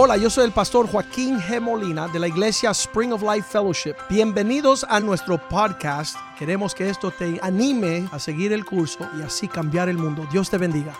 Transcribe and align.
Hola, 0.00 0.16
yo 0.16 0.30
soy 0.30 0.44
el 0.44 0.52
pastor 0.52 0.88
Joaquín 0.88 1.40
G. 1.40 1.60
Molina 1.60 2.06
de 2.06 2.20
la 2.20 2.28
iglesia 2.28 2.70
Spring 2.70 3.12
of 3.12 3.20
Life 3.20 3.48
Fellowship. 3.50 3.96
Bienvenidos 4.08 4.86
a 4.88 5.00
nuestro 5.00 5.38
podcast. 5.48 6.16
Queremos 6.38 6.72
que 6.72 6.88
esto 6.88 7.10
te 7.10 7.40
anime 7.42 8.08
a 8.12 8.20
seguir 8.20 8.52
el 8.52 8.64
curso 8.64 9.10
y 9.18 9.22
así 9.22 9.48
cambiar 9.48 9.88
el 9.88 9.98
mundo. 9.98 10.24
Dios 10.30 10.48
te 10.50 10.56
bendiga. 10.56 10.94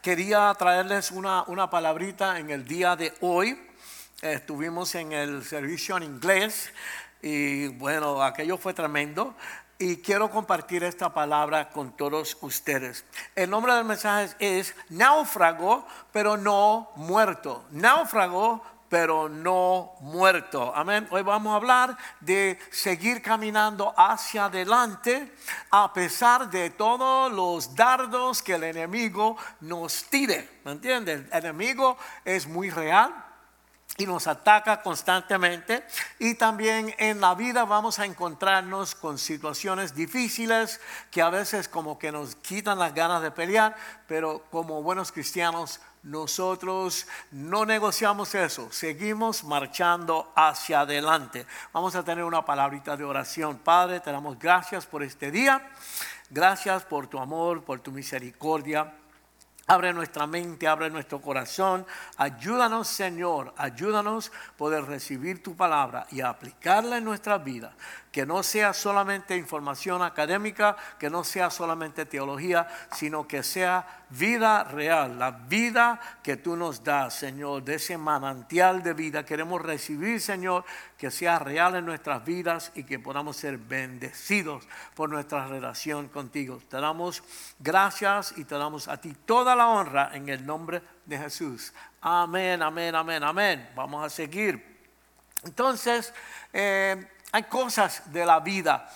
Quería 0.00 0.54
traerles 0.58 1.10
una, 1.10 1.44
una 1.46 1.68
palabrita 1.68 2.38
en 2.38 2.48
el 2.48 2.64
día 2.64 2.96
de 2.96 3.12
hoy. 3.20 3.60
Estuvimos 4.22 4.94
en 4.94 5.12
el 5.12 5.44
servicio 5.44 5.98
en 5.98 6.04
inglés 6.04 6.72
y 7.20 7.68
bueno, 7.68 8.22
aquello 8.22 8.56
fue 8.56 8.72
tremendo 8.72 9.34
y 9.78 9.98
quiero 9.98 10.30
compartir 10.30 10.82
esta 10.82 11.14
palabra 11.14 11.70
con 11.70 11.92
todos 11.96 12.36
ustedes. 12.40 13.04
El 13.36 13.50
nombre 13.50 13.72
del 13.74 13.84
mensaje 13.84 14.34
es 14.40 14.74
náufrago, 14.88 15.86
pero 16.12 16.36
no 16.36 16.90
muerto. 16.96 17.64
Náufrago, 17.70 18.60
pero 18.88 19.28
no 19.28 19.92
muerto. 20.00 20.72
Amén. 20.74 21.06
Hoy 21.10 21.22
vamos 21.22 21.52
a 21.52 21.56
hablar 21.56 21.96
de 22.20 22.58
seguir 22.70 23.22
caminando 23.22 23.94
hacia 23.96 24.46
adelante 24.46 25.32
a 25.70 25.92
pesar 25.92 26.50
de 26.50 26.70
todos 26.70 27.30
los 27.30 27.76
dardos 27.76 28.42
que 28.42 28.54
el 28.54 28.64
enemigo 28.64 29.36
nos 29.60 30.04
tire. 30.04 30.60
¿Me 30.64 30.72
entiendes? 30.72 31.22
El 31.30 31.44
enemigo 31.44 31.96
es 32.24 32.48
muy 32.48 32.70
real 32.70 33.27
y 33.98 34.06
nos 34.06 34.28
ataca 34.28 34.80
constantemente. 34.80 35.84
Y 36.18 36.34
también 36.34 36.94
en 36.98 37.20
la 37.20 37.34
vida 37.34 37.64
vamos 37.64 37.98
a 37.98 38.06
encontrarnos 38.06 38.94
con 38.94 39.18
situaciones 39.18 39.94
difíciles 39.94 40.80
que 41.10 41.20
a 41.20 41.28
veces 41.28 41.68
como 41.68 41.98
que 41.98 42.12
nos 42.12 42.36
quitan 42.36 42.78
las 42.78 42.94
ganas 42.94 43.20
de 43.22 43.32
pelear, 43.32 43.76
pero 44.06 44.44
como 44.50 44.82
buenos 44.82 45.12
cristianos 45.12 45.80
nosotros 46.04 47.08
no 47.32 47.66
negociamos 47.66 48.34
eso, 48.36 48.70
seguimos 48.70 49.42
marchando 49.42 50.32
hacia 50.36 50.80
adelante. 50.80 51.44
Vamos 51.72 51.96
a 51.96 52.04
tener 52.04 52.22
una 52.22 52.44
palabrita 52.44 52.96
de 52.96 53.04
oración. 53.04 53.58
Padre, 53.58 53.98
te 53.98 54.12
damos 54.12 54.38
gracias 54.38 54.86
por 54.86 55.02
este 55.02 55.32
día. 55.32 55.68
Gracias 56.30 56.84
por 56.84 57.08
tu 57.08 57.18
amor, 57.18 57.64
por 57.64 57.80
tu 57.80 57.90
misericordia. 57.90 58.94
Abre 59.70 59.92
nuestra 59.92 60.26
mente, 60.26 60.66
abre 60.66 60.88
nuestro 60.88 61.20
corazón. 61.20 61.86
Ayúdanos, 62.16 62.88
Señor, 62.88 63.52
ayúdanos 63.58 64.32
poder 64.56 64.84
recibir 64.84 65.42
tu 65.42 65.54
palabra 65.54 66.06
y 66.10 66.22
aplicarla 66.22 66.96
en 66.96 67.04
nuestra 67.04 67.36
vida 67.36 67.74
que 68.12 68.26
no 68.26 68.42
sea 68.42 68.72
solamente 68.72 69.36
información 69.36 70.02
académica, 70.02 70.76
que 70.98 71.10
no 71.10 71.24
sea 71.24 71.50
solamente 71.50 72.06
teología, 72.06 72.66
sino 72.92 73.28
que 73.28 73.42
sea 73.42 74.04
vida 74.10 74.64
real, 74.64 75.18
la 75.18 75.30
vida 75.30 76.00
que 76.22 76.36
tú 76.36 76.56
nos 76.56 76.82
das, 76.82 77.14
Señor, 77.14 77.62
de 77.62 77.74
ese 77.74 77.98
manantial 77.98 78.82
de 78.82 78.94
vida. 78.94 79.24
Queremos 79.24 79.60
recibir, 79.60 80.20
Señor, 80.20 80.64
que 80.96 81.10
sea 81.10 81.38
real 81.38 81.76
en 81.76 81.86
nuestras 81.86 82.24
vidas 82.24 82.72
y 82.74 82.84
que 82.84 82.98
podamos 82.98 83.36
ser 83.36 83.58
bendecidos 83.58 84.66
por 84.94 85.10
nuestra 85.10 85.46
relación 85.46 86.08
contigo. 86.08 86.60
Te 86.68 86.80
damos 86.80 87.22
gracias 87.58 88.34
y 88.36 88.44
te 88.44 88.56
damos 88.56 88.88
a 88.88 88.98
ti 88.98 89.14
toda 89.26 89.54
la 89.54 89.68
honra 89.68 90.10
en 90.14 90.28
el 90.28 90.46
nombre 90.46 90.82
de 91.04 91.18
Jesús. 91.18 91.72
Amén, 92.00 92.62
amén, 92.62 92.94
amén, 92.94 93.22
amén. 93.22 93.68
Vamos 93.74 94.04
a 94.04 94.08
seguir. 94.08 94.78
Entonces, 95.44 96.12
eh, 96.52 97.06
hay 97.32 97.44
cosas 97.44 98.02
de 98.12 98.24
la 98.24 98.40
vida. 98.40 98.88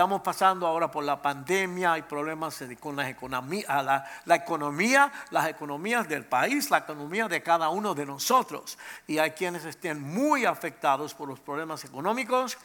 Estamos 0.00 0.22
pasando 0.22 0.66
ahora 0.66 0.90
por 0.90 1.04
la 1.04 1.20
pandemia, 1.20 1.92
hay 1.92 2.00
problemas 2.00 2.64
con 2.80 2.96
la 2.96 3.10
economía, 3.10 3.82
la, 3.82 4.10
la, 4.24 4.34
economía, 4.34 5.12
las 5.28 5.46
economías 5.46 6.08
del 6.08 6.24
país, 6.24 6.70
la 6.70 6.78
economía 6.78 7.28
de 7.28 7.42
cada 7.42 7.68
uno 7.68 7.94
de 7.94 8.06
nosotros. 8.06 8.78
Y 9.06 9.18
hay 9.18 9.32
quienes 9.32 9.66
estén 9.66 10.00
muy 10.00 10.46
afectados 10.46 11.12
por 11.12 11.28
los 11.28 11.38
problemas 11.38 11.84
económicos 11.84 12.56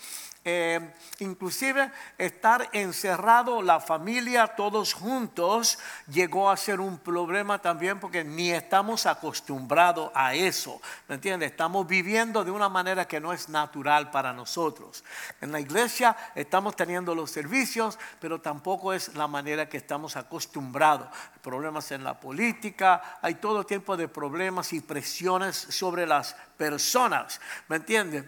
eh, 0.47 0.93
inclusive 1.17 1.91
estar 2.19 2.69
encerrado 2.71 3.63
la 3.63 3.79
familia 3.79 4.45
todos 4.45 4.93
juntos 4.93 5.79
llegó 6.07 6.51
a 6.51 6.55
ser 6.55 6.79
un 6.79 6.99
problema 6.99 7.57
también 7.57 7.99
porque 7.99 8.23
ni 8.23 8.51
estamos 8.51 9.07
acostumbrados 9.07 10.11
a 10.13 10.35
eso, 10.35 10.79
¿me 11.07 11.15
entiendes? 11.15 11.49
Estamos 11.49 11.87
viviendo 11.87 12.43
de 12.43 12.51
una 12.51 12.69
manera 12.69 13.07
que 13.07 13.19
no 13.19 13.33
es 13.33 13.49
natural 13.49 14.11
para 14.11 14.33
nosotros. 14.33 15.03
En 15.41 15.51
la 15.51 15.59
iglesia 15.59 16.15
estamos 16.35 16.75
teniendo 16.75 17.15
los 17.15 17.24
servicios, 17.31 17.99
pero 18.19 18.41
tampoco 18.41 18.93
es 18.93 19.15
la 19.15 19.27
manera 19.27 19.69
que 19.69 19.77
estamos 19.77 20.15
acostumbrados. 20.15 21.07
Problemas 21.41 21.91
en 21.91 22.03
la 22.03 22.19
política, 22.19 23.19
hay 23.21 23.35
todo 23.35 23.65
tipo 23.65 23.97
de 23.97 24.07
problemas 24.07 24.73
y 24.73 24.81
presiones 24.81 25.55
sobre 25.55 26.05
las 26.05 26.35
personas, 26.57 27.39
¿me 27.67 27.77
entiendes? 27.77 28.25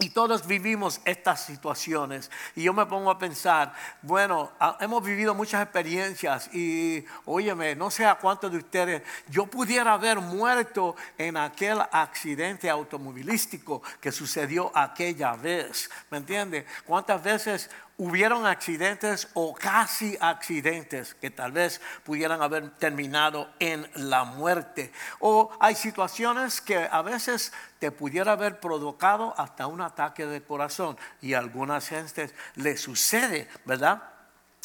Y 0.00 0.10
todos 0.10 0.44
vivimos 0.44 1.00
estas 1.04 1.44
situaciones. 1.44 2.28
Y 2.56 2.64
yo 2.64 2.72
me 2.72 2.84
pongo 2.84 3.12
a 3.12 3.18
pensar, 3.18 3.72
bueno, 4.02 4.50
hemos 4.80 5.04
vivido 5.04 5.36
muchas 5.36 5.62
experiencias 5.62 6.52
y, 6.52 7.04
óyeme, 7.26 7.76
no 7.76 7.92
sé 7.92 8.04
a 8.04 8.16
cuántos 8.16 8.50
de 8.50 8.58
ustedes, 8.58 9.02
yo 9.28 9.46
pudiera 9.46 9.92
haber 9.92 10.18
muerto 10.18 10.96
en 11.16 11.36
aquel 11.36 11.80
accidente 11.92 12.68
automovilístico 12.68 13.82
que 14.00 14.10
sucedió 14.10 14.76
aquella 14.76 15.36
vez. 15.36 15.88
¿Me 16.10 16.18
entiende? 16.18 16.66
¿Cuántas 16.84 17.22
veces 17.22 17.70
hubieron 17.96 18.46
accidentes 18.46 19.28
o 19.34 19.54
casi 19.54 20.16
accidentes 20.20 21.14
que 21.14 21.30
tal 21.30 21.52
vez 21.52 21.80
pudieran 22.02 22.42
haber 22.42 22.70
terminado 22.70 23.52
en 23.60 23.88
la 23.94 24.24
muerte. 24.24 24.92
O 25.20 25.50
hay 25.60 25.74
situaciones 25.74 26.60
que 26.60 26.88
a 26.90 27.02
veces 27.02 27.52
te 27.78 27.92
pudiera 27.92 28.32
haber 28.32 28.60
provocado 28.60 29.34
hasta 29.38 29.66
un 29.66 29.80
ataque 29.80 30.26
de 30.26 30.42
corazón 30.42 30.96
y 31.20 31.34
a 31.34 31.38
algunas 31.38 31.88
gentes 31.88 32.34
le 32.56 32.76
sucede, 32.76 33.48
¿verdad? 33.64 34.02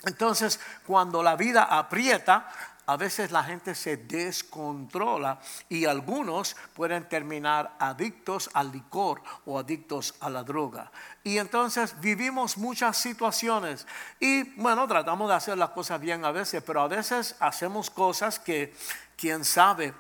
Entonces, 0.06 0.60
cuando 0.88 1.22
la 1.22 1.36
vida 1.36 1.64
aprieta, 1.64 2.50
a 2.90 2.98
veces 2.98 3.30
la 3.30 3.44
gente 3.44 3.76
se 3.76 3.98
descontrola 3.98 5.40
y 5.70 5.86
algunos 5.86 6.56
pueden 6.74 7.08
terminar 7.08 7.76
adictos 7.78 8.50
al 8.52 8.72
licor 8.72 9.22
o 9.46 9.60
adictos 9.60 10.16
a 10.22 10.28
la 10.32 10.42
droga. 10.42 10.92
Y 11.24 11.38
entonces 11.38 12.02
vivimos 12.02 12.58
muchas 12.58 12.98
situaciones 12.98 13.86
y 14.20 14.42
bueno, 14.60 14.88
tratamos 14.88 15.30
de 15.30 15.36
hacer 15.36 15.56
las 15.60 15.70
cosas 15.70 16.02
bien 16.02 16.26
a 16.26 16.32
veces, 16.32 16.64
pero 16.66 16.82
a 16.82 16.88
veces 16.88 17.36
hacemos 17.40 17.92
cosas 17.92 18.40
que 18.40 18.74
quién 19.16 19.46
sabe 19.46 19.94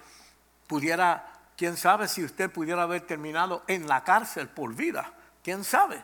pudiera, 0.66 1.28
quién 1.56 1.78
sabe 1.78 2.08
si 2.08 2.24
usted 2.24 2.50
pudiera 2.50 2.82
haber 2.82 3.02
terminado 3.02 3.62
en 3.68 3.88
la 3.88 4.04
cárcel 4.04 4.48
por 4.48 4.74
vida, 4.74 5.14
quién 5.44 5.64
sabe. 5.64 6.04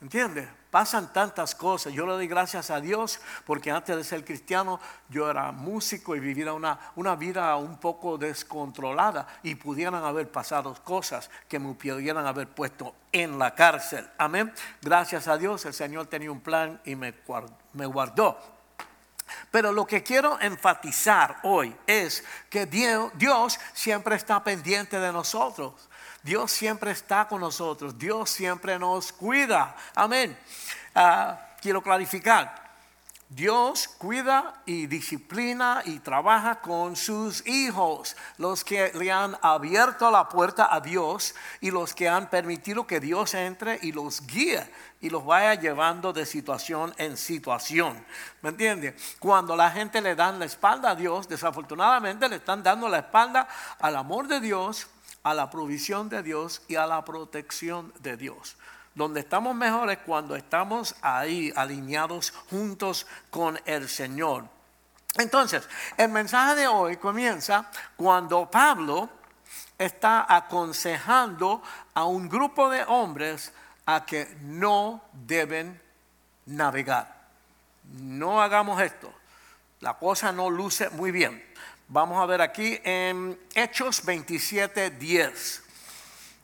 ¿Entiende? 0.00 0.61
Pasan 0.72 1.12
tantas 1.12 1.54
cosas. 1.54 1.92
Yo 1.92 2.06
le 2.06 2.12
doy 2.12 2.26
gracias 2.26 2.70
a 2.70 2.80
Dios 2.80 3.20
porque 3.44 3.70
antes 3.70 3.94
de 3.94 4.02
ser 4.02 4.24
cristiano 4.24 4.80
yo 5.10 5.30
era 5.30 5.52
músico 5.52 6.16
y 6.16 6.20
vivía 6.20 6.54
una, 6.54 6.78
una 6.96 7.14
vida 7.14 7.54
un 7.56 7.76
poco 7.76 8.16
descontrolada 8.16 9.26
y 9.42 9.54
pudieran 9.54 10.02
haber 10.02 10.32
pasado 10.32 10.74
cosas 10.82 11.28
que 11.46 11.58
me 11.58 11.74
pudieran 11.74 12.26
haber 12.26 12.48
puesto 12.48 12.94
en 13.12 13.38
la 13.38 13.54
cárcel. 13.54 14.08
Amén. 14.16 14.50
Gracias 14.80 15.28
a 15.28 15.36
Dios 15.36 15.62
el 15.66 15.74
Señor 15.74 16.06
tenía 16.06 16.32
un 16.32 16.40
plan 16.40 16.80
y 16.86 16.96
me, 16.96 17.12
me 17.74 17.84
guardó. 17.84 18.38
Pero 19.50 19.72
lo 19.72 19.86
que 19.86 20.02
quiero 20.02 20.40
enfatizar 20.40 21.40
hoy 21.42 21.76
es 21.86 22.24
que 22.48 22.64
Dios 22.64 23.60
siempre 23.74 24.16
está 24.16 24.42
pendiente 24.42 24.98
de 24.98 25.12
nosotros. 25.12 25.90
Dios 26.22 26.52
siempre 26.52 26.92
está 26.92 27.26
con 27.26 27.40
nosotros, 27.40 27.98
Dios 27.98 28.30
siempre 28.30 28.78
nos 28.78 29.12
cuida. 29.12 29.76
Amén. 29.94 30.38
Ah, 30.94 31.38
quiero 31.60 31.82
clarificar. 31.82 32.62
Dios 33.34 33.88
cuida 33.88 34.62
y 34.66 34.86
disciplina 34.86 35.80
y 35.86 36.00
trabaja 36.00 36.60
con 36.60 36.96
sus 36.96 37.46
hijos, 37.46 38.14
los 38.36 38.62
que 38.62 38.92
le 38.92 39.10
han 39.10 39.38
abierto 39.40 40.10
la 40.10 40.28
puerta 40.28 40.68
a 40.70 40.80
Dios 40.80 41.34
y 41.62 41.70
los 41.70 41.94
que 41.94 42.10
han 42.10 42.28
permitido 42.28 42.86
que 42.86 43.00
Dios 43.00 43.32
entre 43.32 43.78
y 43.80 43.92
los 43.92 44.26
guíe 44.26 44.70
y 45.00 45.08
los 45.08 45.24
vaya 45.24 45.54
llevando 45.54 46.12
de 46.12 46.26
situación 46.26 46.92
en 46.98 47.16
situación. 47.16 48.04
¿Me 48.42 48.50
entiende? 48.50 48.94
Cuando 49.18 49.56
la 49.56 49.70
gente 49.70 50.02
le 50.02 50.14
dan 50.14 50.38
la 50.38 50.44
espalda 50.44 50.90
a 50.90 50.94
Dios, 50.94 51.26
desafortunadamente 51.26 52.28
le 52.28 52.36
están 52.36 52.62
dando 52.62 52.86
la 52.86 52.98
espalda 52.98 53.48
al 53.78 53.96
amor 53.96 54.28
de 54.28 54.40
Dios, 54.40 54.88
a 55.22 55.34
la 55.34 55.50
provisión 55.50 56.08
de 56.08 56.22
Dios 56.22 56.62
y 56.68 56.76
a 56.76 56.86
la 56.86 57.04
protección 57.04 57.92
de 58.00 58.16
Dios. 58.16 58.56
Donde 58.94 59.20
estamos 59.20 59.54
mejores 59.54 59.98
cuando 60.04 60.36
estamos 60.36 60.94
ahí 61.00 61.52
alineados 61.56 62.30
juntos 62.50 63.06
con 63.30 63.58
el 63.64 63.88
Señor. 63.88 64.44
Entonces, 65.16 65.68
el 65.96 66.08
mensaje 66.08 66.54
de 66.56 66.66
hoy 66.66 66.96
comienza 66.96 67.70
cuando 67.96 68.50
Pablo 68.50 69.08
está 69.78 70.26
aconsejando 70.28 71.62
a 71.94 72.04
un 72.04 72.28
grupo 72.28 72.70
de 72.70 72.84
hombres 72.84 73.52
a 73.86 74.04
que 74.06 74.36
no 74.42 75.02
deben 75.12 75.80
navegar. 76.46 77.22
No 77.84 78.40
hagamos 78.40 78.80
esto. 78.80 79.12
la 79.80 79.94
cosa 79.94 80.30
no 80.30 80.48
luce 80.48 80.90
muy 80.90 81.10
bien. 81.10 81.42
Vamos 81.94 82.22
a 82.22 82.24
ver 82.24 82.40
aquí 82.40 82.80
en 82.84 83.38
Hechos 83.54 84.02
27, 84.02 84.92
10. 84.92 85.62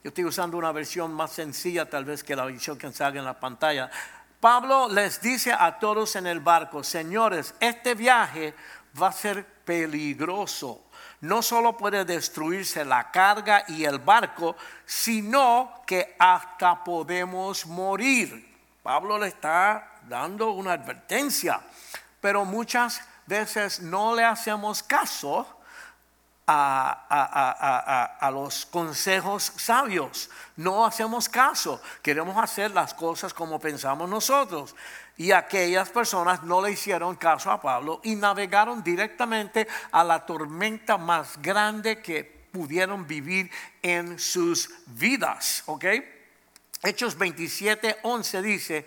Yo 0.04 0.08
estoy 0.08 0.26
usando 0.26 0.58
una 0.58 0.72
versión 0.72 1.10
más 1.14 1.32
sencilla 1.32 1.88
tal 1.88 2.04
vez 2.04 2.22
que 2.22 2.36
la 2.36 2.44
versión 2.44 2.76
que 2.76 2.92
salga 2.92 3.18
en 3.18 3.24
la 3.24 3.40
pantalla. 3.40 3.90
Pablo 4.40 4.90
les 4.90 5.22
dice 5.22 5.50
a 5.58 5.78
todos 5.78 6.16
en 6.16 6.26
el 6.26 6.40
barco, 6.40 6.84
señores, 6.84 7.54
este 7.60 7.94
viaje 7.94 8.52
va 9.00 9.08
a 9.08 9.12
ser 9.12 9.42
peligroso. 9.64 10.84
No 11.22 11.40
solo 11.40 11.78
puede 11.78 12.04
destruirse 12.04 12.84
la 12.84 13.10
carga 13.10 13.64
y 13.68 13.86
el 13.86 14.00
barco, 14.00 14.54
sino 14.84 15.80
que 15.86 16.14
hasta 16.18 16.84
podemos 16.84 17.64
morir. 17.64 18.54
Pablo 18.82 19.18
le 19.18 19.28
está 19.28 19.92
dando 20.06 20.50
una 20.50 20.74
advertencia, 20.74 21.58
pero 22.20 22.44
muchas 22.44 23.00
veces 23.28 23.80
no 23.80 24.14
le 24.16 24.24
hacemos 24.24 24.82
caso 24.82 25.46
a, 26.50 28.30
los 28.32 28.66
consejos 28.66 29.52
sabios. 29.56 30.30
No 30.56 30.86
hacemos 30.86 31.28
caso. 31.28 31.80
Queremos 32.02 32.42
hacer 32.42 32.70
las 32.70 32.94
cosas 32.94 33.34
como 33.34 33.60
pensamos 33.60 34.08
nosotros. 34.08 34.74
Y 35.16 35.32
aquellas 35.32 35.90
personas 35.90 36.42
no 36.44 36.62
le 36.62 36.72
hicieron 36.72 37.16
caso 37.16 37.50
a 37.50 37.60
Pablo 37.60 38.00
y 38.02 38.14
navegaron 38.14 38.82
directamente 38.82 39.66
a 39.90 40.04
la 40.04 40.24
tormenta 40.24 40.96
más 40.96 41.40
grande 41.42 42.00
que 42.00 42.48
pudieron 42.52 43.06
vivir 43.06 43.50
en 43.82 44.18
sus 44.18 44.70
vidas. 44.86 45.64
¿Ok? 45.66 45.84
Hechos 46.82 47.18
27, 47.18 47.98
11 48.02 48.42
dice, 48.42 48.86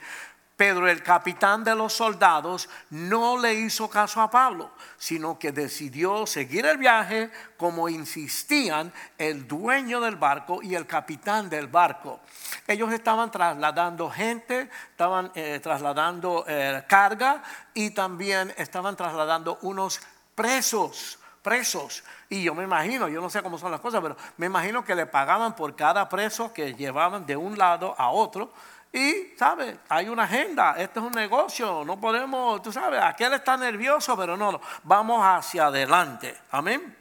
Pedro, 0.62 0.88
el 0.88 1.02
capitán 1.02 1.64
de 1.64 1.74
los 1.74 1.92
soldados, 1.92 2.70
no 2.92 3.36
le 3.36 3.52
hizo 3.56 3.90
caso 3.90 4.22
a 4.22 4.30
Pablo, 4.30 4.70
sino 4.96 5.40
que 5.40 5.52
decidió 5.52 6.28
seguir 6.28 6.68
el 6.68 6.78
viaje 6.78 7.32
como 7.58 7.90
insistían 7.90 8.94
el 9.18 9.48
dueño 9.48 10.00
del 10.00 10.18
barco 10.18 10.62
y 10.62 10.76
el 10.76 10.86
capitán 10.86 11.50
del 11.50 11.66
barco. 11.66 12.20
Ellos 12.68 12.94
estaban 12.94 13.32
trasladando 13.32 14.12
gente, 14.12 14.70
estaban 14.92 15.32
eh, 15.34 15.60
trasladando 15.64 16.46
eh, 16.48 16.84
carga 16.88 17.42
y 17.74 17.90
también 17.90 18.54
estaban 18.56 18.96
trasladando 18.96 19.58
unos 19.64 20.00
presos 20.36 21.18
presos. 21.42 22.04
Y 22.30 22.44
yo 22.44 22.54
me 22.54 22.64
imagino, 22.64 23.08
yo 23.08 23.20
no 23.20 23.30
sé 23.30 23.42
cómo 23.42 23.58
son 23.58 23.72
las 23.72 23.80
cosas, 23.80 24.00
pero 24.00 24.16
me 24.38 24.46
imagino 24.46 24.86
que 24.86 24.94
le 24.94 25.08
pagaban 25.08 25.56
por 25.56 25.76
cada 25.76 26.08
preso 26.08 26.54
que 26.54 26.76
llevaban 26.76 27.26
de 27.26 27.36
un 27.36 27.58
lado 27.58 27.96
a 27.98 28.12
otro. 28.12 28.52
Y, 28.94 29.34
¿sabes? 29.38 29.78
Hay 29.88 30.10
una 30.10 30.24
agenda, 30.24 30.76
este 30.78 31.00
es 31.00 31.06
un 31.06 31.14
negocio, 31.14 31.84
no 31.86 32.00
podemos, 32.00 32.62
tú 32.62 32.74
sabes, 32.74 33.02
aquel 33.02 33.34
está 33.34 33.56
nervioso, 33.56 34.18
pero 34.18 34.36
no, 34.36 34.52
no, 34.52 34.62
vamos 34.84 35.24
hacia 35.24 35.68
adelante. 35.68 36.38
Amén. 36.52 36.98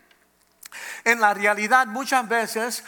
En 1.05 1.21
la 1.21 1.35
realidad 1.35 1.89
muchas 1.89 2.29
veces 2.29 2.85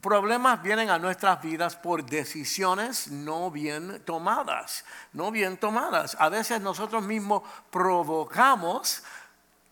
problemas 0.00 0.62
vienen 0.62 0.88
a 0.88 0.98
nuestras 0.98 1.42
vidas 1.42 1.76
por 1.76 2.04
decisiones 2.04 3.08
no 3.08 3.50
bien 3.50 4.02
tomadas, 4.04 4.86
no 5.12 5.30
bien 5.30 5.58
tomadas. 5.58 6.16
A 6.18 6.30
veces 6.30 6.62
nosotros 6.62 7.02
mismos 7.02 7.42
provocamos 7.70 9.02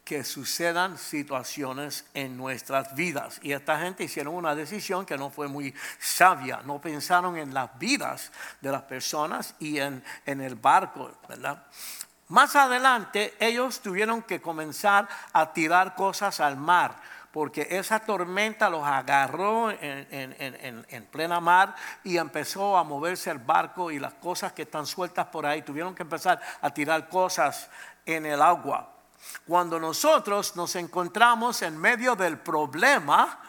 que 0.08 0.24
sucedan 0.24 0.96
situaciones 0.96 2.06
en 2.14 2.34
nuestras 2.38 2.94
vidas. 2.94 3.38
Y 3.42 3.52
esta 3.52 3.78
gente 3.78 4.04
hicieron 4.04 4.34
una 4.34 4.54
decisión 4.54 5.04
que 5.04 5.18
no 5.18 5.28
fue 5.28 5.48
muy 5.48 5.74
sabia, 5.98 6.62
no 6.64 6.80
pensaron 6.80 7.36
en 7.36 7.52
las 7.52 7.78
vidas 7.78 8.32
de 8.62 8.72
las 8.72 8.80
personas 8.84 9.54
y 9.58 9.80
en, 9.80 10.02
en 10.24 10.40
el 10.40 10.54
barco, 10.54 11.12
¿verdad? 11.28 11.62
Más 12.28 12.56
adelante 12.56 13.34
ellos 13.38 13.80
tuvieron 13.80 14.22
que 14.22 14.40
comenzar 14.40 15.06
a 15.34 15.52
tirar 15.52 15.94
cosas 15.94 16.40
al 16.40 16.56
mar 16.56 16.96
porque 17.30 17.68
esa 17.70 18.00
tormenta 18.00 18.70
los 18.70 18.84
agarró 18.86 19.70
en, 19.70 20.06
en, 20.10 20.86
en, 20.88 21.04
plena 21.04 21.38
mar 21.38 21.74
y 22.02 22.16
empezó 22.16 22.78
a 22.78 22.82
moverse 22.82 23.30
el 23.30 23.38
barco 23.38 23.90
y 23.90 23.98
las 23.98 24.14
cosas 24.14 24.54
que 24.54 24.62
están 24.62 24.86
sueltas 24.86 25.26
por 25.26 25.44
ahí 25.44 25.60
tuvieron 25.60 25.94
que 25.94 26.02
empezar 26.02 26.40
a 26.62 26.70
tirar 26.70 27.10
cosas 27.10 27.68
en 28.06 28.24
el 28.24 28.40
agua. 28.40 28.97
Cuando 29.46 29.80
nosotros 29.80 30.56
nos 30.56 30.76
encontramos 30.76 31.62
en 31.62 31.78
medio 31.78 32.14
del 32.14 32.38
problema, 32.38 33.40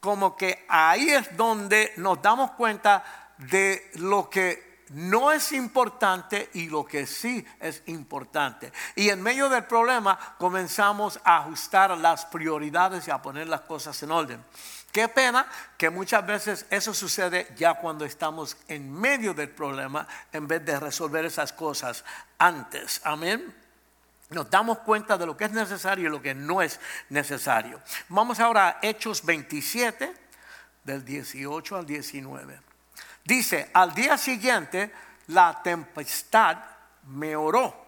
como 0.00 0.36
que 0.36 0.64
ahí 0.68 1.10
es 1.10 1.36
donde 1.36 1.92
nos 1.96 2.22
damos 2.22 2.52
cuenta 2.52 3.32
de 3.38 3.90
lo 3.94 4.30
que 4.30 4.84
no 4.90 5.32
es 5.32 5.50
importante 5.52 6.50
y 6.54 6.68
lo 6.68 6.84
que 6.84 7.06
sí 7.06 7.44
es 7.58 7.82
importante. 7.86 8.72
Y 8.94 9.08
en 9.08 9.20
medio 9.20 9.48
del 9.48 9.64
problema 9.64 10.18
comenzamos 10.38 11.18
a 11.24 11.38
ajustar 11.38 11.96
las 11.98 12.24
prioridades 12.26 13.08
y 13.08 13.10
a 13.10 13.20
poner 13.20 13.48
las 13.48 13.62
cosas 13.62 14.00
en 14.02 14.12
orden. 14.12 14.44
Qué 14.92 15.08
pena 15.08 15.46
que 15.76 15.90
muchas 15.90 16.24
veces 16.24 16.66
eso 16.70 16.94
sucede 16.94 17.52
ya 17.56 17.74
cuando 17.74 18.04
estamos 18.04 18.56
en 18.68 18.92
medio 18.92 19.34
del 19.34 19.50
problema 19.50 20.06
en 20.32 20.46
vez 20.46 20.64
de 20.64 20.78
resolver 20.78 21.24
esas 21.24 21.52
cosas 21.52 22.04
antes. 22.38 23.00
Amén 23.04 23.65
nos 24.30 24.50
damos 24.50 24.78
cuenta 24.78 25.16
de 25.16 25.26
lo 25.26 25.36
que 25.36 25.44
es 25.44 25.52
necesario 25.52 26.08
y 26.08 26.10
lo 26.10 26.20
que 26.20 26.34
no 26.34 26.62
es 26.62 26.80
necesario. 27.10 27.80
Vamos 28.08 28.40
ahora 28.40 28.68
a 28.68 28.78
Hechos 28.82 29.24
27, 29.24 30.12
del 30.82 31.04
18 31.04 31.76
al 31.76 31.86
19. 31.86 32.60
Dice, 33.24 33.70
al 33.72 33.94
día 33.94 34.18
siguiente 34.18 34.92
la 35.28 35.60
tempestad 35.62 36.58
empeoró. 37.04 37.86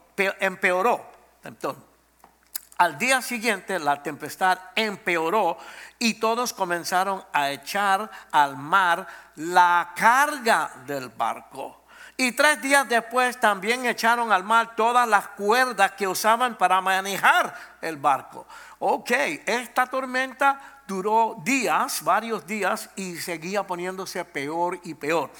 al 2.78 2.98
día 2.98 3.22
siguiente 3.22 3.78
la 3.78 4.02
tempestad 4.02 4.58
empeoró 4.74 5.58
y 5.98 6.14
todos 6.14 6.52
comenzaron 6.52 7.24
a 7.32 7.50
echar 7.50 8.10
al 8.30 8.56
mar 8.56 9.06
la 9.36 9.92
carga 9.96 10.72
del 10.86 11.08
barco 11.08 11.78
y 12.20 12.32
tres 12.32 12.60
días 12.60 12.88
después 12.88 13.38
también 13.38 13.86
echaron 13.86 14.32
al 14.32 14.42
mar 14.42 14.74
todas 14.74 15.08
las 15.08 15.28
cuerdas 15.28 15.92
que 15.92 16.08
usaban 16.08 16.58
para 16.58 16.80
manejar 16.80 17.54
el 17.80 17.96
barco. 17.96 18.44
Ok, 18.80 19.12
esta 19.46 19.86
tormenta 19.86 20.82
duró 20.88 21.36
días, 21.44 22.02
varios 22.02 22.44
días, 22.44 22.90
y 22.96 23.16
seguía 23.18 23.64
poniéndose 23.64 24.24
peor 24.24 24.80
y 24.82 24.94
peor. 24.94 25.30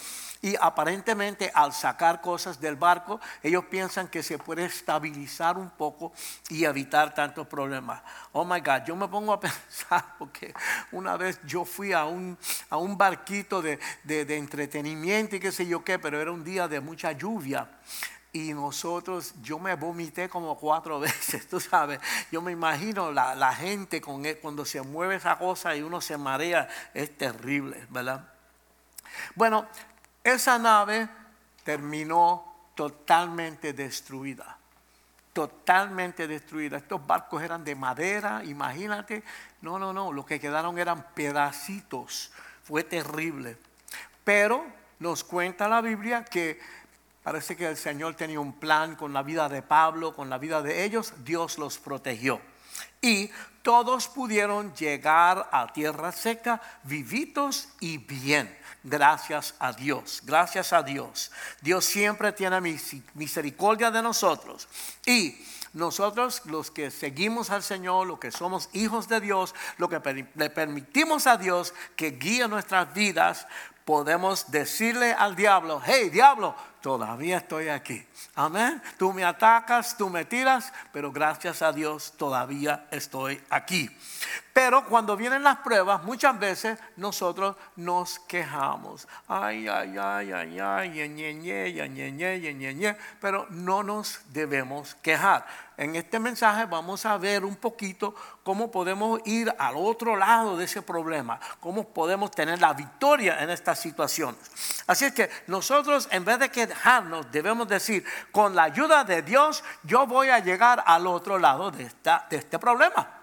Y 0.40 0.55
aparentemente 0.61 1.50
al 1.52 1.73
sacar 1.73 2.20
cosas 2.20 2.61
del 2.61 2.76
barco, 2.76 3.20
ellos 3.43 3.64
piensan 3.64 4.06
que 4.06 4.23
se 4.23 4.38
puede 4.38 4.64
estabilizar 4.64 5.58
un 5.58 5.70
poco 5.70 6.12
y 6.49 6.64
evitar 6.64 7.12
tantos 7.12 7.46
problemas. 7.49 8.02
Oh 8.33 8.45
my 8.45 8.61
God, 8.61 8.85
yo 8.87 8.95
me 8.95 9.09
pongo 9.09 9.33
a 9.33 9.40
pensar, 9.40 10.04
porque 10.18 10.54
una 10.92 11.16
vez 11.16 11.40
yo 11.45 11.64
fui 11.64 11.92
a 11.92 12.04
un, 12.04 12.38
a 12.71 12.76
un 12.76 12.97
barquito 12.97 13.61
de, 13.61 13.80
de, 14.04 14.37
entretenimiento 14.37 15.37
y 15.37 15.40
qué 15.40 15.50
sé 15.50 15.66
yo 15.66 15.83
qué, 15.83 15.99
pero 15.99 16.21
era 16.21 16.30
un 16.30 16.45
día 16.45 16.68
de 16.68 16.80
mucha 16.80 17.12
lluvia 17.12 17.68
y 18.33 18.52
nosotros, 18.52 19.35
yo 19.42 19.59
me 19.59 19.75
vomité 19.75 20.28
como 20.28 20.57
cuatro 20.57 21.00
veces, 21.00 21.49
tú 21.49 21.59
sabes. 21.59 21.99
Yo 22.30 22.42
me 22.42 22.52
imagino 22.52 23.11
la, 23.11 23.35
la 23.35 23.52
gente 23.52 24.00
con 24.00 24.25
él, 24.25 24.38
cuando 24.38 24.64
se 24.64 24.83
mueve 24.83 25.16
esa 25.16 25.37
cosa 25.37 25.75
y 25.75 25.83
uno 25.83 26.00
se 26.00 26.16
marea, 26.16 26.68
es 26.95 27.16
terrible, 27.16 27.87
¿verdad? 27.90 28.28
Bueno, 29.35 29.66
esa 30.32 30.58
nave 30.58 31.08
terminó 31.64 32.70
totalmente 32.75 33.73
destruida. 33.73 34.56
Totalmente 35.32 36.26
destruida. 36.26 36.78
Estos 36.78 37.06
barcos 37.06 37.42
eran 37.42 37.64
de 37.64 37.75
madera, 37.75 38.42
imagínate. 38.44 39.23
No, 39.62 39.78
no, 39.78 39.92
no. 39.92 40.12
Lo 40.12 40.25
que 40.25 40.40
quedaron 40.40 40.78
eran 40.78 41.06
pedacitos. 41.14 42.32
Fue 42.64 42.85
terrible. 42.85 43.56
Pero 44.25 44.64
nos 44.99 45.25
cuenta 45.25 45.68
la 45.68 45.80
Biblia 45.80 46.25
que 46.25 46.61
parece 47.23 47.56
que 47.56 47.66
el 47.68 47.76
Señor 47.76 48.14
tenía 48.14 48.40
un 48.40 48.54
plan 48.54 48.97
con 48.97 49.12
la 49.12 49.23
vida 49.23 49.49
de 49.49 49.62
Pablo, 49.62 50.14
con 50.14 50.30
la 50.30 50.38
vida 50.38 50.62
de 50.62 50.85
ellos. 50.85 51.12
Dios 51.25 51.58
los 51.58 51.78
protegió. 51.78 52.40
Y 53.00 53.30
todos 53.62 54.08
pudieron 54.08 54.75
llegar 54.75 55.49
a 55.52 55.73
tierra 55.73 56.11
seca, 56.12 56.61
vivitos 56.85 57.68
y 57.80 57.99
bien. 57.99 58.56
Gracias 58.85 59.54
a 59.58 59.73
Dios, 59.73 60.23
gracias 60.25 60.73
a 60.73 60.82
Dios. 60.82 61.32
Dios 61.61 61.85
siempre 61.85 62.32
tiene 62.32 62.61
misericordia 63.14 63.90
de 63.90 64.02
nosotros. 64.02 64.68
Y 65.04 65.37
nosotros 65.73 66.42
los 66.44 66.70
que 66.70 66.90
seguimos 66.90 67.50
al 67.50 67.62
Señor, 67.62 68.06
los 68.06 68.18
que 68.18 68.30
somos 68.30 68.68
hijos 68.73 69.08
de 69.08 69.20
Dios, 69.20 69.54
lo 69.76 69.88
que 69.88 70.26
le 70.35 70.50
permitimos 70.50 71.26
a 71.26 71.37
Dios 71.37 71.75
que 71.97 72.12
guíe 72.12 72.47
nuestras 72.49 72.94
vidas, 72.94 73.47
podemos 73.85 74.50
decirle 74.50 75.12
al 75.12 75.35
diablo, 75.35 75.80
hey 75.85 76.11
diablo, 76.11 76.54
todavía 76.80 77.38
estoy 77.38 77.68
aquí. 77.68 78.06
Amén. 78.35 78.82
Tú 78.99 79.12
me 79.12 79.25
atacas, 79.25 79.97
tú 79.97 80.08
me 80.08 80.25
tiras, 80.25 80.73
pero 80.92 81.12
gracias 81.12 81.62
a 81.62 81.73
Dios 81.73 82.14
todavía 82.16 82.87
estoy 82.90 83.42
aquí. 83.50 83.90
Pero 84.52 84.85
cuando 84.87 85.16
vienen 85.16 85.44
las 85.44 85.58
pruebas, 85.58 86.02
muchas 86.02 86.37
veces 86.37 86.80
nosotros 86.97 87.54
nos 87.76 88.18
quejamos. 88.18 89.06
Ay, 89.28 89.68
ay, 89.68 89.97
ay, 89.97 90.32
ay, 90.32 90.58
ay, 90.58 91.08
ñe, 91.08 91.32
ñe, 91.32 92.75
ñe, 92.75 92.97
pero 93.20 93.47
no 93.50 93.85
nos 93.85 94.20
debemos 94.32 94.97
quejar. 94.97 95.47
En 95.76 95.94
este 95.94 96.18
mensaje 96.18 96.64
vamos 96.64 97.06
a 97.06 97.16
ver 97.18 97.44
un 97.44 97.54
poquito 97.54 98.12
cómo 98.42 98.68
podemos 98.68 99.20
ir 99.26 99.54
al 99.61 99.76
otro 99.76 100.16
lado 100.16 100.56
de 100.56 100.64
ese 100.64 100.82
problema, 100.82 101.38
cómo 101.61 101.90
podemos 101.90 102.32
tener 102.32 102.61
la 102.61 102.73
victoria 102.73 103.40
en 103.40 103.50
estas 103.50 103.78
situaciones. 103.78 104.40
Así 104.88 105.04
es 105.04 105.12
que 105.12 105.30
nosotros 105.47 106.08
en 106.11 106.25
vez 106.25 106.40
de 106.40 106.50
quejarnos 106.68 107.30
debemos 107.32 107.66
decir, 107.66 108.04
con 108.30 108.54
la 108.54 108.64
ayuda 108.64 109.04
de 109.04 109.22
Dios 109.22 109.64
yo 109.82 110.06
voy 110.06 110.28
a 110.28 110.38
llegar 110.38 110.82
al 110.87 111.06
otro 111.06 111.38
lado 111.38 111.70
de, 111.70 111.84
esta, 111.84 112.26
de 112.30 112.37
este 112.37 112.58
problema. 112.58 113.18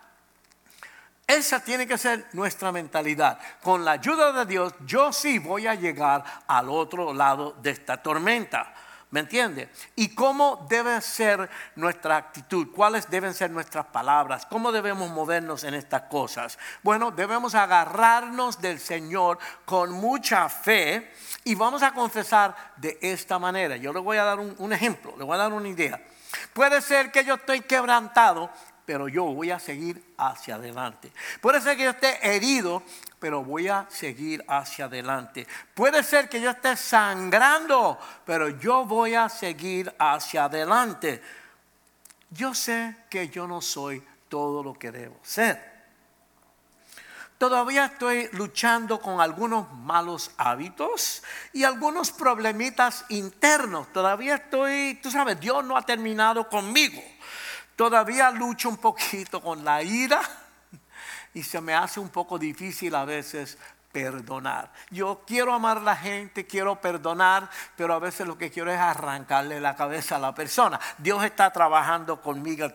Esa 1.27 1.59
tiene 1.59 1.87
que 1.87 1.97
ser 1.97 2.27
nuestra 2.33 2.71
mentalidad. 2.71 3.39
Con 3.63 3.83
la 3.83 3.93
ayuda 3.93 4.31
de 4.31 4.45
Dios, 4.45 4.73
yo 4.85 5.11
sí 5.11 5.39
voy 5.39 5.65
a 5.65 5.73
llegar 5.73 6.23
al 6.45 6.69
otro 6.69 7.13
lado 7.13 7.55
de 7.61 7.71
esta 7.71 7.97
tormenta. 7.97 8.73
¿Me 9.15 9.21
entiende? 9.21 9.69
¿Y 9.95 10.13
cómo 10.13 10.67
debe 10.69 10.99
ser 10.99 11.49
nuestra 11.77 12.17
actitud? 12.17 12.67
¿Cuáles 12.75 13.09
deben 13.09 13.33
ser 13.33 13.49
nuestras 13.49 13.85
palabras? 13.85 14.45
¿Cómo 14.45 14.73
debemos 14.73 15.09
movernos 15.09 15.63
en 15.63 15.73
estas 15.73 16.01
cosas? 16.09 16.59
Bueno, 16.83 17.11
debemos 17.11 17.55
agarrarnos 17.55 18.59
del 18.59 18.77
Señor 18.77 19.39
con 19.63 19.93
mucha 19.93 20.49
fe 20.49 21.13
y 21.45 21.55
vamos 21.55 21.81
a 21.81 21.93
confesar 21.93 22.57
de 22.75 22.99
esta 23.01 23.39
manera. 23.39 23.77
Yo 23.77 23.93
le 23.93 24.01
voy 24.01 24.17
a 24.17 24.25
dar 24.25 24.37
un, 24.37 24.53
un 24.57 24.73
ejemplo, 24.73 25.15
le 25.17 25.23
voy 25.23 25.35
a 25.35 25.37
dar 25.37 25.53
una 25.53 25.69
idea. 25.69 25.97
Puede 26.51 26.81
ser 26.81 27.09
que 27.09 27.23
yo 27.23 27.35
estoy 27.35 27.61
quebrantado 27.61 28.51
pero 28.85 29.07
yo 29.07 29.23
voy 29.23 29.51
a 29.51 29.59
seguir 29.59 30.13
hacia 30.17 30.55
adelante. 30.55 31.11
Puede 31.41 31.59
ser 31.59 31.75
que 31.75 31.83
yo 31.83 31.89
esté 31.89 32.35
herido, 32.35 32.83
pero 33.25 33.43
voy 33.43 33.67
a 33.67 33.87
seguir 33.89 34.45
hacia 34.47 34.85
adelante. 34.85 35.47
Puede 35.73 36.03
ser 36.03 36.29
que 36.29 36.39
yo 36.39 36.51
esté 36.51 36.77
sangrando, 36.77 37.97
pero 38.23 38.49
yo 38.49 38.85
voy 38.85 39.15
a 39.15 39.29
seguir 39.29 39.91
hacia 39.97 40.43
adelante. 40.43 41.23
Yo 42.29 42.53
sé 42.53 42.95
que 43.09 43.29
yo 43.29 43.47
no 43.47 43.61
soy 43.61 44.03
todo 44.29 44.61
lo 44.61 44.75
que 44.75 44.91
debo 44.91 45.17
ser. 45.23 45.59
Todavía 47.39 47.85
estoy 47.85 48.29
luchando 48.33 49.01
con 49.01 49.19
algunos 49.19 49.73
malos 49.73 50.29
hábitos 50.37 51.23
y 51.51 51.63
algunos 51.63 52.11
problemitas 52.11 53.05
internos. 53.09 53.91
Todavía 53.91 54.35
estoy, 54.35 54.99
tú 55.01 55.09
sabes, 55.09 55.39
Dios 55.39 55.65
no 55.65 55.75
ha 55.75 55.81
terminado 55.81 56.47
conmigo. 56.47 57.01
Todavía 57.75 58.29
lucho 58.29 58.69
un 58.69 58.77
poquito 58.77 59.41
con 59.41 59.65
la 59.65 59.81
ira 59.81 60.44
y 61.35 61.43
se 61.43 61.61
me 61.61 61.75
hace 61.75 61.99
un 61.99 62.09
poco 62.09 62.39
difícil 62.39 62.95
a 62.95 63.05
veces 63.05 63.57
perdonar. 63.91 64.71
Yo 64.89 65.21
quiero 65.25 65.53
amar 65.53 65.77
a 65.77 65.81
la 65.81 65.95
gente, 65.95 66.45
quiero 66.45 66.81
perdonar, 66.81 67.49
pero 67.77 67.93
a 67.93 67.99
veces 67.99 68.27
lo 68.27 68.37
que 68.37 68.49
quiero 68.49 68.71
es 68.71 68.79
arrancarle 68.79 69.61
la 69.61 69.75
cabeza 69.75 70.15
a 70.15 70.19
la 70.19 70.33
persona. 70.33 70.79
Dios 70.97 71.23
está 71.23 71.51
trabajando 71.51 72.21
conmigo, 72.21 72.67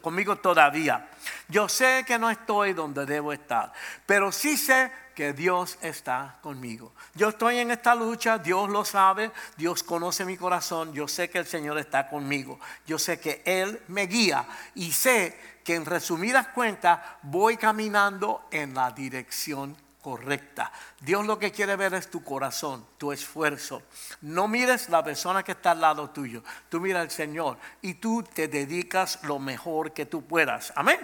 conmigo 0.00 0.36
todavía. 0.36 1.08
Yo 1.48 1.68
sé 1.68 2.04
que 2.06 2.18
no 2.18 2.30
estoy 2.30 2.72
donde 2.72 3.04
debo 3.04 3.32
estar, 3.32 3.72
pero 4.06 4.32
sí 4.32 4.56
sé 4.56 4.90
que 5.14 5.32
Dios 5.32 5.78
está 5.80 6.38
conmigo. 6.40 6.92
Yo 7.14 7.28
estoy 7.28 7.58
en 7.58 7.70
esta 7.70 7.94
lucha, 7.94 8.38
Dios 8.38 8.68
lo 8.68 8.84
sabe, 8.84 9.30
Dios 9.56 9.82
conoce 9.82 10.24
mi 10.24 10.36
corazón, 10.36 10.92
yo 10.92 11.08
sé 11.08 11.30
que 11.30 11.38
el 11.38 11.46
Señor 11.46 11.78
está 11.78 12.08
conmigo, 12.08 12.58
yo 12.86 12.98
sé 12.98 13.20
que 13.20 13.42
Él 13.44 13.80
me 13.88 14.06
guía 14.06 14.46
y 14.74 14.92
sé 14.92 15.53
que 15.64 15.74
en 15.74 15.86
resumidas 15.86 16.48
cuentas 16.48 17.00
voy 17.22 17.56
caminando 17.56 18.46
en 18.50 18.74
la 18.74 18.90
dirección 18.92 19.76
correcta. 20.04 20.70
Dios 21.00 21.26
lo 21.26 21.38
que 21.38 21.50
quiere 21.50 21.76
ver 21.76 21.94
es 21.94 22.10
tu 22.10 22.22
corazón, 22.22 22.86
tu 22.98 23.10
esfuerzo. 23.10 23.82
No 24.20 24.46
mires 24.46 24.90
la 24.90 25.02
persona 25.02 25.42
que 25.42 25.52
está 25.52 25.70
al 25.70 25.80
lado 25.80 26.10
tuyo, 26.10 26.44
tú 26.68 26.78
mira 26.78 27.00
al 27.00 27.10
Señor 27.10 27.56
y 27.80 27.94
tú 27.94 28.22
te 28.22 28.46
dedicas 28.46 29.20
lo 29.22 29.38
mejor 29.38 29.92
que 29.92 30.04
tú 30.04 30.26
puedas. 30.26 30.74
Amén. 30.76 31.00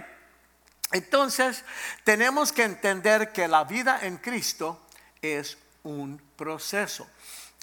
Entonces, 0.93 1.65
tenemos 2.05 2.53
que 2.53 2.65
entender 2.65 3.33
que 3.33 3.49
la 3.49 3.65
vida 3.65 4.01
en 4.03 4.19
Cristo 4.19 4.81
es 5.23 5.57
un 5.83 6.21
proceso. 6.37 7.09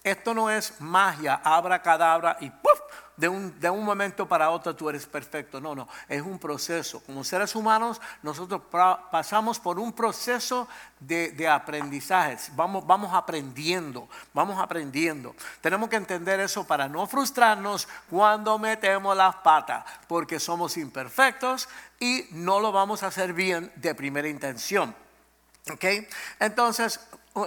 Esto 0.03 0.33
no 0.33 0.49
es 0.49 0.79
magia, 0.79 1.41
abra 1.43 1.81
cadabra 1.81 2.37
y 2.39 2.49
¡puf! 2.49 2.76
De 3.15 3.27
un, 3.27 3.59
de 3.59 3.69
un, 3.69 3.83
momento 3.83 4.27
para 4.27 4.51
otro 4.51 4.75
tú 4.75 4.89
eres 4.89 5.07
perfecto. 5.07 5.59
No, 5.59 5.73
no, 5.73 5.87
es 6.07 6.21
un 6.21 6.37
proceso. 6.37 7.01
Como 7.03 7.23
seres 7.23 7.55
humanos, 7.55 7.99
nosotros 8.21 8.61
pasamos 9.11 9.59
por 9.59 9.79
un 9.79 9.91
proceso 9.91 10.67
de, 10.99 11.31
de 11.31 11.47
aprendizaje. 11.47 12.37
Vamos, 12.55 12.85
vamos 12.85 13.13
aprendiendo, 13.13 14.07
vamos 14.33 14.61
aprendiendo. 14.61 15.35
Tenemos 15.61 15.89
que 15.89 15.95
entender 15.95 16.39
eso 16.39 16.65
para 16.67 16.87
no 16.87 17.07
frustrarnos 17.07 17.87
cuando 18.09 18.59
metemos 18.59 19.17
las 19.17 19.35
patas, 19.37 19.83
porque 20.07 20.39
somos 20.39 20.77
imperfectos 20.77 21.67
y 21.99 22.25
no 22.31 22.59
lo 22.59 22.71
vamos 22.71 23.01
a 23.01 23.07
hacer 23.07 23.33
bien 23.33 23.71
de 23.75 23.95
primera 23.95 24.27
intención. 24.27 24.95
¿Ok? 25.71 25.85
Entonces, 26.39 26.99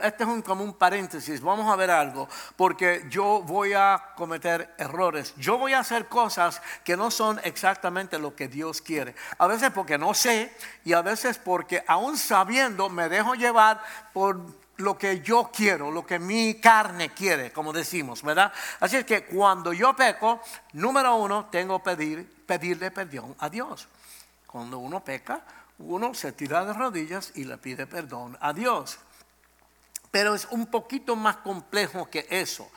este 0.02 0.22
es 0.22 0.28
un, 0.28 0.42
como 0.42 0.62
un 0.62 0.74
paréntesis, 0.74 1.40
vamos 1.40 1.70
a 1.72 1.76
ver 1.76 1.90
algo, 1.90 2.28
porque 2.56 3.06
yo 3.08 3.42
voy 3.42 3.72
a 3.72 4.12
cometer 4.16 4.74
errores, 4.78 5.34
yo 5.36 5.58
voy 5.58 5.72
a 5.72 5.80
hacer 5.80 6.06
cosas 6.06 6.62
que 6.84 6.96
no 6.96 7.10
son 7.10 7.40
exactamente 7.42 8.18
lo 8.18 8.36
que 8.36 8.48
Dios 8.48 8.80
quiere. 8.80 9.14
A 9.38 9.46
veces 9.46 9.70
porque 9.70 9.98
no 9.98 10.14
sé 10.14 10.54
y 10.84 10.92
a 10.92 11.02
veces 11.02 11.38
porque 11.38 11.82
aún 11.86 12.16
sabiendo 12.16 12.88
me 12.88 13.08
dejo 13.08 13.34
llevar 13.34 13.82
por 14.12 14.40
lo 14.76 14.96
que 14.96 15.20
yo 15.20 15.50
quiero, 15.52 15.90
lo 15.90 16.06
que 16.06 16.18
mi 16.18 16.54
carne 16.54 17.10
quiere, 17.10 17.52
como 17.52 17.72
decimos, 17.72 18.22
¿verdad? 18.22 18.52
Así 18.80 18.96
es 18.96 19.04
que 19.04 19.24
cuando 19.24 19.72
yo 19.72 19.94
peco, 19.94 20.40
número 20.72 21.16
uno, 21.16 21.46
tengo 21.50 21.82
que 21.82 21.96
pedir, 21.96 22.44
pedirle 22.46 22.90
perdón 22.90 23.34
a 23.38 23.48
Dios. 23.48 23.88
Cuando 24.46 24.78
uno 24.78 25.04
peca, 25.04 25.42
uno 25.78 26.14
se 26.14 26.32
tira 26.32 26.64
de 26.64 26.72
rodillas 26.72 27.32
y 27.34 27.44
le 27.44 27.58
pide 27.58 27.86
perdón 27.86 28.36
a 28.40 28.52
Dios. 28.52 28.98
Pero 30.10 30.34
es 30.34 30.46
un 30.50 30.66
poquito 30.66 31.16
más 31.16 31.36
complejo 31.36 32.08
que 32.10 32.26
eso. 32.30 32.70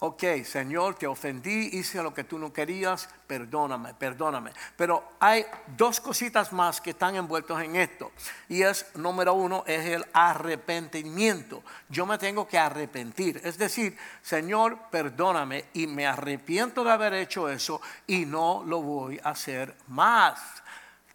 Ok, 0.00 0.22
Señor, 0.44 0.94
te 0.94 1.08
ofendí, 1.08 1.70
hice 1.72 2.00
lo 2.00 2.14
que 2.14 2.22
tú 2.22 2.38
no 2.38 2.52
querías, 2.52 3.08
perdóname, 3.26 3.94
perdóname. 3.94 4.52
Pero 4.76 5.14
hay 5.18 5.44
dos 5.76 5.98
cositas 6.00 6.52
más 6.52 6.80
que 6.80 6.90
están 6.90 7.16
envueltos 7.16 7.60
en 7.60 7.74
esto. 7.74 8.12
Y 8.48 8.62
es, 8.62 8.86
número 8.94 9.34
uno, 9.34 9.64
es 9.66 9.84
el 9.86 10.06
arrepentimiento. 10.12 11.64
Yo 11.88 12.06
me 12.06 12.16
tengo 12.16 12.46
que 12.46 12.56
arrepentir. 12.56 13.40
Es 13.42 13.58
decir, 13.58 13.98
Señor, 14.22 14.78
perdóname 14.88 15.64
y 15.72 15.88
me 15.88 16.06
arrepiento 16.06 16.84
de 16.84 16.92
haber 16.92 17.14
hecho 17.14 17.48
eso 17.48 17.80
y 18.06 18.24
no 18.24 18.62
lo 18.64 18.80
voy 18.80 19.18
a 19.24 19.30
hacer 19.30 19.74
más. 19.88 20.38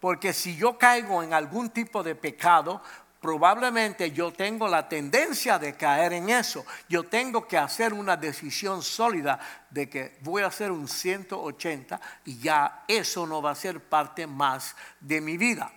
Porque 0.01 0.33
si 0.33 0.57
yo 0.57 0.77
caigo 0.77 1.23
en 1.23 1.33
algún 1.33 1.69
tipo 1.69 2.03
de 2.03 2.15
pecado, 2.15 2.81
probablemente 3.23 4.11
yo 4.11 4.33
tengo 4.33 4.67
la 4.67 4.89
tendencia 4.89 5.57
de 5.57 5.77
caer 5.77 6.11
en 6.11 6.29
eso. 6.29 6.65
Yo 6.89 7.05
tengo 7.05 7.47
que 7.47 7.57
hacer 7.57 7.93
una 7.93 8.17
decisión 8.17 8.83
sólida 8.83 9.39
de 9.69 9.89
que 9.89 10.17
voy 10.23 10.43
a 10.43 10.47
hacer 10.47 10.73
un 10.73 10.89
180 10.89 12.01
y 12.25 12.37
ya 12.39 12.83
eso 12.85 13.25
no 13.25 13.41
va 13.41 13.51
a 13.51 13.55
ser 13.55 13.79
parte 13.79 14.27
más 14.27 14.75
de 14.99 15.21
mi 15.21 15.37
vida. 15.37 15.71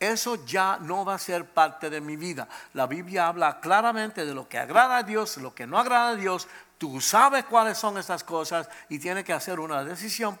Eso 0.00 0.44
ya 0.44 0.76
no 0.80 1.04
va 1.04 1.14
a 1.14 1.18
ser 1.20 1.46
parte 1.46 1.88
de 1.88 2.00
mi 2.00 2.16
vida. 2.16 2.48
La 2.72 2.88
Biblia 2.88 3.28
habla 3.28 3.60
claramente 3.60 4.26
de 4.26 4.34
lo 4.34 4.48
que 4.48 4.58
agrada 4.58 4.96
a 4.96 5.02
Dios, 5.04 5.36
lo 5.36 5.54
que 5.54 5.68
no 5.68 5.78
agrada 5.78 6.10
a 6.10 6.16
Dios. 6.16 6.48
Tú 6.78 7.00
sabes 7.00 7.44
cuáles 7.44 7.78
son 7.78 7.96
esas 7.96 8.24
cosas 8.24 8.68
y 8.88 8.98
tienes 8.98 9.22
que 9.22 9.32
hacer 9.32 9.60
una 9.60 9.84
decisión 9.84 10.36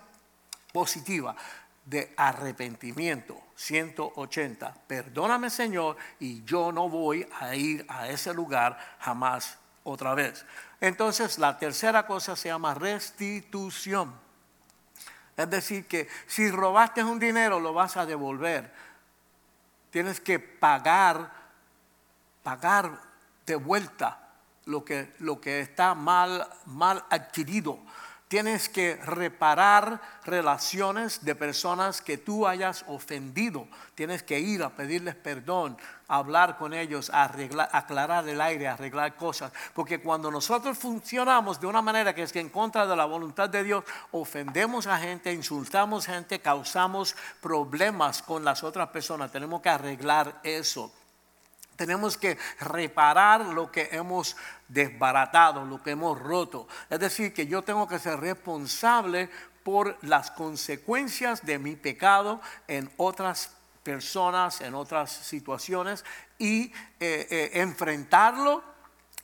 positiva 0.72 1.36
de 1.84 2.12
arrepentimiento. 2.16 3.40
180. 3.56 4.74
Perdóname 4.86 5.50
Señor 5.50 5.96
y 6.18 6.42
yo 6.44 6.72
no 6.72 6.88
voy 6.88 7.26
a 7.40 7.54
ir 7.54 7.84
a 7.88 8.08
ese 8.08 8.34
lugar 8.34 8.78
jamás 8.98 9.58
otra 9.84 10.14
vez. 10.14 10.44
Entonces 10.80 11.38
la 11.38 11.58
tercera 11.58 12.06
cosa 12.06 12.34
se 12.36 12.48
llama 12.48 12.74
restitución. 12.74 14.12
Es 15.36 15.48
decir, 15.48 15.86
que 15.86 16.08
si 16.26 16.50
robaste 16.50 17.02
un 17.04 17.18
dinero 17.18 17.60
lo 17.60 17.72
vas 17.72 17.96
a 17.96 18.06
devolver. 18.06 18.72
Tienes 19.90 20.20
que 20.20 20.38
pagar, 20.38 21.32
pagar 22.42 22.98
de 23.46 23.56
vuelta 23.56 24.28
lo 24.64 24.84
que, 24.84 25.12
lo 25.18 25.40
que 25.40 25.60
está 25.60 25.94
mal, 25.94 26.48
mal 26.66 27.04
adquirido 27.10 27.78
tienes 28.32 28.70
que 28.70 28.96
reparar 28.96 30.00
relaciones 30.24 31.22
de 31.22 31.34
personas 31.34 32.00
que 32.00 32.16
tú 32.16 32.46
hayas 32.46 32.82
ofendido. 32.88 33.68
Tienes 33.94 34.22
que 34.22 34.40
ir 34.40 34.62
a 34.62 34.70
pedirles 34.70 35.16
perdón, 35.16 35.76
hablar 36.08 36.56
con 36.56 36.72
ellos, 36.72 37.10
arreglar, 37.12 37.68
aclarar 37.72 38.26
el 38.26 38.40
aire, 38.40 38.68
arreglar 38.68 39.16
cosas. 39.16 39.52
Porque 39.74 40.00
cuando 40.00 40.30
nosotros 40.30 40.78
funcionamos 40.78 41.60
de 41.60 41.66
una 41.66 41.82
manera 41.82 42.14
que 42.14 42.22
es 42.22 42.32
que 42.32 42.40
en 42.40 42.48
contra 42.48 42.86
de 42.86 42.96
la 42.96 43.04
voluntad 43.04 43.50
de 43.50 43.64
Dios, 43.64 43.84
ofendemos 44.12 44.86
a 44.86 44.96
gente, 44.96 45.30
insultamos 45.30 46.06
gente, 46.06 46.40
causamos 46.40 47.14
problemas 47.42 48.22
con 48.22 48.46
las 48.46 48.64
otras 48.64 48.88
personas. 48.88 49.30
Tenemos 49.30 49.60
que 49.60 49.68
arreglar 49.68 50.40
eso. 50.42 50.90
Tenemos 51.82 52.16
que 52.16 52.38
reparar 52.60 53.40
lo 53.40 53.72
que 53.72 53.88
hemos 53.90 54.36
desbaratado, 54.68 55.64
lo 55.64 55.82
que 55.82 55.90
hemos 55.90 56.16
roto. 56.16 56.68
Es 56.88 57.00
decir, 57.00 57.34
que 57.34 57.48
yo 57.48 57.62
tengo 57.62 57.88
que 57.88 57.98
ser 57.98 58.20
responsable 58.20 59.28
por 59.64 59.98
las 60.02 60.30
consecuencias 60.30 61.44
de 61.44 61.58
mi 61.58 61.74
pecado 61.74 62.40
en 62.68 62.88
otras 62.98 63.50
personas, 63.82 64.60
en 64.60 64.76
otras 64.76 65.10
situaciones 65.10 66.04
y 66.38 66.66
eh, 67.00 67.26
eh, 67.30 67.50
enfrentarlo 67.54 68.62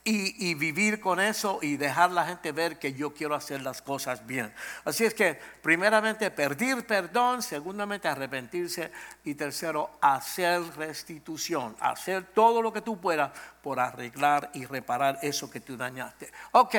y, 0.03 0.53
vivir 0.55 0.99
con 0.99 1.19
eso 1.19 1.59
y 1.61 1.77
dejar 1.77 2.11
la 2.11 2.25
gente 2.25 2.51
ver 2.51 2.79
que 2.79 2.93
yo 2.93 3.13
quiero 3.13 3.35
hacer 3.35 3.61
las 3.61 3.81
cosas 3.81 4.25
bien. 4.25 4.51
Así 4.83 5.05
es 5.05 5.13
que, 5.13 5.39
primeramente, 5.61 6.31
pedir 6.31 6.87
perdón, 6.87 7.43
segundamente, 7.43 8.07
arrepentirse 8.07 8.91
y 9.23 9.35
tercero, 9.35 9.91
hacer 10.01 10.61
restitución, 10.77 11.75
hacer 11.79 12.23
todo 12.33 12.61
lo 12.61 12.73
que 12.73 12.81
tú 12.81 12.99
puedas 12.99 13.31
por 13.61 13.79
arreglar 13.79 14.49
y 14.53 14.65
reparar 14.65 15.19
eso 15.21 15.51
que 15.51 15.59
tú 15.59 15.77
dañaste. 15.77 16.31
Ok, 16.53 16.75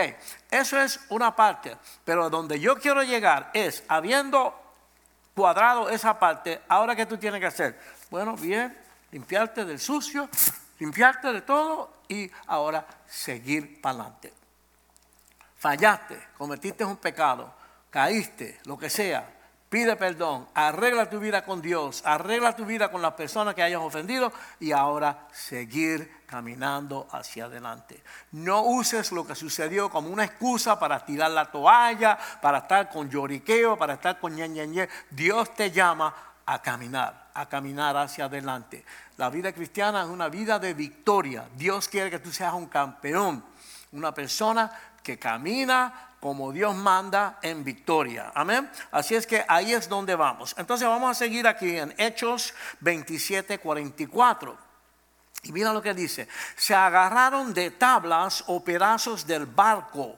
eso 0.51 0.81
es 0.81 1.01
una 1.11 1.37
parte, 1.37 1.77
pero 2.05 2.31
donde 2.31 2.59
yo 2.59 2.77
quiero 2.77 3.03
llegar 3.03 3.51
es, 3.55 3.85
habiendo 3.87 4.59
cuadrado 5.35 5.89
esa 5.89 6.19
parte, 6.19 6.61
ahora 6.69 6.97
que 6.97 7.07
tú 7.07 7.17
tienes 7.17 7.41
que 7.41 7.47
hacer, 7.47 7.79
bueno, 8.11 8.35
bien, 8.35 8.77
limpiarte 9.13 9.65
del 9.65 9.79
sucio, 9.79 10.29
limpiarte 10.81 11.33
de 11.33 11.43
todo 11.43 12.03
y 12.09 12.31
ahora 12.49 12.85
seguir 13.07 13.81
para 13.81 14.01
adelante. 14.01 14.35
Fallaste, 15.57 16.19
cometiste 16.37 16.85
un 16.85 16.97
pecado, 16.97 17.55
caíste, 17.91 18.59
lo 18.65 18.79
que 18.79 18.91
sea, 18.91 19.41
pide 19.69 19.95
perdón, 19.95 20.49
arregla 20.55 21.09
tu 21.09 21.21
vida 21.21 21.45
con 21.45 21.63
Dios, 21.63 22.03
arregla 22.05 22.57
tu 22.57 22.65
vida 22.65 22.91
con 22.91 23.01
las 23.01 23.13
personas 23.13 23.55
que 23.55 23.63
hayas 23.63 23.81
ofendido 23.81 24.33
y 24.59 24.73
ahora 24.73 25.29
seguir 25.33 26.25
caminando 26.27 27.07
hacia 27.13 27.45
adelante. 27.45 28.03
No 28.33 28.63
uses 28.63 29.13
lo 29.13 29.27
que 29.27 29.35
sucedió 29.35 29.91
como 29.91 30.09
una 30.09 30.25
excusa 30.25 30.79
para 30.79 31.05
tirar 31.05 31.31
la 31.31 31.51
toalla, 31.51 32.19
para 32.41 32.59
estar 32.59 32.91
con 32.91 33.09
lloriqueo, 33.09 33.77
para 33.77 33.95
estar 33.95 34.19
con 34.19 34.35
ñe, 34.35 34.89
Dios 35.11 35.55
te 35.55 35.71
llama 35.71 36.15
a 36.47 36.61
caminar, 36.61 37.20
a 37.35 37.49
caminar 37.49 37.97
hacia 37.97 38.27
adelante. 38.27 38.85
La 39.17 39.31
vida 39.31 39.53
cristiana 39.53 40.03
es 40.03 40.09
una 40.09 40.29
vida 40.29 40.59
de 40.59 40.75
victoria. 40.75 41.49
Dios 41.57 41.89
quiere 41.89 42.11
que 42.11 42.19
tú 42.19 42.31
seas 42.33 42.55
un 42.55 42.67
campeón, 42.67 43.45
una 43.93 44.13
persona 44.13 44.71
que 45.03 45.19
camina 45.19 46.11
como 46.21 46.53
Dios 46.53 46.75
manda 46.75 47.39
en 47.43 47.65
victoria. 47.65 48.31
Amén. 48.35 48.71
Así 48.93 49.15
es 49.15 49.27
que 49.27 49.45
ahí 49.49 49.73
es 49.73 49.89
donde 49.89 50.15
vamos. 50.15 50.55
Entonces 50.59 50.87
vamos 50.87 51.11
a 51.11 51.15
seguir 51.15 51.47
aquí 51.47 51.77
en 51.77 51.95
Hechos 51.97 52.53
27, 52.81 53.59
44. 53.59 54.57
Y 55.45 55.53
mira 55.53 55.73
lo 55.73 55.81
que 55.81 55.95
dice. 55.95 56.29
Se 56.57 56.75
agarraron 56.75 57.55
de 57.55 57.71
tablas 57.71 58.45
o 58.49 58.63
pedazos 58.63 59.27
del 59.27 59.47
barco. 59.47 60.17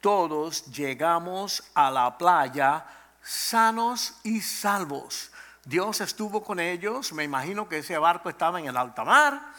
Todos 0.00 0.66
llegamos 0.66 1.64
a 1.74 1.90
la 1.90 2.16
playa 2.16 2.84
sanos 3.26 4.14
y 4.22 4.40
salvos. 4.40 5.32
Dios 5.66 6.00
estuvo 6.00 6.44
con 6.44 6.60
ellos, 6.60 7.12
me 7.12 7.24
imagino 7.24 7.68
que 7.68 7.78
ese 7.78 7.98
barco 7.98 8.28
estaba 8.28 8.60
en 8.60 8.66
el 8.66 8.76
alta 8.76 9.02
mar 9.02 9.52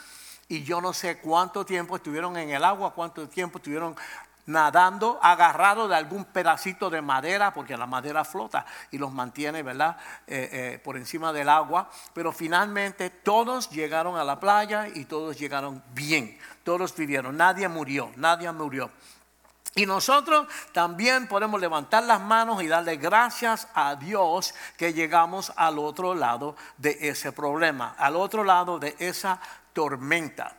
y 0.48 0.64
yo 0.64 0.80
no 0.80 0.94
sé 0.94 1.20
cuánto 1.20 1.66
tiempo 1.66 1.98
estuvieron 1.98 2.38
en 2.38 2.50
el 2.50 2.64
agua, 2.64 2.94
cuánto 2.94 3.28
tiempo 3.28 3.58
estuvieron 3.58 3.94
nadando, 4.46 5.20
agarrados 5.22 5.90
de 5.90 5.98
algún 5.98 6.24
pedacito 6.24 6.90
de 6.90 7.02
madera, 7.02 7.54
porque 7.54 7.76
la 7.76 7.86
madera 7.86 8.24
flota 8.24 8.66
y 8.90 8.98
los 8.98 9.12
mantiene, 9.12 9.62
¿verdad?, 9.64 9.98
eh, 10.26 10.50
eh, 10.52 10.80
por 10.82 10.96
encima 10.96 11.34
del 11.34 11.50
agua. 11.50 11.90
Pero 12.14 12.32
finalmente 12.32 13.10
todos 13.10 13.70
llegaron 13.70 14.16
a 14.16 14.24
la 14.24 14.40
playa 14.40 14.88
y 14.88 15.04
todos 15.04 15.38
llegaron 15.38 15.84
bien, 15.94 16.40
todos 16.64 16.96
vivieron, 16.96 17.36
nadie 17.36 17.68
murió, 17.68 18.12
nadie 18.16 18.50
murió. 18.54 18.90
Y 19.78 19.86
nosotros 19.86 20.48
también 20.72 21.28
podemos 21.28 21.62
levantar 21.62 22.02
las 22.04 22.20
manos 22.20 22.64
y 22.64 22.68
darle 22.68 22.98
gracias 22.98 23.68
a 23.76 23.96
Dios 23.96 24.56
que 24.76 24.92
llegamos 24.92 25.54
al 25.56 25.78
otro 25.78 26.16
lado 26.16 26.56
de 26.78 26.98
ese 27.00 27.32
problema, 27.32 27.94
al 28.00 28.16
otro 28.16 28.44
lado 28.44 28.80
de 28.80 28.96
esa 28.98 29.40
tormenta. 29.74 30.56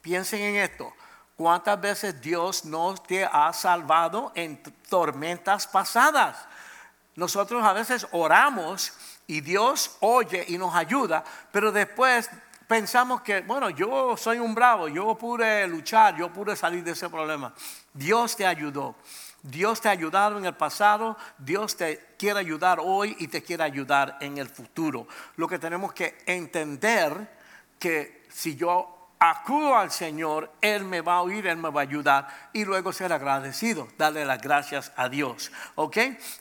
Piensen 0.00 0.40
en 0.40 0.56
esto. 0.56 0.90
¿Cuántas 1.36 1.78
veces 1.82 2.18
Dios 2.22 2.64
nos 2.64 3.02
te 3.02 3.26
ha 3.26 3.52
salvado 3.52 4.32
en 4.34 4.62
tormentas 4.88 5.66
pasadas? 5.66 6.38
Nosotros 7.14 7.62
a 7.62 7.74
veces 7.74 8.06
oramos 8.12 8.94
y 9.26 9.42
Dios 9.42 9.98
oye 10.00 10.46
y 10.48 10.56
nos 10.56 10.74
ayuda, 10.74 11.22
pero 11.50 11.72
después 11.72 12.30
pensamos 12.66 13.20
que, 13.20 13.42
bueno, 13.42 13.68
yo 13.68 14.16
soy 14.16 14.38
un 14.38 14.54
bravo, 14.54 14.88
yo 14.88 15.14
pude 15.14 15.68
luchar, 15.68 16.16
yo 16.16 16.32
pude 16.32 16.56
salir 16.56 16.82
de 16.82 16.92
ese 16.92 17.10
problema. 17.10 17.52
Dios 17.94 18.36
te 18.36 18.46
ayudó. 18.46 18.96
Dios 19.42 19.80
te 19.80 19.88
ha 19.88 19.92
ayudado 19.92 20.38
en 20.38 20.44
el 20.44 20.54
pasado, 20.54 21.16
Dios 21.36 21.76
te 21.76 22.14
quiere 22.16 22.38
ayudar 22.38 22.78
hoy 22.80 23.16
y 23.18 23.26
te 23.26 23.42
quiere 23.42 23.64
ayudar 23.64 24.16
en 24.20 24.38
el 24.38 24.48
futuro. 24.48 25.08
Lo 25.36 25.48
que 25.48 25.58
tenemos 25.58 25.92
que 25.92 26.22
entender 26.26 27.28
que 27.78 28.24
si 28.30 28.54
yo 28.54 29.02
acudo 29.18 29.76
al 29.76 29.90
Señor, 29.90 30.52
Él 30.60 30.84
me 30.84 31.00
va 31.00 31.14
a 31.14 31.22
oír, 31.22 31.48
Él 31.48 31.56
me 31.56 31.70
va 31.70 31.80
a 31.80 31.84
ayudar 31.84 32.28
y 32.52 32.64
luego 32.64 32.92
ser 32.92 33.12
agradecido, 33.12 33.88
darle 33.98 34.24
las 34.24 34.40
gracias 34.40 34.92
a 34.94 35.08
Dios. 35.08 35.50
¿Ok? 35.74 35.96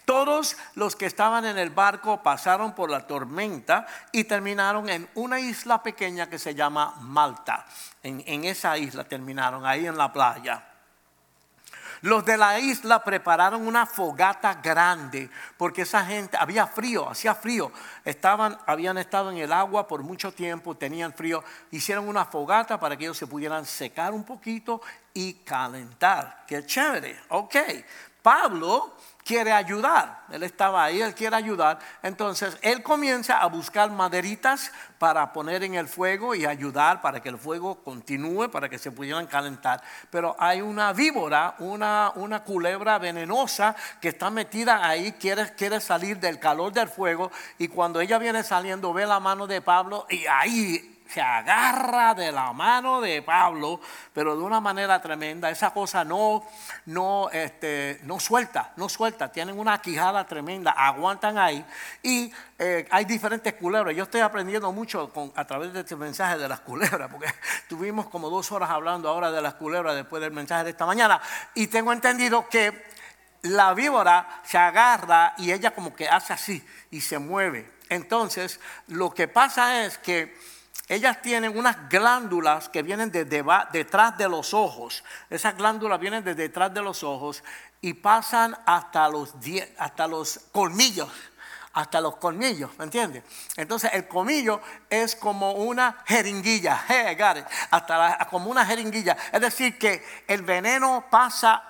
Todos 0.06 0.56
los 0.76 0.96
que 0.96 1.08
estaban 1.08 1.46
en 1.46 1.58
el 1.58 1.72
barco 1.72 2.22
pasaron 2.22 2.76
por 2.76 2.92
la 2.92 3.08
tormenta 3.08 3.88
y 4.12 4.26
terminaron 4.26 4.90
en 4.90 5.10
una 5.16 5.40
isla 5.40 5.82
pequeña 5.82 6.30
que 6.30 6.38
se 6.38 6.54
llama 6.54 6.96
Malta. 7.02 7.66
En, 8.04 8.24
en 8.28 8.46
esa 8.46 8.78
isla 8.78 9.04
terminaron, 9.04 9.66
ahí 9.66 9.88
en 9.88 9.98
la 9.98 10.14
playa. 10.14 10.71
Los 12.02 12.26
de 12.26 12.36
la 12.36 12.60
isla 12.60 13.04
prepararon 13.04 13.68
una 13.68 13.86
fogata 13.86 14.56
grande 14.56 15.30
porque 15.56 15.84
esa 15.84 16.04
gente, 16.04 16.36
había 16.40 16.66
frío, 16.66 17.08
hacía 17.08 17.36
frío. 17.36 17.72
Estaban, 18.04 18.58
habían 18.66 18.98
estado 18.98 19.32
en 19.32 19.38
el 19.38 19.54
agua 19.54 19.88
por 19.88 20.02
mucho 20.02 20.32
tiempo, 20.32 20.76
tenían 20.76 21.14
frío. 21.14 21.44
Hicieron 21.70 22.08
una 22.08 22.26
fogata 22.26 22.80
para 22.80 22.98
que 22.98 23.04
ellos 23.06 23.18
se 23.18 23.28
pudieran 23.28 23.66
secar 23.66 24.14
un 24.14 24.24
poquito 24.24 24.82
y 25.14 25.34
calentar. 25.34 26.44
Qué 26.48 26.66
chévere, 26.66 27.20
ok. 27.30 27.56
Pablo 28.22 28.96
quiere 29.24 29.52
ayudar. 29.52 30.24
Él 30.32 30.44
estaba 30.44 30.84
ahí, 30.84 31.02
él 31.02 31.14
quiere 31.14 31.36
ayudar. 31.36 31.80
Entonces 32.04 32.58
él 32.62 32.84
comienza 32.84 33.38
a 33.38 33.48
buscar 33.48 33.92
maderitas 33.92 34.72
para 34.98 35.34
poner 35.34 35.64
en 35.64 35.76
el 35.76 35.88
fuego 35.88 36.36
y 36.36 36.46
ayudar 36.46 37.02
para 37.02 37.22
que 37.22 37.30
el 37.30 37.38
fuego 37.38 37.84
continúe, 37.84 38.50
para 38.50 38.70
que 38.70 38.78
se 38.78 38.92
pudieran 38.92 39.28
calentar. 39.28 39.82
Pero 40.10 40.36
hay 40.40 40.62
una 40.62 40.94
víbora, 40.94 41.56
una, 41.60 42.12
una 42.16 42.44
culebra 42.44 42.98
venenosa 43.00 43.76
que 44.00 44.10
está 44.10 44.30
metida 44.30 44.88
ahí, 44.88 45.14
quiere, 45.14 45.54
quiere 45.56 45.80
salir 45.80 46.20
del 46.20 46.40
calor 46.40 46.72
del 46.72 46.88
fuego. 46.88 47.32
Y 47.58 47.68
cuando 47.68 48.00
ella 48.00 48.18
viene 48.18 48.44
saliendo, 48.44 48.94
ve 48.94 49.06
la 49.06 49.20
mano 49.20 49.48
de 49.48 49.62
Pablo 49.62 50.06
y 50.10 50.26
ahí 50.28 51.01
se 51.12 51.22
agarra 51.22 52.14
de 52.14 52.32
la 52.32 52.54
mano 52.54 53.02
de 53.02 53.22
Pablo, 53.22 53.82
pero 54.14 54.36
de 54.38 54.44
una 54.44 54.62
manera 54.62 55.02
tremenda. 55.02 55.50
Esa 55.50 55.72
cosa 55.72 56.06
no, 56.06 56.46
no, 56.86 57.30
este, 57.32 58.00
no 58.04 58.20
suelta, 58.20 58.72
no 58.78 58.88
suelta. 58.88 59.30
Tienen 59.30 59.60
una 59.60 59.82
quijada 59.82 60.26
tremenda, 60.26 60.72
aguantan 60.72 61.38
ahí. 61.38 61.66
Y 62.02 62.32
eh, 62.58 62.88
hay 62.90 63.04
diferentes 63.04 63.54
culebras. 63.56 63.96
Yo 63.96 64.04
estoy 64.04 64.22
aprendiendo 64.22 64.72
mucho 64.72 65.12
a 65.36 65.46
través 65.46 65.74
de 65.74 65.82
este 65.82 65.98
mensaje 65.98 66.38
de 66.38 66.48
las 66.48 66.62
culebras, 66.62 67.10
porque 67.12 67.28
tuvimos 67.68 68.08
como 68.08 68.30
dos 68.30 68.50
horas 68.54 68.70
hablando 68.70 69.10
ahora 69.10 69.32
de 69.32 69.42
las 69.42 69.56
culebras 69.56 69.96
después 69.96 70.22
del 70.22 70.32
mensaje 70.32 70.64
de 70.64 70.70
esta 70.70 70.86
mañana. 70.86 71.22
Y 71.56 71.68
tengo 71.68 71.92
entendido 71.92 72.48
que 72.48 72.86
la 73.42 73.74
víbora 73.74 74.42
se 74.46 74.58
agarra 74.58 75.34
y 75.38 75.52
ella 75.52 75.72
como 75.72 75.94
que 75.94 76.08
hace 76.08 76.32
así 76.32 76.66
y 76.90 77.02
se 77.02 77.20
mueve. 77.20 77.70
Entonces, 77.90 78.62
lo 78.88 79.14
que 79.14 79.28
pasa 79.28 79.84
es 79.84 79.98
que 79.98 80.34
ellas 80.88 81.22
tienen 81.22 81.58
unas 81.58 81.90
glándulas 81.90 82.70
que 82.70 82.84
vienen 82.84 83.12
de 83.12 83.26
detrás 83.26 84.18
de 84.18 84.28
los 84.28 84.54
ojos. 84.54 85.04
Esas 85.30 85.56
glándulas 85.56 86.00
vienen 86.00 86.24
de 86.24 86.36
detrás 86.36 86.74
de 86.74 86.82
los 86.82 87.04
ojos 87.04 87.44
y 87.82 87.94
pasan 87.94 88.58
hasta 88.66 89.08
los, 89.10 89.34
hasta 89.78 90.08
los 90.08 90.40
colmillos. 90.52 91.10
Hasta 91.74 92.02
los 92.02 92.18
colmillos, 92.18 92.78
¿me 92.78 92.84
entiendes? 92.84 93.24
Entonces 93.56 93.92
el 93.94 94.06
colmillo 94.06 94.60
es 94.90 95.16
como 95.16 95.54
una 95.54 96.04
jeringuilla, 96.06 96.84
hasta 97.72 98.28
como 98.30 98.52
una 98.52 98.66
jeringuilla. 98.66 99.16
Es 99.32 99.40
decir, 99.40 99.80
que 99.80 100.06
el 100.28 100.42
veneno 100.42 101.06
pasa 101.10 101.64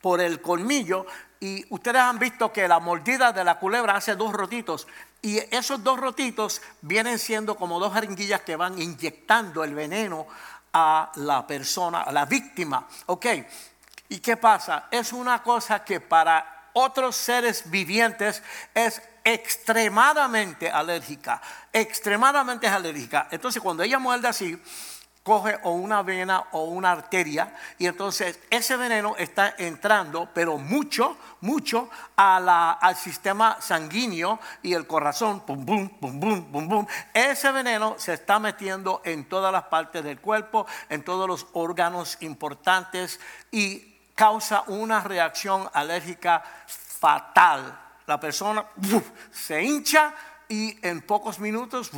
por 0.00 0.20
el 0.20 0.40
colmillo 0.40 1.06
Y 1.40 1.66
ustedes 1.68 2.00
han 2.00 2.18
visto 2.18 2.50
que 2.50 2.66
la 2.66 2.78
mordida 2.78 3.32
de 3.32 3.44
la 3.44 3.58
culebra 3.58 3.96
hace 3.96 4.16
dos 4.16 4.32
rotitos. 4.32 4.86
Y 5.24 5.38
esos 5.38 5.82
dos 5.82 5.98
rotitos 5.98 6.60
vienen 6.82 7.18
siendo 7.18 7.56
como 7.56 7.80
dos 7.80 7.94
jeringuillas 7.94 8.42
que 8.42 8.56
van 8.56 8.78
inyectando 8.78 9.64
el 9.64 9.74
veneno 9.74 10.26
a 10.70 11.10
la 11.14 11.46
persona, 11.46 12.02
a 12.02 12.12
la 12.12 12.26
víctima. 12.26 12.86
¿Ok? 13.06 13.26
¿Y 14.10 14.18
qué 14.18 14.36
pasa? 14.36 14.88
Es 14.90 15.14
una 15.14 15.42
cosa 15.42 15.82
que 15.82 15.98
para 15.98 16.68
otros 16.74 17.16
seres 17.16 17.70
vivientes 17.70 18.42
es 18.74 19.00
extremadamente 19.24 20.70
alérgica, 20.70 21.40
extremadamente 21.72 22.68
alérgica. 22.68 23.26
Entonces 23.30 23.62
cuando 23.62 23.82
ella 23.82 23.98
muerde 23.98 24.28
así, 24.28 24.62
coge 25.24 25.58
o 25.62 25.70
una 25.70 26.02
vena 26.02 26.44
o 26.52 26.64
una 26.64 26.92
arteria 26.92 27.56
y 27.78 27.86
entonces 27.86 28.38
ese 28.50 28.76
veneno 28.76 29.16
está 29.16 29.54
entrando, 29.56 30.28
pero 30.34 30.58
mucho, 30.58 31.16
mucho 31.40 31.88
al 32.14 32.94
sistema 32.94 33.56
sanguíneo 33.58 34.38
y 34.62 34.74
el 34.74 34.86
corazón, 34.86 35.40
pum, 35.40 35.64
pum, 35.64 35.88
pum, 35.88 36.20
pum, 36.20 36.52
pum, 36.52 36.68
pum. 36.68 36.86
Ese 37.14 37.50
veneno 37.52 37.94
se 37.96 38.12
está 38.12 38.38
metiendo 38.38 39.00
en 39.02 39.26
todas 39.26 39.50
las 39.50 39.64
partes 39.64 40.04
del 40.04 40.20
cuerpo, 40.20 40.66
en 40.90 41.02
todos 41.02 41.26
los 41.26 41.46
órganos 41.54 42.18
importantes 42.20 43.18
y 43.50 43.96
causa 44.14 44.64
una 44.66 45.00
reacción 45.00 45.70
alérgica 45.72 46.44
fatal. 46.66 47.80
La 48.06 48.20
persona 48.20 48.66
se 49.32 49.62
hincha 49.62 50.14
y 50.50 50.78
en 50.86 51.00
pocos 51.00 51.38
minutos, 51.38 51.90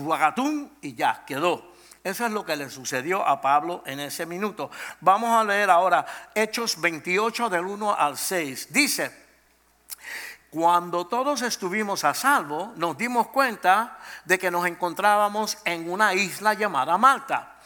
y 0.80 0.94
ya 0.94 1.24
quedó. 1.26 1.75
Eso 2.06 2.24
es 2.24 2.30
lo 2.30 2.46
que 2.46 2.54
le 2.54 2.70
sucedió 2.70 3.26
a 3.26 3.40
Pablo 3.40 3.82
en 3.84 3.98
ese 3.98 4.26
minuto. 4.26 4.70
Vamos 5.00 5.30
a 5.30 5.42
leer 5.42 5.68
ahora 5.70 6.06
Hechos 6.36 6.80
28 6.80 7.50
del 7.50 7.66
1 7.66 7.96
al 7.98 8.16
6. 8.16 8.72
Dice, 8.72 9.10
cuando 10.48 11.08
todos 11.08 11.42
estuvimos 11.42 12.04
a 12.04 12.14
salvo, 12.14 12.72
nos 12.76 12.96
dimos 12.96 13.26
cuenta 13.26 13.98
de 14.24 14.38
que 14.38 14.52
nos 14.52 14.68
encontrábamos 14.68 15.58
en 15.64 15.90
una 15.90 16.14
isla 16.14 16.54
llamada 16.54 16.96
Malta. 16.96 17.56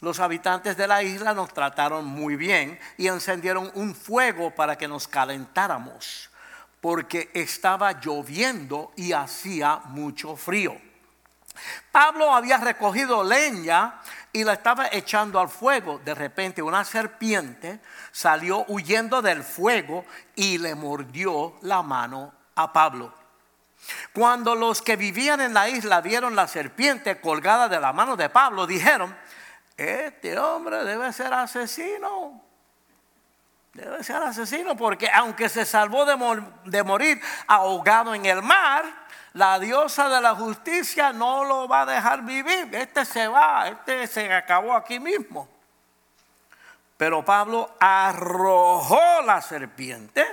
Los 0.00 0.18
habitantes 0.18 0.78
de 0.78 0.88
la 0.88 1.02
isla 1.02 1.34
nos 1.34 1.52
trataron 1.52 2.06
muy 2.06 2.36
bien 2.36 2.80
y 2.96 3.08
encendieron 3.08 3.70
un 3.74 3.94
fuego 3.94 4.54
para 4.54 4.78
que 4.78 4.88
nos 4.88 5.08
calentáramos, 5.08 6.30
porque 6.80 7.30
estaba 7.34 8.00
lloviendo 8.00 8.92
y 8.96 9.12
hacía 9.12 9.82
mucho 9.84 10.36
frío. 10.36 10.89
Pablo 11.90 12.34
había 12.34 12.58
recogido 12.58 13.24
leña 13.24 14.00
y 14.32 14.44
la 14.44 14.54
estaba 14.54 14.88
echando 14.92 15.40
al 15.40 15.48
fuego. 15.48 16.00
De 16.04 16.14
repente 16.14 16.62
una 16.62 16.84
serpiente 16.84 17.80
salió 18.12 18.64
huyendo 18.68 19.22
del 19.22 19.42
fuego 19.42 20.04
y 20.34 20.58
le 20.58 20.74
mordió 20.74 21.56
la 21.62 21.82
mano 21.82 22.32
a 22.54 22.72
Pablo. 22.72 23.14
Cuando 24.12 24.54
los 24.54 24.82
que 24.82 24.96
vivían 24.96 25.40
en 25.40 25.54
la 25.54 25.68
isla 25.68 26.00
vieron 26.00 26.36
la 26.36 26.46
serpiente 26.46 27.20
colgada 27.20 27.68
de 27.68 27.80
la 27.80 27.92
mano 27.92 28.16
de 28.16 28.28
Pablo, 28.28 28.66
dijeron, 28.66 29.16
este 29.76 30.38
hombre 30.38 30.84
debe 30.84 31.12
ser 31.12 31.32
asesino. 31.32 32.42
Debe 33.72 34.02
ser 34.02 34.16
asesino 34.16 34.76
porque 34.76 35.08
aunque 35.10 35.48
se 35.48 35.64
salvó 35.64 36.04
de, 36.04 36.82
morir 36.82 37.20
ahogado 37.46 38.14
en 38.14 38.26
el 38.26 38.42
mar, 38.42 38.84
la 39.34 39.58
diosa 39.58 40.08
de 40.08 40.20
la 40.20 40.34
justicia 40.34 41.12
no 41.12 41.44
lo 41.44 41.68
va 41.68 41.82
a 41.82 41.86
dejar 41.86 42.22
vivir. 42.22 42.74
Este 42.74 43.04
se 43.04 43.28
va, 43.28 43.68
este 43.68 44.06
se 44.06 44.32
acabó 44.32 44.74
aquí 44.74 44.98
mismo. 44.98 45.48
Pero 46.96 47.24
Pablo 47.24 47.74
arrojó 47.78 49.22
la 49.24 49.40
serpiente 49.40 50.26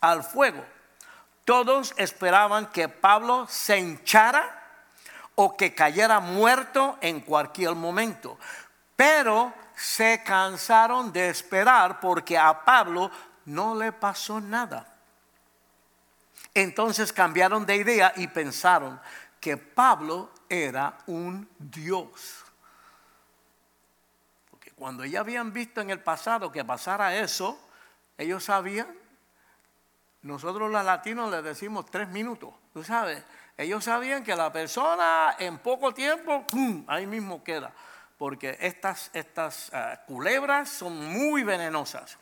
al 0.00 0.22
fuego. 0.24 0.64
Todos 1.44 1.94
esperaban 1.96 2.66
que 2.66 2.88
Pablo 2.88 3.46
se 3.48 3.78
hinchara 3.78 4.62
o 5.34 5.56
que 5.56 5.74
cayera 5.74 6.20
muerto 6.20 6.98
en 7.00 7.20
cualquier 7.20 7.74
momento. 7.74 8.38
Pero 8.96 9.52
se 9.76 10.22
cansaron 10.24 11.12
de 11.12 11.28
esperar 11.28 12.00
porque 12.00 12.38
a 12.38 12.64
Pablo 12.64 13.10
no 13.44 13.74
le 13.74 13.92
pasó 13.92 14.40
nada. 14.40 14.93
Entonces 16.54 17.12
cambiaron 17.12 17.66
de 17.66 17.76
idea 17.76 18.12
y 18.16 18.28
pensaron 18.28 19.00
que 19.40 19.56
Pablo 19.56 20.30
era 20.48 20.96
un 21.06 21.48
Dios. 21.58 22.44
Porque 24.50 24.70
cuando 24.70 25.04
ya 25.04 25.20
habían 25.20 25.52
visto 25.52 25.80
en 25.80 25.90
el 25.90 26.00
pasado 26.00 26.52
que 26.52 26.64
pasara 26.64 27.16
eso, 27.16 27.60
ellos 28.16 28.44
sabían, 28.44 28.86
nosotros 30.22 30.70
los 30.70 30.84
latinos 30.84 31.30
les 31.30 31.42
decimos 31.42 31.86
tres 31.90 32.08
minutos, 32.08 32.54
tú 32.72 32.84
sabes, 32.84 33.22
ellos 33.56 33.84
sabían 33.84 34.24
que 34.24 34.34
la 34.34 34.52
persona 34.52 35.36
en 35.38 35.58
poco 35.58 35.92
tiempo, 35.92 36.46
¡pum!, 36.46 36.84
ahí 36.88 37.06
mismo 37.06 37.42
queda. 37.44 37.72
Porque 38.16 38.56
estas, 38.60 39.10
estas 39.12 39.70
ah, 39.74 40.00
culebras 40.06 40.70
son 40.70 41.12
muy 41.12 41.42
venenosas. 41.42 42.16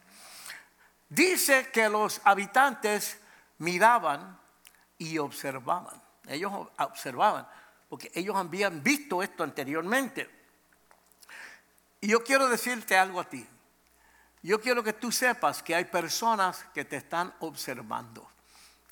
Dice 1.08 1.70
que 1.70 1.88
los 1.88 2.20
habitantes 2.24 3.21
miraban 3.62 4.38
y 4.98 5.18
observaban. 5.18 6.02
Ellos 6.26 6.52
observaban, 6.78 7.46
porque 7.88 8.10
ellos 8.14 8.36
habían 8.36 8.82
visto 8.82 9.22
esto 9.22 9.44
anteriormente. 9.44 10.28
Y 12.00 12.08
yo 12.08 12.22
quiero 12.24 12.48
decirte 12.48 12.98
algo 12.98 13.20
a 13.20 13.24
ti. 13.24 13.46
Yo 14.42 14.60
quiero 14.60 14.82
que 14.82 14.92
tú 14.92 15.12
sepas 15.12 15.62
que 15.62 15.76
hay 15.76 15.84
personas 15.84 16.64
que 16.74 16.84
te 16.84 16.96
están 16.96 17.32
observando. 17.38 18.28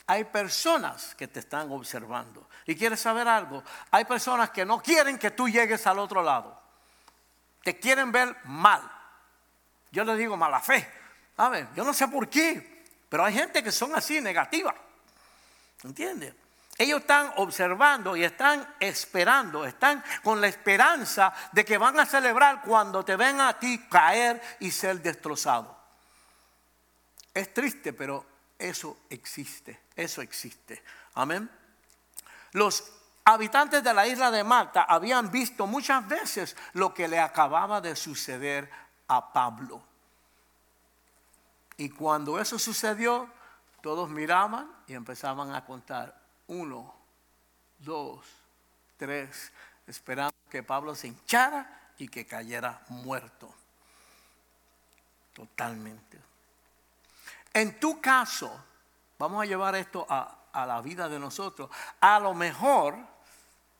Hay 0.06 0.24
personas 0.24 1.16
que 1.16 1.26
te 1.26 1.40
están 1.40 1.70
observando. 1.72 2.48
Y 2.66 2.76
quieres 2.76 3.00
saber 3.00 3.26
algo, 3.26 3.64
hay 3.90 4.04
personas 4.04 4.50
que 4.50 4.64
no 4.64 4.80
quieren 4.80 5.18
que 5.18 5.32
tú 5.32 5.48
llegues 5.48 5.84
al 5.88 5.98
otro 5.98 6.22
lado. 6.22 6.60
Te 7.64 7.78
quieren 7.78 8.12
ver 8.12 8.36
mal. 8.44 8.88
Yo 9.90 10.04
le 10.04 10.16
digo 10.16 10.36
mala 10.36 10.60
fe. 10.60 10.88
A 11.38 11.48
ver, 11.48 11.68
yo 11.74 11.82
no 11.82 11.92
sé 11.92 12.06
por 12.06 12.28
qué. 12.28 12.69
Pero 13.10 13.24
hay 13.24 13.34
gente 13.34 13.62
que 13.62 13.72
son 13.72 13.94
así, 13.94 14.20
negativa. 14.20 14.74
¿Entiendes? 15.82 16.34
Ellos 16.78 17.00
están 17.00 17.34
observando 17.36 18.16
y 18.16 18.24
están 18.24 18.76
esperando, 18.80 19.66
están 19.66 20.02
con 20.22 20.40
la 20.40 20.46
esperanza 20.46 21.34
de 21.52 21.62
que 21.62 21.76
van 21.76 22.00
a 22.00 22.06
celebrar 22.06 22.62
cuando 22.62 23.04
te 23.04 23.16
ven 23.16 23.38
a 23.38 23.58
ti 23.58 23.86
caer 23.90 24.40
y 24.60 24.70
ser 24.70 25.02
destrozado. 25.02 25.76
Es 27.34 27.52
triste, 27.52 27.92
pero 27.92 28.24
eso 28.58 29.00
existe, 29.10 29.80
eso 29.94 30.22
existe. 30.22 30.82
Amén. 31.14 31.50
Los 32.52 32.90
habitantes 33.24 33.82
de 33.82 33.92
la 33.92 34.06
isla 34.06 34.30
de 34.30 34.44
Malta 34.44 34.84
habían 34.84 35.30
visto 35.30 35.66
muchas 35.66 36.08
veces 36.08 36.56
lo 36.72 36.94
que 36.94 37.08
le 37.08 37.18
acababa 37.18 37.80
de 37.80 37.94
suceder 37.94 38.70
a 39.08 39.32
Pablo. 39.32 39.89
Y 41.80 41.88
cuando 41.88 42.38
eso 42.38 42.58
sucedió, 42.58 43.26
todos 43.80 44.10
miraban 44.10 44.70
y 44.86 44.92
empezaban 44.92 45.54
a 45.54 45.64
contar 45.64 46.14
uno, 46.46 46.94
dos, 47.78 48.22
tres, 48.98 49.50
esperando 49.86 50.36
que 50.50 50.62
Pablo 50.62 50.94
se 50.94 51.06
hinchara 51.06 51.94
y 51.96 52.06
que 52.08 52.26
cayera 52.26 52.82
muerto. 52.88 53.50
Totalmente. 55.32 56.20
En 57.54 57.80
tu 57.80 57.98
caso, 57.98 58.62
vamos 59.18 59.42
a 59.42 59.46
llevar 59.46 59.74
esto 59.74 60.06
a, 60.06 60.48
a 60.52 60.66
la 60.66 60.82
vida 60.82 61.08
de 61.08 61.18
nosotros. 61.18 61.70
A 61.98 62.20
lo 62.20 62.34
mejor 62.34 62.98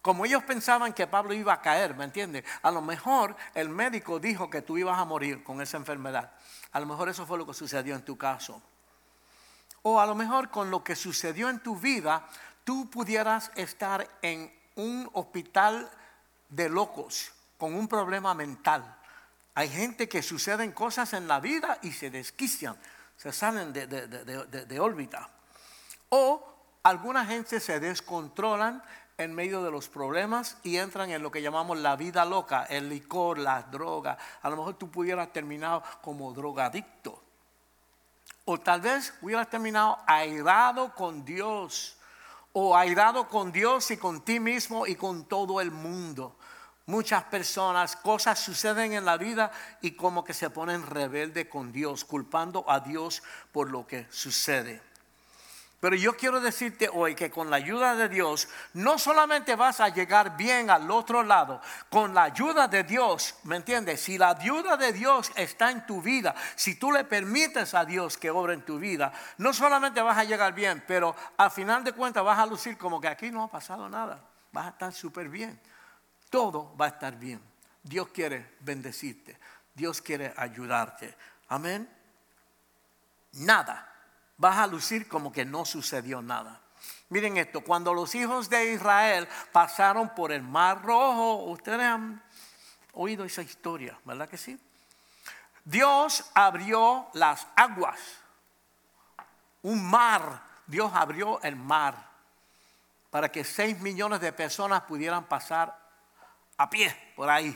como 0.03 0.25
ellos 0.25 0.43
pensaban 0.45 0.95
que 0.95 1.07
Pablo 1.07 1.35
iba 1.35 1.53
a 1.53 1.61
caer, 1.61 1.95
¿me 1.95 2.05
entiendes? 2.05 2.45
A 2.63 2.71
lo 2.71 2.81
mejor 2.81 3.37
el 3.55 3.69
médico 3.69 4.19
dijo 4.19 4.49
que 4.49 4.63
tú 4.63 4.79
ibas 4.79 4.99
a 4.99 5.05
morir 5.05 5.45
con 5.45 5.61
esa 5.61 5.77
enfermedad. 5.77 6.33
A 6.73 6.81
lo 6.81 6.87
mejor 6.87 7.09
eso 7.09 7.27
fue 7.27 7.37
lo 7.37 7.47
que 7.47 7.53
sucedió 7.53 7.95
en 7.95 8.05
tu 8.05 8.17
caso. 8.17 8.63
O 9.83 10.01
a 10.01 10.07
lo 10.07 10.15
mejor 10.15 10.51
con 10.51 10.71
lo 10.71 10.83
que 10.83 10.97
sucedió 10.97 11.49
en 11.51 11.61
tu 11.61 11.77
vida, 11.77 12.27
tú 12.65 12.89
pudieras 12.89 13.51
estar 13.57 14.09
en 14.23 14.53
un 14.77 15.09
hospital 15.13 15.91
de 16.49 16.69
locos 16.69 17.33
con 17.59 17.75
un 17.75 17.87
problema 17.87 18.33
mental. 18.35 18.97
Hay 19.55 19.69
gente 19.69 20.09
que 20.09 20.23
suceden 20.23 20.73
cosas 20.73 21.13
en 21.13 21.29
la 21.29 21.41
vida 21.41 21.79
y 21.83 21.93
se 21.93 22.11
desquician, 22.11 22.77
se 23.17 23.33
salen 23.33 23.73
de, 23.73 23.87
de 23.87 24.81
órbita. 24.81 25.29
O 26.09 26.51
alguna 26.83 27.27
gente 27.27 27.61
se 27.61 27.81
descontrolan 27.81 28.83
en 29.21 29.35
medio 29.35 29.63
de 29.63 29.71
los 29.71 29.89
problemas 29.89 30.57
y 30.63 30.77
entran 30.77 31.11
en 31.11 31.23
lo 31.23 31.31
que 31.31 31.43
llamamos 31.43 31.79
la 31.79 31.97
vida 31.97 32.25
loca, 32.25 32.65
el 32.65 32.89
licor, 32.89 33.39
las 33.39 33.71
drogas. 33.71 34.19
A 34.43 34.51
lo 34.51 34.57
mejor 34.57 34.75
tú 34.75 34.91
pudieras 34.91 35.33
terminar 35.33 35.83
como 36.03 36.33
drogadicto. 36.33 37.23
O 38.45 38.59
tal 38.59 38.81
vez 38.81 39.15
hubieras 39.23 39.49
terminado 39.49 39.99
airado 40.07 40.95
con 40.95 41.25
Dios. 41.25 41.97
O 42.53 42.77
airado 42.77 43.29
con 43.29 43.53
Dios 43.53 43.91
y 43.91 43.97
con 43.97 44.23
ti 44.23 44.41
mismo 44.41 44.87
y 44.87 44.97
con 44.97 45.25
todo 45.25 45.61
el 45.61 45.71
mundo. 45.71 46.37
Muchas 46.87 47.23
personas, 47.25 47.95
cosas 47.95 48.39
suceden 48.41 48.95
en 48.95 49.05
la 49.05 49.17
vida 49.17 49.53
y 49.81 49.93
como 49.93 50.25
que 50.25 50.35
se 50.35 50.51
ponen 50.51 50.85
rebelde 50.85 51.49
con 51.49 51.71
Dios, 51.71 52.05
culpando 52.05 52.69
a 52.69 52.81
Dios 52.81 53.23
por 53.53 53.71
lo 53.71 53.87
que 53.87 54.09
sucede. 54.11 54.90
Pero 55.81 55.97
yo 55.97 56.15
quiero 56.15 56.43
decirte 56.43 56.91
hoy 56.93 57.15
que 57.15 57.31
con 57.31 57.49
la 57.49 57.57
ayuda 57.57 57.97
de 57.97 58.11
Dios 58.11 58.49
no 58.75 58.99
solamente 58.99 59.57
vas 59.57 59.81
a 59.81 59.89
llegar 59.89 60.37
bien 60.37 60.69
al 60.69 60.91
otro 60.91 61.23
lado, 61.23 61.63
con 61.89 62.15
la 62.15 62.25
ayuda 62.25 62.69
de 62.69 62.85
Dios, 62.85 63.35
¿me 63.45 63.57
entiendes? 63.57 64.03
Si 64.03 64.19
la 64.19 64.29
ayuda 64.29 64.77
de 64.77 64.93
Dios 64.93 65.33
está 65.37 65.71
en 65.71 65.87
tu 65.87 66.03
vida, 66.03 66.35
si 66.55 66.75
tú 66.75 66.93
le 66.93 67.05
permites 67.05 67.73
a 67.73 67.87
Dios 67.87 68.19
que 68.19 68.29
obre 68.29 68.53
en 68.53 68.63
tu 68.63 68.79
vida, 68.79 69.11
no 69.39 69.55
solamente 69.55 70.03
vas 70.03 70.19
a 70.19 70.25
llegar 70.25 70.53
bien, 70.53 70.85
pero 70.87 71.17
al 71.39 71.51
final 71.51 71.83
de 71.83 71.93
cuentas 71.93 72.23
vas 72.25 72.39
a 72.39 72.45
lucir 72.45 72.77
como 72.77 73.01
que 73.01 73.09
aquí 73.09 73.31
no 73.31 73.45
ha 73.45 73.49
pasado 73.49 73.89
nada, 73.89 74.23
vas 74.53 74.67
a 74.67 74.71
estar 74.71 74.93
súper 74.93 75.31
bien, 75.31 75.59
todo 76.29 76.77
va 76.77 76.85
a 76.85 76.89
estar 76.89 77.17
bien. 77.19 77.41
Dios 77.83 78.09
quiere 78.09 78.57
bendecirte, 78.61 79.39
Dios 79.75 80.03
quiere 80.03 80.35
ayudarte. 80.37 81.17
Amén. 81.49 81.89
Nada 83.33 83.90
vas 84.41 84.57
a 84.57 84.67
lucir 84.67 85.07
como 85.07 85.31
que 85.31 85.45
no 85.45 85.67
sucedió 85.67 86.23
nada. 86.23 86.59
Miren 87.11 87.37
esto, 87.37 87.61
cuando 87.61 87.93
los 87.93 88.15
hijos 88.15 88.49
de 88.49 88.73
Israel 88.73 89.29
pasaron 89.53 90.15
por 90.15 90.33
el 90.33 90.43
mar 90.43 90.83
rojo, 90.83 91.45
ustedes 91.45 91.83
han 91.83 92.23
oído 92.95 93.25
esa 93.25 93.43
historia, 93.43 93.99
¿verdad 94.07 94.29
que 94.31 94.39
sí? 94.39 94.59
Dios 95.63 96.25
abrió 96.33 97.09
las 97.13 97.47
aguas, 97.55 98.01
un 99.63 99.85
mar, 99.85 100.43
Dios 100.67 100.91
abrió 100.95 101.39
el 101.43 101.57
mar 101.57 102.09
para 103.11 103.31
que 103.31 103.45
seis 103.45 103.79
millones 103.81 104.21
de 104.21 104.33
personas 104.33 104.83
pudieran 104.85 105.25
pasar 105.25 105.79
a 106.57 106.71
pie 106.71 107.13
por 107.15 107.29
ahí. 107.29 107.55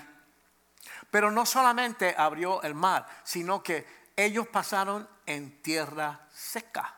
Pero 1.10 1.30
no 1.30 1.46
solamente 1.46 2.14
abrió 2.18 2.60
el 2.62 2.74
mar, 2.74 3.06
sino 3.22 3.62
que 3.62 4.03
ellos 4.16 4.46
pasaron 4.48 5.08
en 5.26 5.62
tierra 5.62 6.20
seca. 6.32 6.94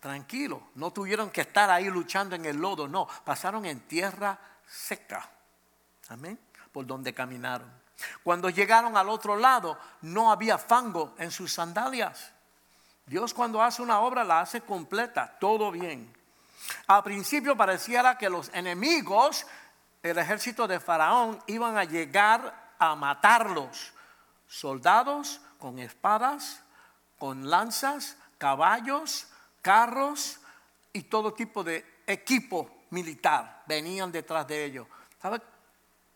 Tranquilo, 0.00 0.70
no 0.76 0.92
tuvieron 0.92 1.30
que 1.30 1.42
estar 1.42 1.68
ahí 1.70 1.90
luchando 1.90 2.34
en 2.34 2.46
el 2.46 2.56
lodo, 2.56 2.88
no, 2.88 3.06
pasaron 3.24 3.66
en 3.66 3.80
tierra 3.80 4.38
seca. 4.66 5.30
Amén, 6.08 6.38
por 6.72 6.86
donde 6.86 7.12
caminaron. 7.12 7.70
Cuando 8.22 8.48
llegaron 8.48 8.96
al 8.96 9.10
otro 9.10 9.36
lado, 9.36 9.78
no 10.02 10.32
había 10.32 10.56
fango 10.56 11.14
en 11.18 11.30
sus 11.30 11.52
sandalias. 11.52 12.32
Dios 13.04 13.34
cuando 13.34 13.62
hace 13.62 13.82
una 13.82 14.00
obra 14.00 14.24
la 14.24 14.40
hace 14.40 14.62
completa, 14.62 15.36
todo 15.38 15.70
bien. 15.70 16.16
Al 16.86 17.02
principio 17.02 17.56
pareciera 17.56 18.16
que 18.16 18.30
los 18.30 18.48
enemigos, 18.54 19.46
el 20.02 20.16
ejército 20.16 20.66
de 20.66 20.80
Faraón, 20.80 21.42
iban 21.46 21.76
a 21.76 21.84
llegar 21.84 22.74
a 22.78 22.94
matarlos. 22.94 23.92
Soldados 24.46 25.40
con 25.60 25.78
espadas, 25.78 26.62
con 27.18 27.48
lanzas, 27.48 28.16
caballos, 28.38 29.28
carros 29.62 30.40
y 30.92 31.02
todo 31.02 31.34
tipo 31.34 31.62
de 31.62 32.00
equipo 32.06 32.84
militar 32.90 33.62
venían 33.66 34.10
detrás 34.10 34.48
de 34.48 34.64
ellos. 34.64 34.88
¿Sabe 35.22 35.40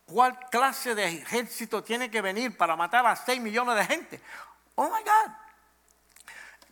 cuál 0.07 0.39
clase 0.51 0.95
de 0.95 1.07
ejército 1.07 1.85
tiene 1.85 2.11
que 2.11 2.21
venir 2.21 2.57
para 2.57 2.75
matar 2.75 3.07
a 3.07 3.15
6 3.15 3.41
millones 3.41 3.77
de 3.77 3.85
gente? 3.85 4.21
Oh 4.75 4.87
my 4.87 5.03
God. 5.03 5.33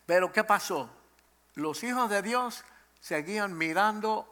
Pero 0.07 0.33
¿qué 0.33 0.43
pasó? 0.43 0.91
Los 1.55 1.85
hijos 1.85 2.11
de 2.11 2.23
Dios 2.23 2.65
seguían 3.01 3.57
mirando 3.57 4.29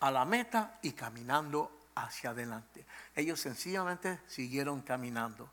a 0.00 0.10
la 0.10 0.24
meta 0.24 0.78
y 0.82 0.92
caminando 0.92 1.70
hacia 1.94 2.30
adelante. 2.30 2.84
Ellos 3.14 3.40
sencillamente 3.40 4.20
siguieron 4.26 4.82
caminando, 4.82 5.48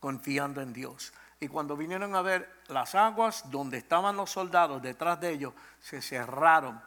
confiando 0.00 0.60
en 0.60 0.72
Dios. 0.72 1.12
Y 1.40 1.48
cuando 1.48 1.74
vinieron 1.74 2.14
a 2.14 2.20
ver 2.20 2.62
las 2.68 2.94
aguas 2.94 3.50
donde 3.50 3.78
estaban 3.78 4.16
los 4.16 4.30
soldados 4.30 4.82
detrás 4.82 5.18
de 5.20 5.30
ellos, 5.30 5.54
se 5.80 6.02
cerraron. 6.02 6.80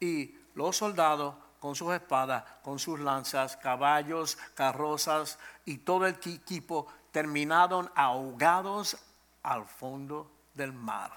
Y 0.00 0.34
los 0.54 0.78
soldados 0.78 1.34
con 1.60 1.74
sus 1.74 1.92
espadas, 1.92 2.42
con 2.62 2.78
sus 2.78 2.98
lanzas, 3.00 3.58
caballos, 3.58 4.38
carrozas 4.54 5.38
y 5.66 5.78
todo 5.78 6.06
el 6.06 6.14
equipo 6.14 6.86
terminaron 7.12 7.90
ahogados 7.94 8.96
al 9.42 9.66
fondo 9.66 10.30
del 10.54 10.72
mar. 10.72 11.12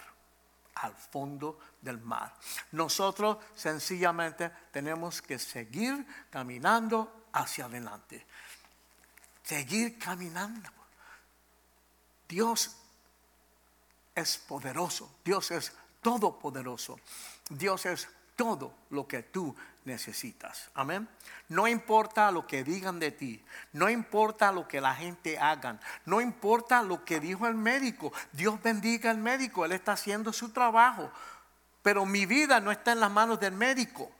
Al 0.75 0.93
fondo 0.93 1.59
del 1.79 1.99
mar. 1.99 2.35
Nosotros 2.71 3.37
sencillamente 3.55 4.51
tenemos 4.71 5.21
que 5.21 5.39
seguir 5.39 6.05
caminando 6.29 7.27
hacia 7.31 7.65
adelante. 7.65 8.25
Seguir 9.43 9.97
caminando. 9.99 10.69
Dios 12.27 12.80
es 14.15 14.37
poderoso, 14.37 15.09
Dios 15.23 15.51
es 15.51 15.73
todopoderoso, 16.01 16.99
Dios 17.49 17.85
es 17.85 18.07
todo 18.35 18.73
lo 18.89 19.07
que 19.07 19.23
tú 19.23 19.55
necesitas. 19.85 20.69
Amén. 20.73 21.07
No 21.49 21.67
importa 21.67 22.31
lo 22.31 22.47
que 22.47 22.63
digan 22.63 22.99
de 22.99 23.11
ti, 23.11 23.43
no 23.73 23.89
importa 23.89 24.51
lo 24.51 24.67
que 24.67 24.81
la 24.81 24.95
gente 24.95 25.37
hagan, 25.37 25.79
no 26.05 26.21
importa 26.21 26.81
lo 26.81 27.03
que 27.03 27.19
dijo 27.19 27.47
el 27.47 27.55
médico. 27.55 28.11
Dios 28.31 28.61
bendiga 28.61 29.11
al 29.11 29.17
médico, 29.17 29.65
él 29.65 29.71
está 29.71 29.93
haciendo 29.93 30.33
su 30.33 30.49
trabajo. 30.49 31.11
Pero 31.81 32.05
mi 32.05 32.25
vida 32.25 32.59
no 32.59 32.71
está 32.71 32.91
en 32.91 32.99
las 32.99 33.11
manos 33.11 33.39
del 33.39 33.53
médico. 33.53 34.11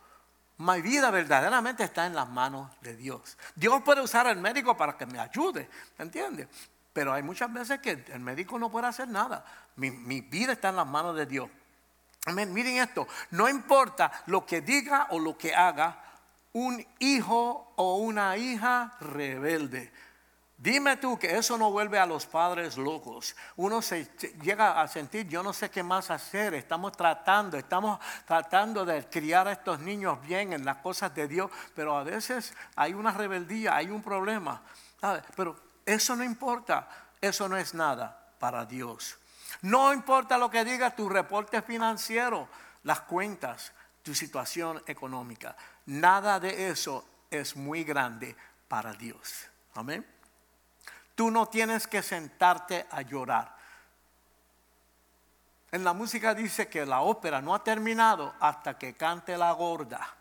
Mi 0.58 0.82
vida 0.82 1.10
verdaderamente 1.10 1.84
está 1.84 2.06
en 2.06 2.14
las 2.14 2.30
manos 2.30 2.70
de 2.82 2.96
Dios. 2.96 3.38
Dios 3.56 3.82
puede 3.84 4.02
usar 4.02 4.28
al 4.28 4.38
médico 4.38 4.78
para 4.78 4.96
que 4.96 5.06
me 5.06 5.20
ayude, 5.20 5.68
¿me 5.98 6.06
entiendes? 6.06 6.48
Pero 6.94 7.14
hay 7.14 7.24
muchas 7.24 7.52
veces 7.52 7.80
que 7.80 8.04
el 8.08 8.20
médico 8.20 8.60
no 8.60 8.70
puede 8.70 8.88
hacer 8.88 9.08
nada. 9.08 9.46
Mi, 9.76 10.22
vida 10.22 10.54
está 10.54 10.70
en 10.70 10.76
las 10.76 10.88
manos 10.88 11.16
de 11.16 11.26
Dios. 11.26 11.50
Amén. 12.26 12.54
Miren 12.54 12.78
esto. 12.78 13.08
No 13.32 13.48
importa 13.48 14.12
lo 14.28 14.46
que 14.46 14.62
diga 14.62 15.08
o 15.12 15.20
lo 15.20 15.38
que 15.38 15.56
haga 15.56 16.04
un 16.54 16.86
hijo 17.00 17.74
o 17.78 17.98
una 17.98 18.36
hija 18.38 18.96
rebelde. 19.00 19.92
Dime 20.58 20.98
tú 20.98 21.18
que 21.18 21.38
eso 21.38 21.58
no 21.58 21.72
vuelve 21.72 21.98
a 21.98 22.06
los 22.06 22.28
padres 22.28 22.78
locos. 22.78 23.36
Uno 23.56 23.82
se 23.82 24.06
llega 24.44 24.80
a 24.80 24.88
sentir, 24.88 25.28
yo 25.28 25.42
no 25.42 25.54
sé 25.54 25.72
qué 25.72 25.82
más 25.82 26.12
hacer. 26.12 26.54
Estamos 26.54 26.92
tratando, 26.92 27.58
estamos 27.58 28.00
tratando 28.28 28.86
de 28.86 29.04
criar 29.06 29.48
a 29.48 29.54
estos 29.54 29.80
niños 29.80 30.22
bien 30.22 30.54
en 30.54 30.64
las 30.64 30.78
cosas 30.78 31.16
de 31.16 31.28
Dios, 31.28 31.50
pero 31.74 31.98
a 31.98 32.04
veces 32.04 32.54
hay 32.76 32.94
una 32.94 33.12
rebeldía, 33.12 33.76
hay 33.76 33.90
un 33.90 34.04
problema. 34.04 34.62
Pero 35.36 35.71
eso 35.86 36.16
no 36.16 36.24
importa, 36.24 36.88
eso 37.20 37.48
no 37.48 37.58
es 37.58 37.74
nada 37.74 38.34
para 38.40 38.66
Dios. 38.66 39.18
No 39.62 39.94
importa 39.94 40.38
lo 40.38 40.50
que 40.50 40.66
diga 40.66 40.96
tu 40.96 41.10
reporte 41.10 41.62
financiero, 41.62 42.48
las 42.84 43.02
cuentas, 43.02 43.74
tu 44.02 44.16
situación 44.16 44.82
económica. 44.88 45.56
Nada 45.86 46.40
de 46.40 46.70
eso 46.70 47.06
es 47.30 47.56
muy 47.56 47.84
grande 47.84 48.36
para 48.68 48.94
Dios. 48.94 49.48
Amén. 49.76 50.06
Tú 51.16 51.30
no 51.30 51.48
tienes 51.48 51.88
que 51.88 52.02
sentarte 52.02 52.88
a 52.90 53.02
llorar. 53.02 53.56
En 55.72 55.84
la 55.84 55.94
música 55.94 56.34
dice 56.34 56.68
que 56.68 56.86
la 56.86 57.02
ópera 57.02 57.42
no 57.42 57.56
ha 57.56 57.64
terminado 57.64 58.34
hasta 58.40 58.78
que 58.78 58.96
cante 58.96 59.38
la 59.38 59.52
gorda. 59.52 60.16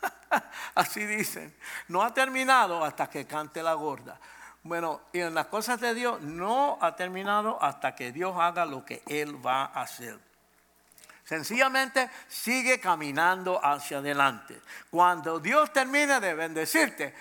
Así 0.74 1.04
dicen. 1.04 1.54
No 1.88 2.02
ha 2.02 2.14
terminado 2.14 2.84
hasta 2.84 3.10
que 3.10 3.26
cante 3.26 3.62
la 3.62 3.74
gorda. 3.74 4.18
Bueno, 4.64 5.02
y 5.12 5.20
en 5.20 5.34
las 5.34 5.46
cosas 5.46 5.78
de 5.78 5.92
Dios 5.92 6.22
no 6.22 6.78
ha 6.80 6.96
terminado 6.96 7.62
hasta 7.62 7.94
que 7.94 8.12
Dios 8.12 8.34
haga 8.38 8.64
lo 8.64 8.82
que 8.82 9.02
Él 9.06 9.44
va 9.44 9.66
a 9.66 9.82
hacer. 9.82 10.18
Sencillamente 11.22 12.10
sigue 12.28 12.80
caminando 12.80 13.62
hacia 13.62 13.98
adelante. 13.98 14.60
Cuando 14.90 15.38
Dios 15.38 15.70
termine 15.70 16.18
de 16.18 16.32
bendecirte, 16.32 17.14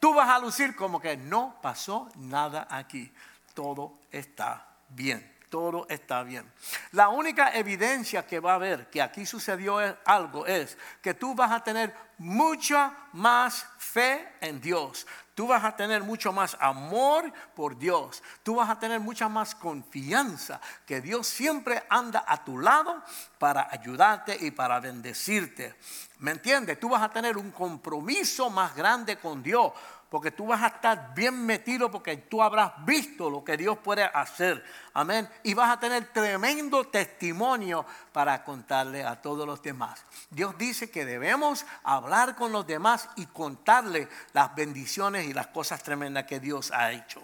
tú 0.00 0.14
vas 0.14 0.28
a 0.28 0.40
lucir 0.40 0.74
como 0.74 1.00
que 1.00 1.16
no 1.16 1.58
pasó 1.62 2.08
nada 2.16 2.66
aquí. 2.68 3.12
Todo 3.54 4.00
está 4.10 4.66
bien. 4.88 5.30
Todo 5.48 5.86
está 5.88 6.22
bien. 6.22 6.50
La 6.92 7.08
única 7.08 7.52
evidencia 7.56 8.24
que 8.24 8.38
va 8.38 8.52
a 8.52 8.54
haber 8.54 8.88
que 8.88 9.02
aquí 9.02 9.26
sucedió 9.26 9.78
algo 10.04 10.46
es 10.46 10.78
que 11.02 11.14
tú 11.14 11.34
vas 11.34 11.50
a 11.50 11.64
tener 11.64 11.92
mucha 12.18 12.92
más 13.12 13.66
fe 13.78 14.34
en 14.40 14.60
Dios. 14.60 15.08
Tú 15.40 15.46
vas 15.46 15.64
a 15.64 15.74
tener 15.74 16.02
mucho 16.02 16.34
más 16.34 16.54
amor 16.60 17.32
por 17.56 17.78
Dios. 17.78 18.22
Tú 18.42 18.56
vas 18.56 18.68
a 18.68 18.78
tener 18.78 19.00
mucha 19.00 19.26
más 19.26 19.54
confianza 19.54 20.60
que 20.84 21.00
Dios 21.00 21.26
siempre 21.26 21.82
anda 21.88 22.22
a 22.28 22.44
tu 22.44 22.58
lado 22.58 23.02
para 23.38 23.66
ayudarte 23.72 24.36
y 24.38 24.50
para 24.50 24.80
bendecirte. 24.80 25.76
¿Me 26.18 26.32
entiendes? 26.32 26.78
Tú 26.78 26.90
vas 26.90 27.00
a 27.00 27.08
tener 27.08 27.38
un 27.38 27.52
compromiso 27.52 28.50
más 28.50 28.76
grande 28.76 29.16
con 29.16 29.42
Dios 29.42 29.72
porque 30.10 30.32
tú 30.32 30.48
vas 30.48 30.60
a 30.62 30.66
estar 30.66 31.14
bien 31.14 31.46
metido 31.46 31.88
porque 31.88 32.16
tú 32.16 32.42
habrás 32.42 32.72
visto 32.84 33.30
lo 33.30 33.44
que 33.44 33.56
Dios 33.56 33.78
puede 33.78 34.02
hacer. 34.02 34.62
Amén. 34.92 35.30
Y 35.44 35.54
vas 35.54 35.70
a 35.70 35.78
tener 35.78 36.12
tremendo 36.12 36.84
testimonio 36.88 37.86
para 38.12 38.42
contarle 38.42 39.04
a 39.04 39.22
todos 39.22 39.46
los 39.46 39.62
demás. 39.62 40.02
Dios 40.28 40.58
dice 40.58 40.90
que 40.90 41.04
debemos 41.04 41.64
hablar 41.84 42.34
con 42.34 42.50
los 42.50 42.66
demás 42.66 43.08
y 43.14 43.26
contarle 43.26 44.08
las 44.32 44.52
bendiciones 44.56 45.28
y 45.28 45.32
las 45.32 45.46
cosas 45.46 45.80
tremendas 45.84 46.24
que 46.24 46.40
Dios 46.40 46.72
ha 46.72 46.90
hecho. 46.90 47.22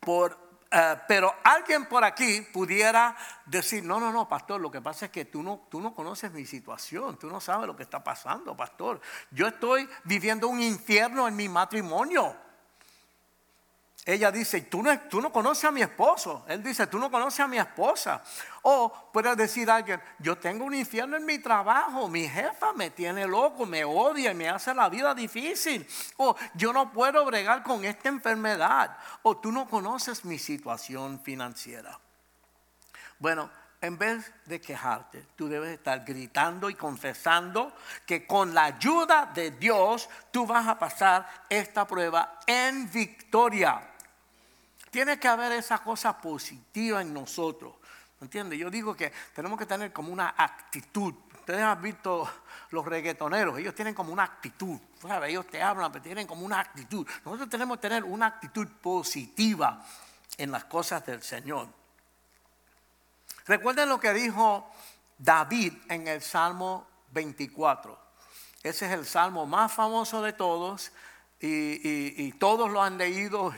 Por 0.00 0.45
eh, 0.70 0.96
pero 1.06 1.34
alguien 1.44 1.86
por 1.86 2.04
aquí 2.04 2.40
pudiera 2.52 3.16
decir, 3.44 3.84
no, 3.84 4.00
no, 4.00 4.12
no, 4.12 4.28
pastor, 4.28 4.60
lo 4.60 4.70
que 4.70 4.80
pasa 4.80 5.06
es 5.06 5.10
que 5.12 5.24
tú 5.24 5.42
no, 5.42 5.66
tú 5.70 5.80
no 5.80 5.94
conoces 5.94 6.32
mi 6.32 6.46
situación, 6.46 7.18
tú 7.18 7.28
no 7.28 7.40
sabes 7.40 7.66
lo 7.66 7.76
que 7.76 7.84
está 7.84 8.02
pasando, 8.02 8.56
pastor. 8.56 9.00
Yo 9.30 9.46
estoy 9.46 9.88
viviendo 10.04 10.48
un 10.48 10.60
infierno 10.60 11.28
en 11.28 11.36
mi 11.36 11.48
matrimonio 11.48 12.45
ella 14.08 14.30
dice, 14.30 14.60
¿Tú 14.60 14.84
no, 14.84 15.00
tú 15.00 15.20
no 15.20 15.32
conoces 15.32 15.64
a 15.64 15.72
mi 15.72 15.82
esposo. 15.82 16.44
Él 16.46 16.62
dice, 16.62 16.86
tú 16.86 16.96
no 16.96 17.10
conoces 17.10 17.40
a 17.40 17.48
mi 17.48 17.58
esposa. 17.58 18.22
O 18.62 19.10
puede 19.12 19.34
decir 19.34 19.68
alguien, 19.68 20.00
yo 20.20 20.38
tengo 20.38 20.64
un 20.64 20.74
infierno 20.74 21.16
en 21.16 21.26
mi 21.26 21.40
trabajo, 21.40 22.06
mi 22.06 22.28
jefa 22.28 22.72
me 22.72 22.90
tiene 22.90 23.26
loco, 23.26 23.66
me 23.66 23.84
odia 23.84 24.30
y 24.30 24.34
me 24.34 24.48
hace 24.48 24.72
la 24.72 24.88
vida 24.88 25.12
difícil. 25.12 25.84
O 26.18 26.36
yo 26.54 26.72
no 26.72 26.92
puedo 26.92 27.24
bregar 27.24 27.64
con 27.64 27.84
esta 27.84 28.08
enfermedad. 28.08 28.96
O 29.22 29.38
tú 29.38 29.50
no 29.50 29.68
conoces 29.68 30.24
mi 30.24 30.38
situación 30.38 31.18
financiera. 31.18 31.98
Bueno, 33.18 33.50
en 33.80 33.98
vez 33.98 34.32
de 34.44 34.60
quejarte, 34.60 35.26
tú 35.34 35.48
debes 35.48 35.70
estar 35.70 36.04
gritando 36.04 36.70
y 36.70 36.74
confesando 36.74 37.74
que 38.06 38.24
con 38.24 38.54
la 38.54 38.66
ayuda 38.66 39.32
de 39.34 39.50
Dios 39.50 40.08
tú 40.30 40.46
vas 40.46 40.68
a 40.68 40.78
pasar 40.78 41.28
esta 41.48 41.88
prueba 41.88 42.38
en 42.46 42.88
victoria. 42.90 43.94
Tiene 44.96 45.18
que 45.18 45.28
haber 45.28 45.52
esa 45.52 45.80
cosa 45.80 46.18
positiva 46.18 47.02
en 47.02 47.12
nosotros. 47.12 47.74
¿Me 48.18 48.24
entiendes? 48.24 48.58
Yo 48.58 48.70
digo 48.70 48.96
que 48.96 49.12
tenemos 49.34 49.58
que 49.58 49.66
tener 49.66 49.92
como 49.92 50.10
una 50.10 50.34
actitud. 50.38 51.12
Ustedes 51.34 51.60
han 51.60 51.82
visto 51.82 52.26
los 52.70 52.82
reggaetoneros, 52.82 53.58
ellos 53.58 53.74
tienen 53.74 53.92
como 53.92 54.10
una 54.10 54.22
actitud. 54.22 54.80
Ellos 55.26 55.46
te 55.48 55.62
hablan, 55.62 55.92
pero 55.92 56.02
tienen 56.02 56.26
como 56.26 56.46
una 56.46 56.60
actitud. 56.60 57.06
Nosotros 57.26 57.50
tenemos 57.50 57.76
que 57.76 57.82
tener 57.82 58.04
una 58.04 58.24
actitud 58.24 58.66
positiva 58.80 59.84
en 60.38 60.50
las 60.50 60.64
cosas 60.64 61.04
del 61.04 61.22
Señor. 61.22 61.68
Recuerden 63.44 63.90
lo 63.90 64.00
que 64.00 64.14
dijo 64.14 64.66
David 65.18 65.74
en 65.90 66.08
el 66.08 66.22
Salmo 66.22 66.86
24. 67.10 68.00
Ese 68.62 68.86
es 68.86 68.92
el 68.92 69.04
salmo 69.04 69.44
más 69.44 69.74
famoso 69.74 70.22
de 70.22 70.32
todos 70.32 70.90
y, 71.38 72.32
todos 72.32 72.70
lo 72.70 72.82
han 72.82 72.96
leído, 72.96 73.52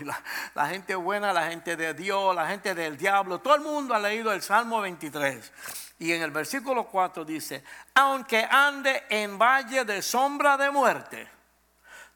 la, 0.55 0.67
gente 0.69 0.95
buena, 0.95 1.33
la 1.33 1.49
gente 1.49 1.77
de 1.77 1.95
Dios, 1.95 2.35
la 2.35 2.49
gente 2.49 2.75
del 2.75 2.97
diablo, 2.97 3.41
todo 3.41 3.55
el 3.55 3.61
mundo 3.61 3.95
ha 3.95 3.99
leído 3.99 4.33
el 4.33 4.43
Salmo 4.43 4.81
23. 4.81 5.53
Y 6.01 6.13
en 6.13 6.23
el 6.23 6.31
versículo 6.31 6.85
4 6.87 7.25
dice, 7.25 7.65
aunque 7.95 8.47
ande 8.49 9.05
en 9.09 9.39
valle 9.39 9.85
de 9.85 10.03
sombra 10.03 10.57
de 10.57 10.71
muerte, 10.71 11.29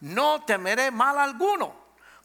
no 0.01 0.42
temeré 0.44 0.90
mal 0.90 1.18
alguno, 1.18 1.75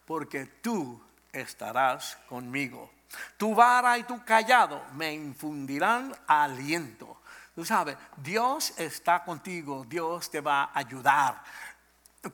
porque 0.06 0.46
tú 0.62 1.02
estarás 1.32 2.18
conmigo. 2.28 2.92
Tu 3.38 3.54
vara 3.54 3.98
y 3.98 4.04
tu 4.04 4.24
callado 4.24 4.84
me 4.94 5.14
infundirán 5.14 6.14
aliento. 6.28 7.22
Tú 7.56 7.66
sabes, 7.66 7.98
Dios 8.18 8.74
está 8.78 9.24
contigo, 9.24 9.84
Dios 9.88 10.30
te 10.30 10.42
va 10.42 10.66
a 10.66 10.78
ayudar 10.78 11.42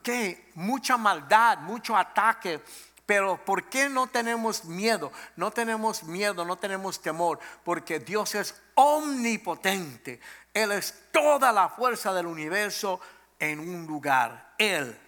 que 0.00 0.50
mucha 0.54 0.96
maldad, 0.96 1.58
mucho 1.58 1.96
ataque. 1.96 2.62
Pero 3.06 3.44
¿por 3.44 3.68
qué 3.68 3.88
no 3.88 4.06
tenemos 4.06 4.64
miedo? 4.64 5.12
No 5.36 5.50
tenemos 5.50 6.04
miedo, 6.04 6.44
no 6.44 6.56
tenemos 6.56 7.02
temor, 7.02 7.38
porque 7.62 7.98
Dios 7.98 8.34
es 8.34 8.60
omnipotente. 8.74 10.20
Él 10.54 10.72
es 10.72 11.10
toda 11.12 11.52
la 11.52 11.68
fuerza 11.68 12.14
del 12.14 12.26
universo 12.26 13.00
en 13.38 13.60
un 13.60 13.86
lugar. 13.86 14.54
Él. 14.58 14.98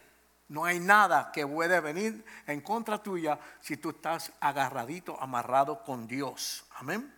No 0.49 0.64
hay 0.64 0.79
nada 0.79 1.33
que 1.33 1.44
puede 1.46 1.81
venir 1.81 2.25
en 2.46 2.61
contra 2.61 3.03
tuya 3.03 3.38
si 3.61 3.79
tú 3.79 3.90
estás 3.90 4.31
agarradito, 4.38 5.20
amarrado 5.20 5.83
con 5.83 6.07
Dios. 6.07 6.64
Amén. 6.77 7.12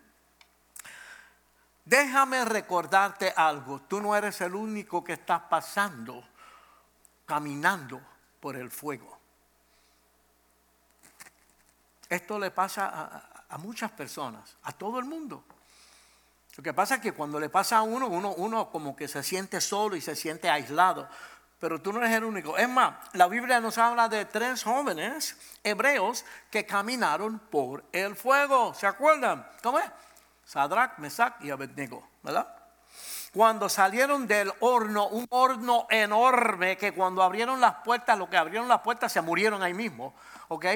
Déjame 1.84 2.44
recordarte 2.44 3.32
algo. 3.36 3.80
Tú 3.82 4.00
no 4.00 4.16
eres 4.16 4.40
el 4.40 4.54
único 4.54 5.04
que 5.04 5.14
está 5.14 5.46
pasando 5.48 6.24
caminando 7.28 8.00
por 8.40 8.56
el 8.56 8.70
fuego. 8.70 9.18
Esto 12.08 12.38
le 12.38 12.50
pasa 12.50 13.22
a, 13.50 13.58
muchas 13.58 13.90
personas, 13.90 14.56
a 14.62 14.72
todo 14.72 14.98
el 14.98 15.04
mundo. 15.04 15.44
Lo 16.56 16.62
que 16.62 16.72
pasa 16.72 16.96
es 16.96 17.00
que 17.02 17.12
cuando 17.12 17.38
le 17.38 17.50
pasa 17.50 17.76
a 17.76 17.82
uno, 17.82 18.08
uno, 18.08 18.32
uno 18.32 18.70
como 18.70 18.96
que 18.96 19.06
se 19.06 19.22
siente 19.22 19.60
solo 19.60 19.94
y 19.94 20.00
se 20.00 20.16
siente 20.16 20.48
aislado. 20.48 21.06
Pero 21.60 21.82
tú 21.82 21.92
no 21.92 21.98
eres 21.98 22.16
el 22.16 22.24
único. 22.24 22.56
Es 22.56 22.68
más, 22.68 22.94
la 23.12 23.28
Biblia 23.28 23.60
nos 23.60 23.76
habla 23.76 24.08
de 24.08 24.24
tres 24.24 24.62
jóvenes 24.62 25.36
hebreos 25.62 26.24
que 26.50 26.64
caminaron 26.64 27.38
por 27.38 27.84
el 27.92 28.16
fuego. 28.16 28.72
¿Se 28.72 28.86
acuerdan? 28.86 29.46
¿Cómo 29.62 29.78
es? 29.78 29.90
Sadrach, 30.46 30.98
Mesach 30.98 31.44
y 31.44 31.50
Abednego, 31.50 32.08
¿verdad? 32.22 32.57
Cuando 33.32 33.68
salieron 33.68 34.26
del 34.26 34.52
horno, 34.60 35.08
un 35.08 35.26
horno 35.30 35.86
enorme 35.90 36.76
que 36.76 36.92
cuando 36.92 37.22
abrieron 37.22 37.60
las 37.60 37.76
puertas, 37.76 38.18
lo 38.18 38.28
que 38.30 38.36
abrieron 38.36 38.68
las 38.68 38.80
puertas 38.80 39.12
se 39.12 39.20
murieron 39.20 39.62
ahí 39.62 39.74
mismo, 39.74 40.14
¿ok? 40.48 40.66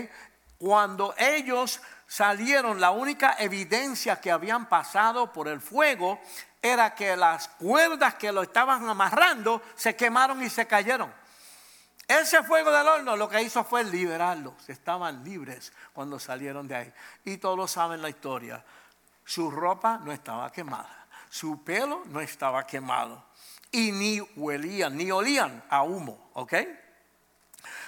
Cuando 0.59 1.15
ellos 1.17 1.81
salieron, 2.07 2.81
la 2.81 2.91
única 2.91 3.37
evidencia 3.38 4.21
que 4.21 4.31
habían 4.31 4.67
pasado 4.69 5.33
por 5.33 5.49
el 5.49 5.61
fuego 5.61 6.21
era 6.61 6.95
que 6.95 7.17
las 7.17 7.49
cuerdas 7.49 8.15
que 8.15 8.31
lo 8.31 8.43
estaban 8.43 8.88
amarrando 8.88 9.62
se 9.75 9.97
quemaron 9.97 10.43
y 10.43 10.51
se 10.51 10.67
cayeron. 10.67 11.12
Ese 12.07 12.43
fuego 12.43 12.71
del 12.71 12.87
horno 12.87 13.17
lo 13.17 13.29
que 13.29 13.43
hizo 13.43 13.65
fue 13.65 13.83
liberarlos. 13.83 14.69
Estaban 14.69 15.25
libres 15.25 15.73
cuando 15.95 16.19
salieron 16.19 16.69
de 16.69 16.77
ahí. 16.77 16.93
Y 17.25 17.38
todos 17.38 17.71
saben 17.71 18.03
la 18.03 18.11
historia. 18.11 18.62
Su 19.25 19.51
ropa 19.51 19.99
no 20.05 20.12
estaba 20.12 20.53
quemada 20.53 21.02
su 21.33 21.64
pelo 21.64 22.03
no 22.09 22.21
estaba 22.21 22.66
quemado 22.66 23.25
y 23.71 23.90
ni 23.90 24.21
huelían, 24.37 24.99
ni 24.99 25.11
olían 25.11 25.64
a 25.71 25.83
humo, 25.83 26.29
¿ok? 26.35 26.53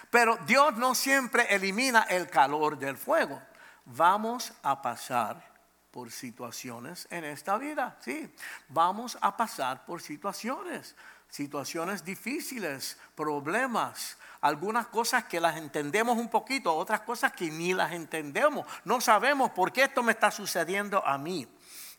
Pero 0.08 0.38
Dios 0.46 0.74
no 0.78 0.94
siempre 0.94 1.54
elimina 1.54 2.04
el 2.04 2.30
calor 2.30 2.78
del 2.78 2.96
fuego. 2.96 3.42
Vamos 3.84 4.50
a 4.62 4.80
pasar 4.80 5.46
por 5.90 6.10
situaciones 6.10 7.06
en 7.10 7.24
esta 7.24 7.58
vida, 7.58 7.98
sí. 8.00 8.34
Vamos 8.70 9.18
a 9.20 9.36
pasar 9.36 9.84
por 9.84 10.00
situaciones, 10.00 10.96
situaciones 11.28 12.02
difíciles, 12.02 12.98
problemas, 13.14 14.16
algunas 14.40 14.86
cosas 14.86 15.24
que 15.24 15.38
las 15.38 15.58
entendemos 15.58 16.16
un 16.16 16.30
poquito, 16.30 16.74
otras 16.74 17.02
cosas 17.02 17.32
que 17.32 17.50
ni 17.50 17.74
las 17.74 17.92
entendemos. 17.92 18.66
No 18.86 19.02
sabemos 19.02 19.50
por 19.50 19.70
qué 19.70 19.82
esto 19.82 20.02
me 20.02 20.12
está 20.12 20.30
sucediendo 20.30 21.06
a 21.06 21.18
mí. 21.18 21.46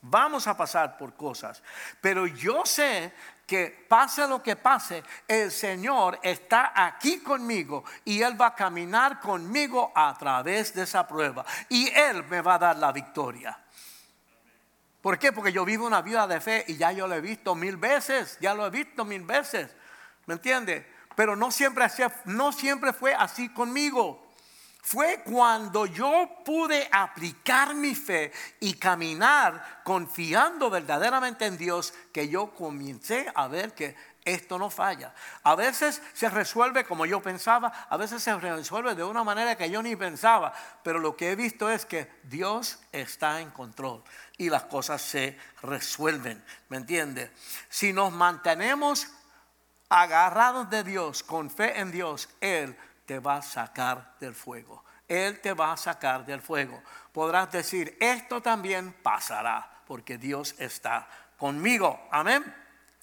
Vamos 0.01 0.47
a 0.47 0.55
pasar 0.55 0.97
por 0.97 1.15
cosas. 1.15 1.61
Pero 2.01 2.27
yo 2.27 2.65
sé 2.65 3.13
que 3.45 3.85
pase 3.87 4.27
lo 4.27 4.41
que 4.41 4.55
pase, 4.55 5.03
el 5.27 5.51
Señor 5.51 6.19
está 6.23 6.73
aquí 6.75 7.19
conmigo 7.19 7.83
y 8.03 8.21
Él 8.21 8.39
va 8.39 8.47
a 8.47 8.55
caminar 8.55 9.19
conmigo 9.19 9.91
a 9.95 10.15
través 10.17 10.73
de 10.73 10.83
esa 10.83 11.07
prueba. 11.07 11.45
Y 11.69 11.89
Él 11.89 12.23
me 12.23 12.41
va 12.41 12.55
a 12.55 12.59
dar 12.59 12.77
la 12.77 12.91
victoria. 12.91 13.57
¿Por 15.01 15.19
qué? 15.19 15.31
Porque 15.31 15.51
yo 15.51 15.63
vivo 15.65 15.85
una 15.85 16.01
vida 16.01 16.25
de 16.25 16.41
fe 16.41 16.65
y 16.67 16.77
ya 16.77 16.91
yo 16.91 17.07
lo 17.07 17.13
he 17.13 17.21
visto 17.21 17.53
mil 17.53 17.77
veces, 17.77 18.39
ya 18.41 18.55
lo 18.55 18.65
he 18.65 18.71
visto 18.71 19.05
mil 19.05 19.21
veces. 19.21 19.75
¿Me 20.25 20.33
entiende? 20.33 20.91
Pero 21.15 21.35
no 21.35 21.51
siempre, 21.51 21.85
no 22.25 22.51
siempre 22.51 22.91
fue 22.91 23.13
así 23.13 23.49
conmigo 23.49 24.24
fue 24.85 25.23
cuando 25.23 25.87
yo 25.87 26.29
pude 26.45 26.87
aplicar 26.91 27.73
mi 27.73 27.95
fe 27.95 28.31
y 28.59 28.75
caminar 28.75 29.81
confiando 29.83 30.69
verdaderamente 30.69 31.47
en 31.47 31.57
Dios 31.57 31.91
que 32.13 32.29
yo 32.29 32.53
comencé 32.53 33.25
a 33.33 33.47
ver 33.47 33.73
que 33.73 33.95
esto 34.23 34.59
no 34.59 34.69
falla. 34.69 35.11
A 35.41 35.55
veces 35.55 36.03
se 36.13 36.29
resuelve 36.29 36.85
como 36.85 37.07
yo 37.07 37.19
pensaba, 37.19 37.87
a 37.89 37.97
veces 37.97 38.21
se 38.21 38.35
resuelve 38.37 38.93
de 38.93 39.03
una 39.03 39.23
manera 39.23 39.57
que 39.57 39.71
yo 39.71 39.81
ni 39.81 39.95
pensaba, 39.95 40.53
pero 40.83 40.99
lo 40.99 41.15
que 41.15 41.31
he 41.31 41.35
visto 41.35 41.67
es 41.67 41.87
que 41.87 42.07
Dios 42.21 42.77
está 42.91 43.41
en 43.41 43.49
control 43.49 44.03
y 44.37 44.51
las 44.51 44.65
cosas 44.65 45.01
se 45.01 45.35
resuelven, 45.63 46.45
¿me 46.69 46.77
entiende? 46.77 47.31
Si 47.69 47.91
nos 47.91 48.13
mantenemos 48.13 49.07
agarrados 49.89 50.69
de 50.69 50.83
Dios, 50.83 51.23
con 51.23 51.49
fe 51.49 51.79
en 51.79 51.91
Dios, 51.91 52.29
Él 52.39 52.77
te 53.05 53.19
va 53.19 53.37
a 53.37 53.41
sacar 53.41 54.15
del 54.19 54.35
fuego. 54.35 54.83
Él 55.07 55.39
te 55.39 55.53
va 55.53 55.73
a 55.73 55.77
sacar 55.77 56.25
del 56.25 56.41
fuego. 56.41 56.81
Podrás 57.11 57.51
decir, 57.51 57.95
esto 57.99 58.41
también 58.41 58.93
pasará, 59.03 59.83
porque 59.85 60.17
Dios 60.17 60.55
está 60.57 61.07
conmigo. 61.37 62.07
Amén. 62.11 62.43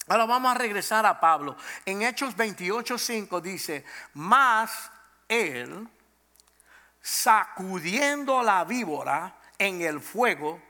Ahora 0.08 0.26
vamos 0.26 0.50
a 0.50 0.58
regresar 0.58 1.06
a 1.06 1.20
Pablo. 1.20 1.56
En 1.86 2.02
Hechos 2.02 2.36
28:5 2.36 3.40
dice, 3.40 3.84
más 4.14 4.90
él, 5.28 5.88
sacudiendo 7.00 8.42
la 8.42 8.64
víbora 8.64 9.36
en 9.58 9.80
el 9.82 10.00
fuego, 10.00 10.60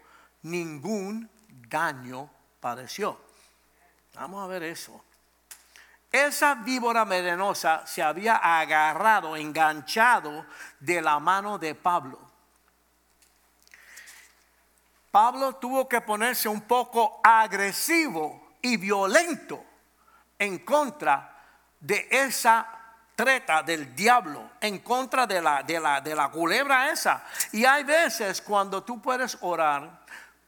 ningún 0.43 1.31
daño 1.49 2.31
padeció. 2.61 3.19
Vamos 4.15 4.45
a 4.45 4.47
ver 4.47 4.63
eso. 4.65 5.03
Esa 6.13 6.57
víbora 6.57 7.07
venenosa 7.07 7.87
se 7.87 8.03
había 8.03 8.37
agarrado, 8.37 9.35
enganchado 9.35 10.45
de 10.79 11.01
la 11.01 11.19
mano 11.19 11.59
de 11.59 11.75
Pablo. 11.75 12.21
Pablo 15.11 15.55
tuvo 15.57 15.89
que 15.89 16.03
ponerse 16.03 16.51
un 16.51 16.63
poco 16.63 17.21
agresivo 17.25 18.57
y 18.61 18.77
violento 18.77 19.65
en 20.39 20.59
contra 20.59 21.35
de 21.81 22.09
esa 22.11 22.67
treta 23.15 23.63
del 23.63 23.95
diablo, 23.95 24.53
en 24.61 24.81
contra 24.81 25.27
de 25.27 25.41
la, 25.41 25.63
de 25.63 25.81
la, 25.81 26.01
de 26.01 26.15
la 26.15 26.31
culebra 26.31 26.91
esa. 26.91 27.25
Y 27.53 27.65
hay 27.65 27.85
veces 27.85 28.43
cuando 28.43 28.83
tú 28.83 29.01
puedes 29.01 29.39
orar, 29.41 30.03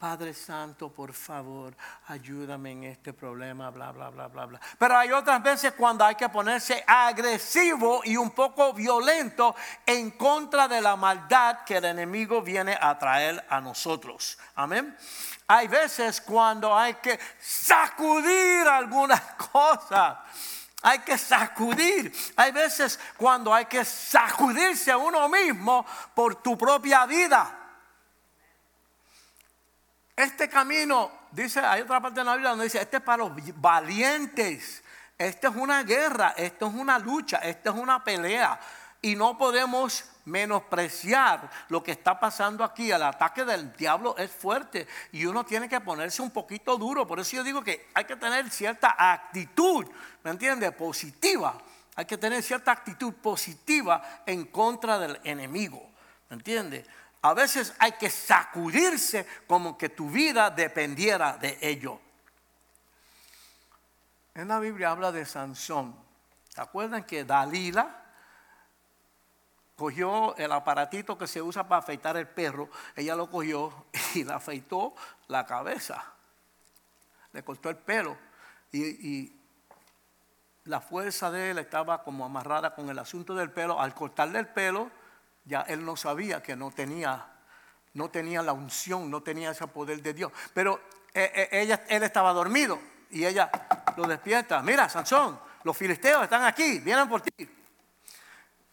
Padre 0.05 0.34
Santo, 0.34 0.92
por 0.92 1.14
favor, 1.14 1.74
ayúdame 2.09 2.72
en 2.72 2.84
este 2.84 3.14
problema, 3.14 3.70
bla, 3.70 3.90
bla, 3.90 4.11
bla, 4.11 4.28
bla, 4.28 4.44
bla. 4.44 4.61
Pero 4.78 4.98
hay 4.98 5.11
otras 5.11 5.42
veces 5.42 5.72
cuando 5.72 6.05
hay 6.05 6.14
que 6.14 6.28
ponerse 6.28 6.84
agresivo 6.86 8.02
y 8.05 8.14
un 8.18 8.32
poco 8.32 8.74
violento 8.74 9.57
en 9.86 10.11
contra 10.11 10.68
de 10.68 10.82
la 10.82 10.94
maldad 10.94 11.64
que 11.64 11.78
el 11.78 11.86
enemigo 11.86 12.42
viene 12.42 12.76
a 12.78 12.98
traer 12.98 13.46
a 13.48 13.62
nosotros. 13.62 14.36
Amén. 14.57 14.94
Hay 15.46 15.68
veces 15.68 16.20
cuando 16.20 16.76
hay 16.76 16.96
que 16.96 17.18
sacudir 17.40 18.68
algunas 18.68 19.22
cosas. 19.52 20.18
Hay 20.82 20.98
que 20.98 21.16
sacudir. 21.16 22.14
Hay 22.36 22.52
veces 22.52 23.00
cuando 23.16 23.55
hay 23.55 23.64
que 23.64 23.86
sacudirse 23.86 24.90
a 24.90 24.98
uno 24.98 25.30
mismo 25.30 25.86
por 26.14 26.42
tu 26.42 26.59
propia 26.59 27.07
vida. 27.07 27.63
Este 30.16 30.48
camino, 30.48 31.10
dice, 31.32 31.60
hay 31.60 31.82
otra 31.82 32.00
parte 32.00 32.20
de 32.20 32.24
la 32.24 32.34
Biblia 32.34 32.50
donde 32.50 32.64
dice, 32.64 32.80
este 32.80 32.98
es 32.98 33.02
para 33.02 33.24
los 33.24 33.32
valientes. 33.60 34.82
Esta 35.18 35.48
es 35.48 35.56
una 35.56 35.82
guerra, 35.82 36.34
esto 36.36 36.66
es 36.66 36.74
una 36.74 36.98
lucha, 36.98 37.38
esto 37.38 37.70
es 37.70 37.76
una 37.76 38.02
pelea. 38.02 38.58
Y 39.02 39.16
no 39.16 39.36
podemos 39.36 40.04
menospreciar 40.24 41.50
lo 41.68 41.82
que 41.82 41.92
está 41.92 42.18
pasando 42.18 42.64
aquí. 42.64 42.90
El 42.90 43.02
ataque 43.02 43.44
del 43.44 43.72
diablo 43.76 44.16
es 44.16 44.30
fuerte 44.30 44.86
y 45.12 45.26
uno 45.26 45.44
tiene 45.44 45.68
que 45.68 45.80
ponerse 45.80 46.22
un 46.22 46.30
poquito 46.30 46.76
duro. 46.76 47.06
Por 47.06 47.20
eso 47.20 47.36
yo 47.36 47.44
digo 47.44 47.62
que 47.62 47.88
hay 47.94 48.04
que 48.04 48.16
tener 48.16 48.50
cierta 48.50 48.94
actitud, 48.96 49.86
¿me 50.22 50.30
entiende? 50.30 50.72
Positiva. 50.72 51.58
Hay 51.96 52.06
que 52.06 52.18
tener 52.18 52.42
cierta 52.42 52.72
actitud 52.72 53.12
positiva 53.14 54.22
en 54.26 54.46
contra 54.46 54.98
del 54.98 55.20
enemigo, 55.22 55.90
¿me 56.28 56.36
entiende? 56.36 56.84
A 57.24 57.32
veces 57.32 57.72
hay 57.78 57.92
que 57.92 58.10
sacudirse 58.10 59.26
como 59.46 59.78
que 59.78 59.88
tu 59.88 60.10
vida 60.10 60.50
dependiera 60.50 61.38
de 61.38 61.56
ello. 61.62 61.98
En 64.34 64.48
la 64.48 64.58
Biblia 64.58 64.90
habla 64.90 65.10
de 65.10 65.24
Sansón. 65.24 65.96
¿Se 66.50 66.60
acuerdan 66.60 67.04
que 67.04 67.24
Dalila 67.24 68.02
cogió 69.74 70.36
el 70.36 70.52
aparatito 70.52 71.16
que 71.16 71.26
se 71.26 71.40
usa 71.40 71.66
para 71.66 71.78
afeitar 71.78 72.18
el 72.18 72.28
perro? 72.28 72.68
Ella 72.94 73.16
lo 73.16 73.30
cogió 73.30 73.86
y 74.14 74.24
le 74.24 74.34
afeitó 74.34 74.94
la 75.28 75.46
cabeza. 75.46 76.04
Le 77.32 77.42
cortó 77.42 77.70
el 77.70 77.76
pelo. 77.76 78.18
Y, 78.70 79.32
la 80.64 80.80
fuerza 80.82 81.30
de 81.30 81.52
él 81.52 81.58
estaba 81.58 82.02
como 82.02 82.24
amarrada 82.24 82.74
con 82.74 82.90
el 82.90 82.98
asunto 82.98 83.34
del 83.34 83.50
pelo. 83.50 83.80
Al 83.80 83.94
cortarle 83.94 84.40
el 84.40 84.48
pelo, 84.48 84.90
ya 85.45 85.62
él 85.62 85.84
no 85.84 85.97
sabía 85.97 86.42
que 86.42 86.57
no 86.57 86.70
tenía, 86.70 87.26
no 87.95 88.11
tenía 88.11 88.42
la 88.42 88.53
unción, 88.53 89.11
no 89.11 89.22
tenía 89.22 89.51
ese 89.51 89.66
poder 89.66 90.03
de 90.03 90.14
Dios. 90.14 90.32
Pero 90.53 90.80
eh, 91.12 91.30
eh, 91.34 91.49
ella, 91.53 91.84
él 91.88 92.03
estaba 92.03 92.32
dormido 92.32 92.80
y 93.11 93.24
ella 93.24 93.51
lo 93.97 94.07
despierta. 94.07 94.62
Mira, 94.62 94.88
Sansón, 94.88 95.38
los 95.62 95.76
filisteos 95.76 96.24
están 96.24 96.45
aquí, 96.45 96.80
vienen 96.80 97.09
por 97.09 97.20
ti. 97.20 97.32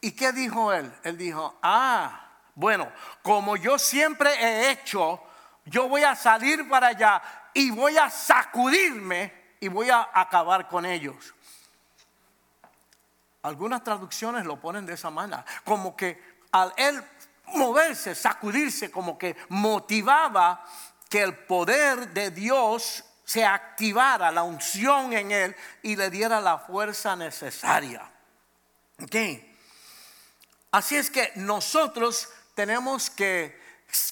¿Y 0.02 0.12
qué 0.14 0.32
dijo 0.32 0.74
él? 0.74 0.92
Él 1.04 1.18
dijo, 1.18 1.60
ah, 1.62 2.30
bueno, 2.56 2.92
como 3.22 3.56
yo 3.56 3.78
siempre 3.78 4.34
he 4.34 4.72
hecho, 4.72 5.22
yo 5.66 5.88
voy 5.88 6.04
a 6.04 6.16
salir 6.16 6.68
para 6.68 6.88
allá 6.88 7.22
y 7.54 7.70
voy 7.70 7.98
a 7.98 8.10
sacudirme 8.10 9.54
y 9.60 9.68
voy 9.68 9.90
a 9.90 10.10
acabar 10.14 10.68
con 10.68 10.86
ellos. 10.86 11.34
Algunas 13.44 13.84
traducciones 13.84 14.46
lo 14.46 14.60
ponen 14.60 14.86
de 14.86 14.94
esa 14.94 15.10
manera, 15.10 15.46
como 15.64 15.96
que 15.96 16.31
al 16.52 16.74
él 16.78 17.04
moverse, 17.48 18.16
sacudirse, 18.16 18.92
como 18.92 19.18
que 19.18 19.36
motivaba 19.50 20.66
que 21.10 21.22
el 21.22 21.36
poder 21.36 22.10
de 22.10 22.32
Dios 22.32 23.04
se 23.26 23.46
activara, 23.46 24.32
la 24.32 24.44
unción 24.44 25.14
en 25.14 25.32
él 25.32 25.56
y 25.84 25.96
le 25.96 26.10
diera 26.10 26.42
la 26.42 26.58
fuerza 26.58 27.16
necesaria. 27.16 28.10
¿Ok? 29.02 29.16
Así 30.72 30.96
es 30.96 31.10
que 31.10 31.32
nosotros 31.36 32.30
tenemos 32.56 33.10
que 33.10 33.60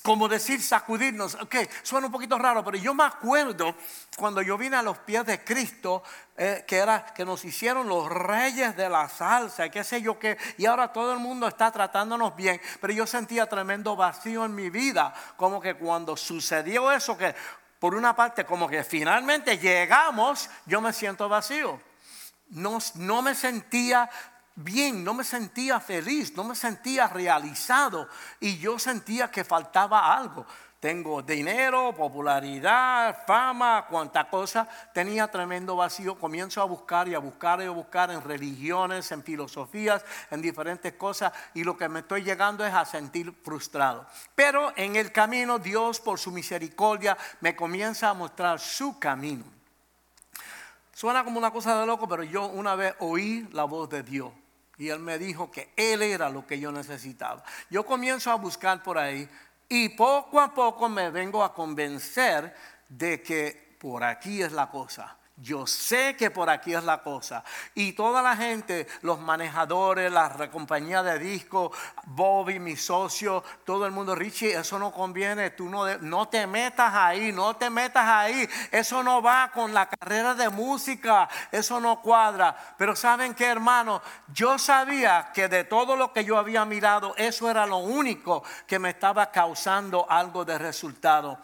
como 0.02 0.28
decir 0.28 0.62
sacudirnos. 0.62 1.36
Ok, 1.36 1.56
suena 1.84 2.08
un 2.08 2.12
poquito 2.12 2.38
raro, 2.38 2.64
pero 2.64 2.78
yo 2.78 2.94
me 2.94 3.04
acuerdo 3.04 3.76
cuando 4.18 4.42
yo 4.42 4.58
vine 4.58 4.76
a 4.76 4.82
los 4.82 4.98
pies 5.00 5.26
de 5.26 5.44
Cristo, 5.44 6.04
eh, 6.38 6.64
que 6.68 6.78
era 6.78 7.06
que 7.14 7.26
nos 7.26 7.46
hicieron 7.46 7.88
los 7.88 8.08
reyes 8.10 8.76
de 8.76 8.90
la 8.90 9.08
salsa, 9.10 9.70
qué 9.70 9.84
sé 9.84 10.02
yo 10.02 10.18
qué, 10.20 10.38
y 10.58 10.66
ahora 10.66 10.92
todo 10.92 11.14
el 11.14 11.20
mundo 11.20 11.48
está 11.48 11.72
tratándonos 11.72 12.36
bien, 12.36 12.60
pero 12.82 12.94
yo 12.94 13.06
sentía 13.06 13.48
tremendo 13.48 13.96
vacío 13.96 14.46
en 14.46 14.56
mi 14.56 14.70
vida, 14.70 15.14
como 15.38 15.62
que 15.62 15.76
cuando 15.76 16.18
sucedió 16.18 16.92
eso, 16.92 17.18
que 17.18 17.36
por 17.80 17.96
una 17.96 18.16
parte 18.16 18.46
como 18.46 18.68
que 18.68 18.84
finalmente 18.84 19.58
llegamos, 19.58 20.50
yo 20.66 20.82
me 20.82 20.92
siento 20.94 21.30
vacío. 21.30 21.80
No, 22.50 22.80
no 22.96 23.22
me 23.22 23.36
sentía 23.36 24.10
bien, 24.56 25.04
no 25.04 25.14
me 25.14 25.24
sentía 25.24 25.80
feliz, 25.80 26.36
no 26.36 26.44
me 26.44 26.56
sentía 26.56 27.08
realizado 27.08 28.08
y 28.40 28.58
yo 28.58 28.78
sentía 28.80 29.32
que 29.32 29.44
faltaba 29.44 30.16
algo. 30.16 30.46
Tengo 30.80 31.22
dinero, 31.22 31.94
popularidad, 31.94 33.26
fama, 33.28 33.86
cuanta 33.90 34.30
cosa. 34.30 34.66
Tenía 34.94 35.28
tremendo 35.28 35.76
vacío. 35.76 36.18
Comienzo 36.18 36.62
a 36.62 36.66
buscar 36.66 37.10
y 37.10 37.16
a 37.16 37.20
buscar 37.20 37.62
y 37.62 37.66
a 37.66 37.70
buscar 37.70 38.12
en 38.12 38.22
religiones, 38.22 39.12
en 39.12 39.22
filosofías, 39.22 40.06
en 40.32 40.42
diferentes 40.42 40.94
cosas. 40.94 41.34
Y 41.54 41.66
lo 41.66 41.78
que 41.78 41.90
me 41.90 42.00
estoy 42.00 42.24
llegando 42.24 42.66
es 42.66 42.74
a 42.74 42.86
sentir 42.86 43.34
frustrado. 43.44 44.06
Pero 44.36 44.72
en 44.78 44.96
el 44.96 45.12
camino 45.12 45.60
Dios, 45.60 46.00
por 46.00 46.18
su 46.18 46.32
misericordia, 46.32 47.18
me 47.42 47.58
comienza 47.58 48.10
a 48.10 48.14
mostrar 48.14 48.58
su 48.62 48.98
camino. 49.00 49.59
Suena 51.00 51.24
como 51.24 51.38
una 51.38 51.50
cosa 51.50 51.80
de 51.80 51.86
loco, 51.86 52.10
pero 52.10 52.24
yo 52.24 52.48
una 52.48 52.76
vez 52.76 52.94
oí 53.00 53.48
la 53.54 53.64
voz 53.64 53.90
de 53.90 54.04
Dios. 54.04 54.34
Y 54.78 54.90
él 54.90 55.00
me 55.00 55.18
dijo 55.18 55.50
que 55.50 55.72
él 55.78 56.02
era 56.02 56.30
lo 56.30 56.46
que 56.46 56.60
yo 56.60 56.74
necesitaba. 56.74 57.42
Yo 57.70 57.86
comienzo 57.86 58.30
a 58.32 58.36
buscar 58.36 58.84
por 58.84 58.98
ahí 58.98 59.26
y 59.70 59.88
poco 59.88 60.42
a 60.42 60.54
poco 60.54 60.90
me 60.90 61.10
vengo 61.10 61.42
a 61.42 61.54
convencer 61.54 62.54
de 62.90 63.22
que 63.22 63.78
por 63.80 64.04
aquí 64.04 64.42
es 64.42 64.52
la 64.52 64.70
cosa. 64.70 65.18
Yo 65.42 65.66
sé 65.66 66.18
que 66.18 66.32
por 66.32 66.50
aquí 66.50 66.74
es 66.74 66.84
la 66.84 67.02
cosa. 67.02 67.46
Y 67.74 67.94
toda 67.94 68.22
la 68.22 68.36
gente, 68.36 68.88
los 69.04 69.20
manejadores, 69.20 70.12
la 70.12 70.52
compañía 70.52 71.02
de 71.02 71.18
disco, 71.18 71.72
Bobby, 72.08 72.60
mi 72.60 72.76
socio, 72.76 73.42
todo 73.64 73.86
el 73.86 73.94
mundo, 73.94 74.16
Richie, 74.16 74.52
eso 74.52 74.78
no 74.78 74.92
conviene. 74.92 75.52
Tú 75.52 75.70
no, 75.70 75.98
no 76.00 76.28
te 76.28 76.46
metas 76.46 76.94
ahí, 76.94 77.32
no 77.32 77.56
te 77.56 77.70
metas 77.70 78.06
ahí. 78.06 78.50
Eso 78.70 79.02
no 79.02 79.22
va 79.22 79.50
con 79.54 79.74
la 79.74 79.88
carrera 79.88 80.34
de 80.34 80.50
música. 80.50 81.30
Eso 81.52 81.80
no 81.80 82.02
cuadra. 82.02 82.76
Pero 82.78 82.94
¿saben 82.96 83.34
qué, 83.34 83.46
hermano? 83.46 84.02
Yo 84.34 84.60
sabía 84.60 85.32
que 85.34 85.48
de 85.48 85.64
todo 85.64 85.96
lo 85.96 86.12
que 86.12 86.26
yo 86.26 86.38
había 86.38 86.66
mirado, 86.66 87.14
eso 87.16 87.50
era 87.50 87.66
lo 87.66 87.78
único 87.78 88.44
que 88.68 88.78
me 88.78 88.90
estaba 88.90 89.32
causando 89.32 90.06
algo 90.10 90.44
de 90.44 90.58
resultado. 90.58 91.40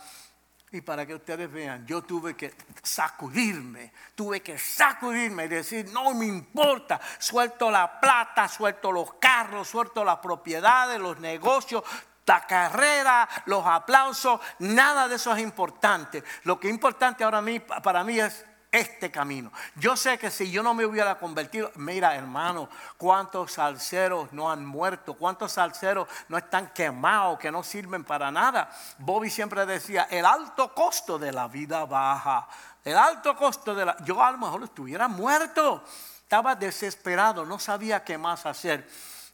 Y 0.75 0.81
para 0.81 1.05
que 1.05 1.15
ustedes 1.15 1.49
vean, 1.49 1.87
yo 1.87 2.01
tuve 2.01 2.35
que 2.35 2.53
sacudirme, 2.83 3.93
tuve 4.13 4.41
que 4.41 4.57
sacudirme 4.57 5.45
y 5.45 5.47
decir, 5.47 5.89
no 5.93 6.13
me 6.13 6.25
importa, 6.25 6.99
suelto 7.17 7.71
la 7.71 7.97
plata, 7.97 8.49
suelto 8.49 8.91
los 8.91 9.13
carros, 9.13 9.69
suelto 9.69 10.03
las 10.03 10.17
propiedades, 10.17 10.99
los 10.99 11.17
negocios, 11.21 11.81
la 12.25 12.45
carrera, 12.45 13.29
los 13.45 13.65
aplausos, 13.65 14.41
nada 14.59 15.07
de 15.07 15.15
eso 15.15 15.33
es 15.33 15.41
importante. 15.41 16.21
Lo 16.43 16.59
que 16.59 16.67
es 16.67 16.73
importante 16.73 17.23
ahora 17.23 17.41
para 17.81 18.03
mí 18.03 18.19
es 18.19 18.45
este 18.75 19.09
camino. 19.11 19.51
Yo 19.75 19.95
sé 19.95 20.17
que 20.17 20.29
si 20.29 20.51
yo 20.51 20.61
no 20.61 20.73
me 20.73 20.85
hubiera 20.85 21.17
convertido, 21.17 21.71
mira 21.75 22.15
hermano, 22.15 22.69
cuántos 22.97 23.53
salseros 23.53 24.31
no 24.33 24.51
han 24.51 24.65
muerto, 24.65 25.13
cuántos 25.13 25.53
salseros 25.53 26.07
no 26.27 26.37
están 26.37 26.71
quemados, 26.73 27.39
que 27.39 27.51
no 27.51 27.63
sirven 27.63 28.03
para 28.03 28.31
nada. 28.31 28.69
Bobby 28.97 29.29
siempre 29.29 29.65
decía, 29.65 30.07
el 30.09 30.25
alto 30.25 30.73
costo 30.73 31.17
de 31.17 31.31
la 31.31 31.47
vida 31.47 31.85
baja, 31.85 32.47
el 32.83 32.97
alto 32.97 33.35
costo 33.35 33.73
de 33.73 33.85
la... 33.85 33.97
Yo 34.03 34.21
a 34.23 34.31
lo 34.31 34.37
mejor 34.37 34.63
estuviera 34.63 35.07
muerto, 35.07 35.83
estaba 36.21 36.55
desesperado, 36.55 37.45
no 37.45 37.59
sabía 37.59 38.03
qué 38.03 38.17
más 38.17 38.45
hacer. 38.45 38.87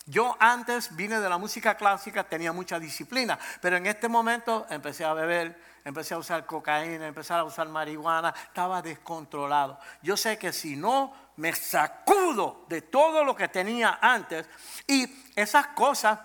Yo 0.06 0.36
antes 0.40 0.96
vine 0.96 1.20
de 1.20 1.30
la 1.30 1.38
música 1.38 1.76
clásica, 1.76 2.24
tenía 2.24 2.52
mucha 2.52 2.80
disciplina, 2.80 3.38
pero 3.62 3.78
en 3.78 3.86
este 3.86 4.08
momento 4.08 4.66
empecé 4.70 5.06
a 5.06 5.14
beber, 5.14 5.71
empecé 5.84 6.14
a 6.14 6.18
usar 6.18 6.46
cocaína, 6.46 7.08
empecé 7.08 7.34
a 7.34 7.44
usar 7.44 7.68
marihuana, 7.68 8.34
estaba 8.48 8.82
descontrolado. 8.82 9.80
Yo 10.02 10.16
sé 10.18 10.38
que 10.38 10.54
si 10.54 10.76
no 10.76 11.14
me 11.38 11.54
sacudo 11.54 12.66
de 12.68 12.82
todo 12.82 13.24
lo 13.24 13.36
que 13.36 13.48
tenía 13.48 14.00
antes 14.02 14.48
y 14.88 15.08
esas 15.36 15.68
cosas 15.68 16.20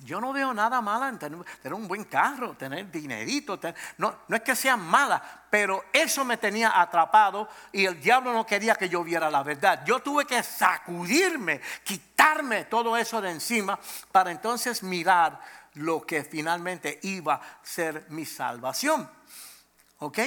yo 0.00 0.20
no 0.20 0.32
veo 0.32 0.54
nada 0.54 0.80
malo 0.80 1.08
en 1.08 1.18
tener, 1.18 1.74
un 1.74 1.88
buen 1.88 2.04
carro, 2.04 2.54
tener 2.54 2.88
dinerito. 2.90 3.58
no, 3.96 4.14
no 4.28 4.36
es 4.36 4.42
que 4.42 4.54
sean 4.54 4.80
malas, 4.80 5.20
pero 5.50 5.86
eso 5.92 6.24
me 6.24 6.36
tenía 6.36 6.80
atrapado 6.80 7.48
y 7.72 7.84
el 7.84 8.00
diablo 8.00 8.32
no 8.32 8.46
quería 8.46 8.76
que 8.76 8.88
yo 8.88 9.02
viera 9.02 9.28
la 9.28 9.42
verdad. 9.42 9.82
Yo 9.84 9.98
tuve 9.98 10.24
que 10.24 10.40
sacudirme, 10.44 11.60
quitarme 11.82 12.66
todo 12.66 12.96
eso 12.96 13.20
de 13.20 13.32
encima 13.32 13.78
para 14.12 14.30
entonces 14.30 14.84
mirar 14.84 15.40
lo 15.78 16.02
que 16.02 16.24
finalmente 16.24 16.98
iba 17.02 17.34
a 17.34 17.60
ser 17.62 18.06
mi 18.10 18.24
salvación. 18.24 19.10
¿Ok? 19.98 20.18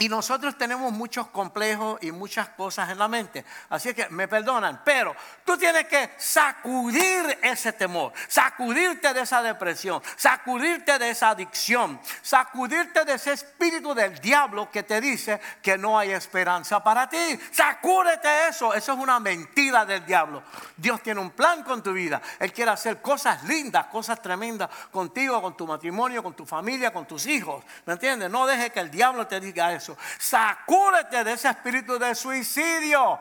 Y 0.00 0.08
nosotros 0.08 0.56
tenemos 0.56 0.90
muchos 0.92 1.26
complejos 1.26 1.98
y 2.00 2.10
muchas 2.10 2.48
cosas 2.48 2.88
en 2.88 2.96
la 2.96 3.06
mente. 3.06 3.44
Así 3.68 3.92
que 3.92 4.08
me 4.08 4.28
perdonan, 4.28 4.80
pero 4.82 5.14
tú 5.44 5.58
tienes 5.58 5.84
que 5.88 6.12
sacudir 6.16 7.38
ese 7.42 7.74
temor, 7.74 8.14
sacudirte 8.26 9.12
de 9.12 9.20
esa 9.20 9.42
depresión, 9.42 10.02
sacudirte 10.16 10.98
de 10.98 11.10
esa 11.10 11.28
adicción, 11.28 12.00
sacudirte 12.22 13.04
de 13.04 13.12
ese 13.12 13.34
espíritu 13.34 13.92
del 13.92 14.18
diablo 14.20 14.70
que 14.70 14.84
te 14.84 15.02
dice 15.02 15.38
que 15.60 15.76
no 15.76 15.98
hay 15.98 16.12
esperanza 16.12 16.82
para 16.82 17.06
ti. 17.06 17.38
Sacúdete 17.52 18.48
eso, 18.48 18.72
eso 18.72 18.92
es 18.94 18.98
una 18.98 19.20
mentira 19.20 19.84
del 19.84 20.06
diablo. 20.06 20.42
Dios 20.78 21.02
tiene 21.02 21.20
un 21.20 21.32
plan 21.32 21.62
con 21.62 21.82
tu 21.82 21.92
vida. 21.92 22.22
Él 22.38 22.54
quiere 22.54 22.70
hacer 22.70 23.02
cosas 23.02 23.44
lindas, 23.44 23.88
cosas 23.88 24.22
tremendas 24.22 24.70
contigo, 24.90 25.42
con 25.42 25.54
tu 25.58 25.66
matrimonio, 25.66 26.22
con 26.22 26.32
tu 26.32 26.46
familia, 26.46 26.90
con 26.90 27.04
tus 27.04 27.26
hijos. 27.26 27.62
¿Me 27.84 27.92
entiendes? 27.92 28.30
No 28.30 28.46
deje 28.46 28.70
que 28.70 28.80
el 28.80 28.90
diablo 28.90 29.26
te 29.26 29.38
diga 29.38 29.74
eso. 29.74 29.89
Sacúdete 30.18 31.24
de 31.24 31.32
ese 31.32 31.48
espíritu 31.48 31.98
de 31.98 32.14
suicidio. 32.14 33.20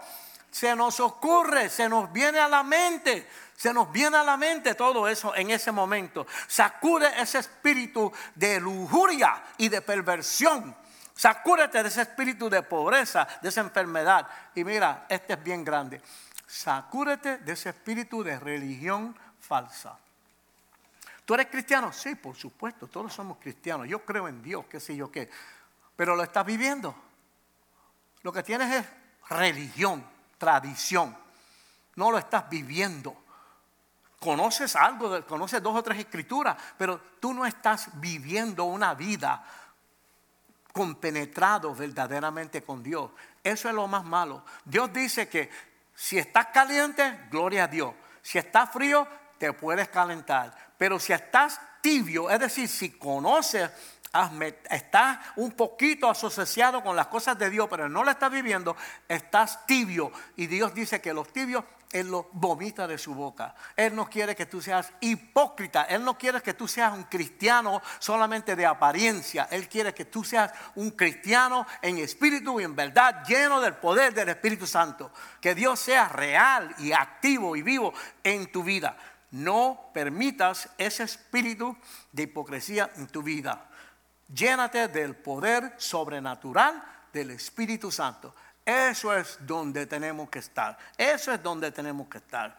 Se 0.52 0.76
nos 0.76 1.00
ocurre, 1.00 1.70
se 1.70 1.88
nos 1.88 2.12
viene 2.12 2.40
a 2.40 2.48
la 2.48 2.64
mente. 2.64 3.28
Se 3.56 3.74
nos 3.74 3.92
viene 3.92 4.18
a 4.18 4.24
la 4.24 4.38
mente 4.38 4.74
todo 4.74 5.08
eso 5.08 5.36
en 5.36 5.52
ese 5.52 5.72
momento. 5.72 6.26
Sacude 6.48 7.12
ese 7.22 7.40
espíritu 7.40 8.12
de 8.36 8.60
lujuria 8.60 9.44
y 9.58 9.68
de 9.68 9.82
perversión. 9.82 10.76
Sacúdete 11.14 11.84
de 11.84 11.90
ese 11.90 12.04
espíritu 12.04 12.50
de 12.50 12.64
pobreza, 12.64 13.28
de 13.42 13.50
esa 13.50 13.60
enfermedad. 13.60 14.26
Y 14.56 14.64
mira, 14.64 15.06
este 15.10 15.34
es 15.34 15.44
bien 15.44 15.66
grande. 15.66 16.02
Sacúdete 16.48 17.40
de 17.40 17.52
ese 17.52 17.70
espíritu 17.70 18.24
de 18.24 18.40
religión 18.40 19.14
falsa. 19.42 19.98
¿Tú 21.26 21.34
eres 21.34 21.48
cristiano? 21.48 21.92
Sí, 21.92 22.16
por 22.16 22.36
supuesto, 22.36 22.88
todos 22.88 23.14
somos 23.14 23.38
cristianos. 23.38 23.88
Yo 23.88 24.04
creo 24.06 24.28
en 24.28 24.42
Dios, 24.42 24.66
qué 24.70 24.80
sé 24.80 24.96
yo 24.96 25.12
qué 25.12 25.30
pero 26.00 26.16
lo 26.16 26.24
estás 26.24 26.46
viviendo. 26.46 26.96
Lo 28.22 28.32
que 28.32 28.42
tienes 28.42 28.74
es 28.74 28.86
religión, 29.28 30.02
tradición. 30.38 31.14
No 31.96 32.10
lo 32.10 32.18
estás 32.18 32.50
viviendo. 32.50 33.26
Conoces 34.18 34.78
algo, 34.78 35.22
conoces 35.26 35.62
dos 35.62 35.76
o 35.76 35.84
tres 35.84 36.00
escrituras, 36.00 36.56
pero 36.78 37.02
tú 37.20 37.34
no 37.34 37.46
estás 37.46 37.90
viviendo 38.00 38.64
una 38.64 38.94
vida 38.94 39.44
compenetrado 40.72 41.76
verdaderamente 41.76 42.64
con 42.64 42.82
Dios. 42.82 43.12
Eso 43.44 43.68
es 43.68 43.76
lo 43.76 43.86
más 43.90 44.06
malo. 44.06 44.46
Dios 44.64 44.94
dice 44.94 45.28
que 45.28 45.50
si 45.94 46.18
estás 46.18 46.46
caliente, 46.54 47.28
gloria 47.30 47.66
a 47.66 47.68
Dios. 47.68 47.94
Si 48.22 48.38
estás 48.38 48.72
frío, 48.72 49.06
te 49.38 49.52
puedes 49.52 49.90
calentar. 49.90 50.56
Pero 50.78 50.98
si 50.98 51.12
estás 51.12 51.60
tibio, 51.82 52.30
es 52.30 52.40
decir, 52.40 52.70
si 52.70 52.92
conoces 52.92 53.70
estás 54.70 55.20
un 55.36 55.52
poquito 55.52 56.10
asociado 56.10 56.84
con 56.84 56.96
las 56.96 57.08
cosas 57.08 57.38
de 57.38 57.50
Dios, 57.50 57.68
pero 57.70 57.88
no 57.88 58.04
lo 58.04 58.12
estás 58.12 58.32
viviendo, 58.32 58.76
estás 59.08 59.66
tibio. 59.66 60.12
Y 60.36 60.48
Dios 60.48 60.74
dice 60.74 61.00
que 61.00 61.14
los 61.14 61.32
tibios, 61.32 61.64
Él 61.92 62.10
los 62.10 62.26
vomita 62.32 62.88
de 62.88 62.98
su 62.98 63.14
boca. 63.14 63.54
Él 63.76 63.96
no 63.96 64.10
quiere 64.10 64.36
que 64.36 64.48
tú 64.48 64.62
seas 64.62 64.92
hipócrita. 65.00 65.84
Él 65.84 66.04
no 66.04 66.18
quiere 66.18 66.42
que 66.42 66.56
tú 66.56 66.68
seas 66.68 66.94
un 66.94 67.04
cristiano 67.04 67.82
solamente 68.00 68.56
de 68.56 68.66
apariencia. 68.66 69.48
Él 69.52 69.70
quiere 69.70 69.94
que 69.94 70.06
tú 70.06 70.24
seas 70.24 70.52
un 70.76 70.92
cristiano 70.92 71.68
en 71.82 72.00
espíritu 72.00 72.60
y 72.60 72.64
en 72.64 72.76
verdad, 72.76 73.24
lleno 73.26 73.62
del 73.62 73.76
poder 73.76 74.14
del 74.14 74.30
Espíritu 74.30 74.66
Santo. 74.66 75.12
Que 75.40 75.54
Dios 75.54 75.80
sea 75.80 76.10
real 76.10 76.74
y 76.80 76.94
activo 76.94 77.56
y 77.56 77.62
vivo 77.62 77.94
en 78.24 78.52
tu 78.52 78.64
vida. 78.64 78.98
No 79.32 79.92
permitas 79.94 80.70
ese 80.80 81.04
espíritu 81.04 81.78
de 82.12 82.24
hipocresía 82.24 82.90
en 82.96 83.08
tu 83.08 83.22
vida. 83.22 83.69
Llénate 84.34 84.88
del 84.88 85.16
poder 85.16 85.74
sobrenatural 85.78 86.84
del 87.12 87.32
Espíritu 87.32 87.92
Santo. 87.92 88.36
Eso 88.66 89.16
es 89.16 89.40
donde 89.42 89.88
tenemos 89.88 90.30
que 90.30 90.40
estar. 90.40 90.78
Eso 90.98 91.34
es 91.34 91.42
donde 91.42 91.72
tenemos 91.72 92.08
que 92.08 92.20
estar. 92.20 92.58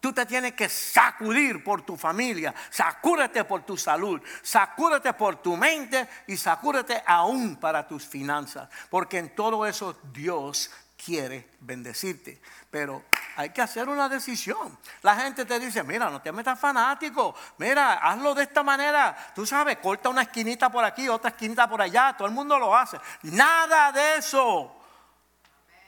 Tú 0.00 0.12
te 0.14 0.24
tienes 0.24 0.54
que 0.54 0.68
sacudir 0.68 1.62
por 1.62 1.82
tu 1.82 1.94
familia, 1.94 2.54
sacúdete 2.70 3.44
por 3.44 3.64
tu 3.66 3.76
salud, 3.76 4.20
sacúdete 4.42 5.12
por 5.12 5.36
tu 5.36 5.58
mente 5.58 6.08
y 6.26 6.38
sacúdete 6.38 7.02
aún 7.06 7.56
para 7.56 7.86
tus 7.86 8.06
finanzas, 8.06 8.70
porque 8.88 9.18
en 9.18 9.34
todo 9.34 9.66
eso 9.66 9.98
Dios 10.10 10.70
quiere 10.96 11.50
bendecirte. 11.60 12.40
Pero 12.70 13.04
hay 13.40 13.50
que 13.50 13.62
hacer 13.62 13.88
una 13.88 14.06
decisión. 14.06 14.78
La 15.00 15.16
gente 15.16 15.46
te 15.46 15.58
dice, 15.58 15.82
mira, 15.82 16.10
no 16.10 16.20
te 16.20 16.30
metas 16.30 16.60
fanático, 16.60 17.34
mira, 17.56 17.94
hazlo 17.94 18.34
de 18.34 18.42
esta 18.42 18.62
manera. 18.62 19.16
Tú 19.34 19.46
sabes, 19.46 19.78
corta 19.78 20.10
una 20.10 20.22
esquinita 20.22 20.68
por 20.68 20.84
aquí, 20.84 21.08
otra 21.08 21.30
esquinita 21.30 21.66
por 21.66 21.80
allá, 21.80 22.14
todo 22.16 22.28
el 22.28 22.34
mundo 22.34 22.58
lo 22.58 22.76
hace. 22.76 23.00
Nada 23.22 23.92
de 23.92 24.16
eso. 24.16 24.76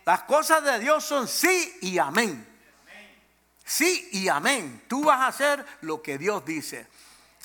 Las 0.07 0.23
cosas 0.23 0.65
de 0.65 0.79
Dios 0.79 1.05
son 1.05 1.29
sí 1.29 1.79
y 1.83 1.99
amén. 1.99 2.49
Sí 3.65 4.09
y 4.13 4.29
amén. 4.29 4.85
Tú 4.89 5.05
vas 5.05 5.21
a 5.21 5.27
hacer 5.27 5.65
lo 5.83 6.01
que 6.01 6.17
Dios 6.17 6.45
dice. 6.47 6.89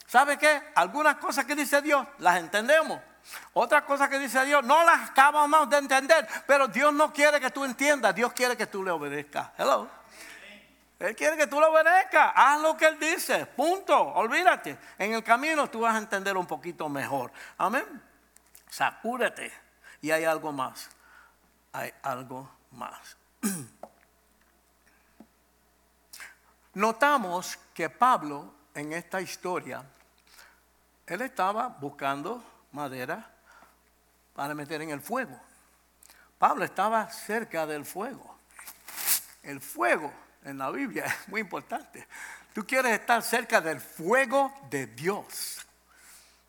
¿Sabe 0.08 0.38
qué? 0.38 0.72
Algunas 0.76 1.18
cosas 1.18 1.43
que 1.43 1.53
dice 1.53 1.82
Dios 1.82 2.08
las 2.20 2.38
entendemos. 2.38 3.01
Otras 3.53 3.84
cosas 3.84 4.08
que 4.08 4.20
dice 4.20 4.45
Dios 4.45 4.64
no 4.64 4.86
las 4.86 5.10
acabamos 5.10 5.70
de 5.70 5.78
entender, 5.78 6.26
pero 6.47 6.70
Dios 6.70 6.93
no 6.93 7.12
quiere 7.12 7.41
que 7.41 7.51
tú 7.51 7.66
entiendas, 7.66 8.16
Dios 8.16 8.32
quiere 8.32 8.55
que 8.55 8.68
tú 8.68 8.82
le 8.86 8.91
obedezcas. 8.91 9.49
Hello. 9.58 9.97
Él 11.00 11.16
quiere 11.16 11.38
que 11.38 11.45
tú 11.45 11.60
le 11.60 11.68
obedezcas, 11.68 12.34
haz 12.36 12.60
lo 12.62 12.76
que 12.76 12.88
Él 12.88 13.00
dice, 13.00 13.45
punto, 13.45 13.95
olvídate. 13.95 14.78
En 14.98 15.14
el 15.14 15.24
camino 15.24 15.70
tú 15.70 15.82
vas 15.82 15.93
a 15.95 16.00
entender 16.00 16.36
un 16.36 16.48
poquito 16.48 16.89
mejor. 16.89 17.32
Amén. 17.58 18.02
Sacúdete. 18.70 19.52
Y 20.02 20.10
hay 20.10 20.26
algo 20.26 20.52
más, 20.52 20.89
hay 21.72 21.93
algo 22.02 22.50
más. 22.72 23.16
Notamos 26.74 27.58
que 27.74 27.89
Pablo 27.89 28.54
en 28.74 28.93
esta 28.93 29.22
historia, 29.22 29.84
él 31.06 31.22
estaba 31.22 31.68
buscando 31.68 32.43
madera 32.72 33.32
para 34.34 34.54
meter 34.54 34.82
en 34.82 34.91
el 34.91 35.02
fuego. 35.02 35.39
Pablo 36.38 36.64
estaba 36.64 37.10
cerca 37.10 37.66
del 37.66 37.86
fuego. 37.86 38.38
El 39.41 39.62
fuego 39.62 40.12
en 40.48 40.58
la 40.58 40.72
Biblia 40.72 41.06
es 41.06 41.28
muy 41.28 41.41
importante. 41.41 42.08
Tú 42.54 42.66
quieres 42.66 43.00
estar 43.00 43.22
cerca 43.22 43.62
del 43.62 43.80
fuego 43.80 44.54
de 44.70 44.88
Dios. 44.88 45.60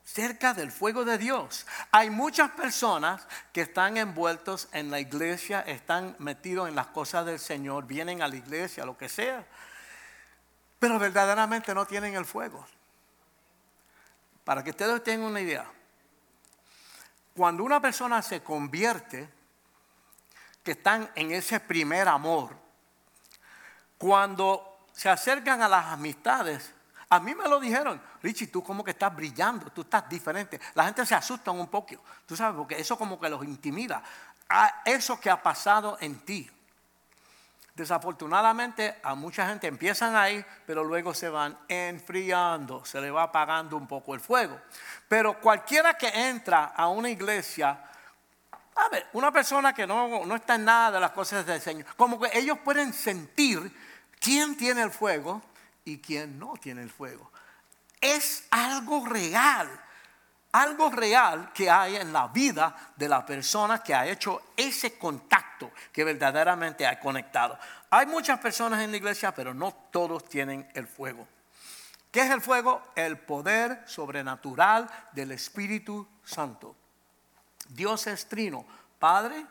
Cerca 0.04 0.54
del 0.54 0.72
fuego 0.72 1.04
de 1.04 1.18
Dios. 1.18 1.66
Hay 1.90 2.08
muchas 2.08 2.50
personas 2.52 3.26
que 3.52 3.60
están 3.60 3.98
envueltos 3.98 4.68
en 4.72 4.90
la 4.90 5.00
iglesia, 5.00 5.60
están 5.60 6.16
metidos 6.18 6.68
en 6.68 6.74
las 6.74 6.86
cosas 6.86 7.26
del 7.26 7.38
Señor, 7.38 7.86
vienen 7.86 8.22
a 8.22 8.28
la 8.28 8.36
iglesia, 8.36 8.86
lo 8.86 8.96
que 8.96 9.08
sea, 9.08 9.44
pero 10.78 10.98
verdaderamente 10.98 11.74
no 11.74 11.86
tienen 11.86 12.14
el 12.14 12.24
fuego. 12.24 12.66
Para 14.44 14.64
que 14.64 14.70
ustedes 14.70 15.04
tengan 15.04 15.28
una 15.28 15.40
idea, 15.42 15.66
cuando 17.36 17.62
una 17.62 17.80
persona 17.80 18.22
se 18.22 18.42
convierte, 18.42 19.28
que 20.64 20.72
están 20.72 21.10
en 21.14 21.32
ese 21.32 21.60
primer 21.60 22.08
amor, 22.08 22.67
cuando 23.98 24.86
se 24.92 25.08
acercan 25.08 25.60
a 25.60 25.68
las 25.68 25.86
amistades, 25.86 26.72
a 27.10 27.20
mí 27.20 27.34
me 27.34 27.48
lo 27.48 27.58
dijeron, 27.58 28.00
Richie, 28.22 28.48
tú 28.48 28.62
como 28.62 28.84
que 28.84 28.90
estás 28.90 29.14
brillando, 29.14 29.70
tú 29.70 29.80
estás 29.82 30.08
diferente. 30.08 30.60
La 30.74 30.84
gente 30.84 31.06
se 31.06 31.14
asusta 31.14 31.50
un 31.50 31.68
poco, 31.68 31.96
tú 32.26 32.36
sabes, 32.36 32.56
porque 32.56 32.78
eso 32.78 32.98
como 32.98 33.18
que 33.18 33.28
los 33.28 33.44
intimida. 33.44 34.02
Eso 34.84 35.18
que 35.18 35.30
ha 35.30 35.42
pasado 35.42 35.96
en 36.00 36.18
ti. 36.20 36.50
Desafortunadamente 37.74 38.98
a 39.02 39.14
mucha 39.14 39.48
gente 39.48 39.68
empiezan 39.68 40.16
ahí, 40.16 40.44
pero 40.66 40.82
luego 40.82 41.14
se 41.14 41.28
van 41.28 41.56
enfriando, 41.68 42.84
se 42.84 43.00
le 43.00 43.10
va 43.10 43.22
apagando 43.22 43.76
un 43.76 43.86
poco 43.86 44.14
el 44.14 44.20
fuego. 44.20 44.60
Pero 45.06 45.40
cualquiera 45.40 45.94
que 45.94 46.08
entra 46.08 46.72
a 46.76 46.88
una 46.88 47.08
iglesia, 47.08 47.84
a 48.74 48.88
ver, 48.90 49.06
una 49.12 49.30
persona 49.30 49.72
que 49.72 49.86
no, 49.86 50.26
no 50.26 50.34
está 50.34 50.56
en 50.56 50.64
nada 50.64 50.90
de 50.92 51.00
las 51.00 51.12
cosas 51.12 51.46
del 51.46 51.60
Señor, 51.60 51.86
como 51.96 52.20
que 52.20 52.36
ellos 52.36 52.58
pueden 52.64 52.92
sentir 52.92 53.72
quién 54.20 54.56
tiene 54.56 54.82
el 54.82 54.90
fuego 54.90 55.42
y 55.84 55.98
quién 55.98 56.38
no 56.38 56.54
tiene 56.60 56.82
el 56.82 56.90
fuego. 56.90 57.30
Es 58.00 58.44
algo 58.50 59.06
real 59.06 59.68
algo 60.52 60.90
real 60.90 61.52
que 61.52 61.70
hay 61.70 61.96
en 61.96 62.12
la 62.12 62.28
vida 62.28 62.92
de 62.96 63.08
la 63.08 63.24
persona 63.24 63.82
que 63.82 63.94
ha 63.94 64.06
hecho 64.06 64.42
ese 64.56 64.98
contacto 64.98 65.70
que 65.92 66.04
verdaderamente 66.04 66.86
ha 66.86 66.98
conectado. 66.98 67.58
Hay 67.90 68.06
muchas 68.06 68.38
personas 68.38 68.82
en 68.82 68.90
la 68.90 68.96
iglesia, 68.96 69.34
pero 69.34 69.52
no 69.52 69.72
todos 69.90 70.24
tienen 70.28 70.68
el 70.74 70.86
fuego. 70.86 71.26
¿Qué 72.10 72.20
es 72.20 72.30
el 72.30 72.40
fuego? 72.40 72.82
El 72.94 73.18
poder 73.18 73.82
sobrenatural 73.86 74.88
del 75.12 75.32
Espíritu 75.32 76.06
Santo. 76.24 76.74
Dios 77.68 78.06
es 78.06 78.26
trino. 78.26 78.64
Padre, 78.98 79.44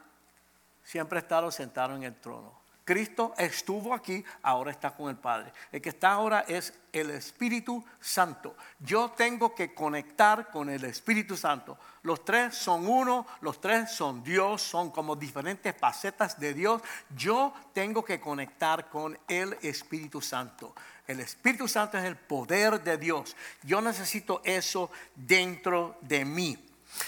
siempre 0.84 1.20
ha 1.20 1.22
estado 1.22 1.52
sentado 1.52 1.96
en 1.96 2.04
el 2.04 2.16
trono. 2.16 2.67
Cristo 2.88 3.34
estuvo 3.38 3.94
aquí, 3.94 4.24
ahora 4.44 4.72
está 4.72 4.92
con 4.92 5.10
el 5.10 5.18
Padre. 5.18 5.52
El 5.74 5.82
que 5.82 5.90
está 5.90 6.14
ahora 6.14 6.46
es 6.48 6.74
el 6.94 7.12
Espíritu 7.12 7.84
Santo. 8.00 8.56
Yo 8.80 9.12
tengo 9.12 9.54
que 9.54 9.74
conectar 9.74 10.50
con 10.50 10.70
el 10.70 10.86
Espíritu 10.86 11.36
Santo. 11.36 11.78
Los 12.04 12.24
tres 12.24 12.56
son 12.56 12.88
uno, 12.88 13.28
los 13.42 13.60
tres 13.60 13.92
son 13.92 14.24
Dios, 14.24 14.62
son 14.62 14.92
como 14.92 15.18
diferentes 15.18 15.76
facetas 15.78 16.40
de 16.40 16.54
Dios. 16.54 16.82
Yo 17.14 17.54
tengo 17.74 18.06
que 18.06 18.22
conectar 18.22 18.88
con 18.88 19.20
el 19.28 19.58
Espíritu 19.62 20.22
Santo. 20.22 20.74
El 21.06 21.20
Espíritu 21.20 21.68
Santo 21.68 21.98
es 21.98 22.06
el 22.06 22.16
poder 22.16 22.82
de 22.82 22.98
Dios. 22.98 23.36
Yo 23.64 23.82
necesito 23.82 24.40
eso 24.46 24.90
dentro 25.14 25.98
de 26.00 26.24
mí. 26.24 26.58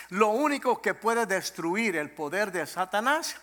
Lo 0.10 0.28
único 0.28 0.82
que 0.82 0.94
puede 0.94 1.26
destruir 1.26 1.96
el 1.96 2.12
poder 2.12 2.52
de 2.52 2.68
Satanás 2.68 3.38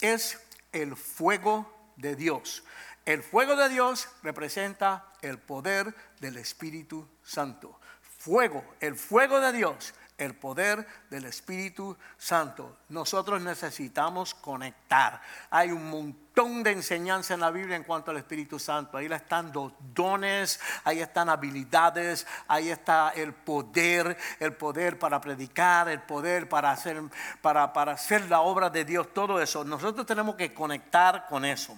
es 0.00 0.40
el 0.72 0.96
fuego 0.96 1.75
de 1.96 2.16
Dios. 2.16 2.64
El 3.04 3.22
fuego 3.22 3.56
de 3.56 3.68
Dios 3.68 4.08
representa 4.22 5.12
el 5.22 5.38
poder 5.38 5.94
del 6.20 6.36
Espíritu 6.38 7.08
Santo. 7.22 7.78
Fuego, 8.18 8.64
el 8.80 8.96
fuego 8.96 9.40
de 9.40 9.52
Dios, 9.52 9.94
el 10.18 10.34
poder 10.34 10.86
del 11.10 11.26
Espíritu 11.26 11.96
Santo. 12.16 12.78
Nosotros 12.88 13.40
necesitamos 13.40 14.34
conectar. 14.34 15.20
Hay 15.50 15.70
un 15.70 15.88
montón 15.88 16.62
de 16.62 16.72
enseñanza 16.72 17.34
en 17.34 17.40
la 17.40 17.50
Biblia 17.50 17.76
en 17.76 17.84
cuanto 17.84 18.10
al 18.10 18.16
Espíritu 18.16 18.58
Santo. 18.58 18.96
Ahí 18.96 19.06
están 19.06 19.52
los 19.52 19.72
dones, 19.94 20.58
ahí 20.84 21.00
están 21.00 21.28
habilidades, 21.28 22.26
ahí 22.48 22.70
está 22.70 23.10
el 23.10 23.32
poder, 23.34 24.16
el 24.40 24.54
poder 24.54 24.98
para 24.98 25.20
predicar, 25.20 25.88
el 25.88 26.00
poder 26.00 26.48
para 26.48 26.72
hacer, 26.72 27.00
para, 27.42 27.72
para 27.72 27.92
hacer 27.92 28.28
la 28.28 28.40
obra 28.40 28.70
de 28.70 28.84
Dios, 28.84 29.12
todo 29.12 29.40
eso. 29.40 29.64
Nosotros 29.64 30.06
tenemos 30.06 30.34
que 30.36 30.52
conectar 30.52 31.26
con 31.28 31.44
eso. 31.44 31.76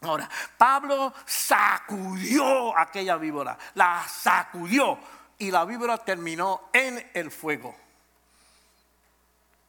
Ahora, 0.00 0.28
Pablo 0.56 1.12
sacudió 1.26 2.76
aquella 2.76 3.16
víbora, 3.16 3.58
la 3.74 4.06
sacudió 4.08 4.98
y 5.38 5.50
la 5.50 5.64
víbora 5.64 5.98
terminó 5.98 6.70
en 6.72 7.10
el 7.14 7.30
fuego. 7.30 7.74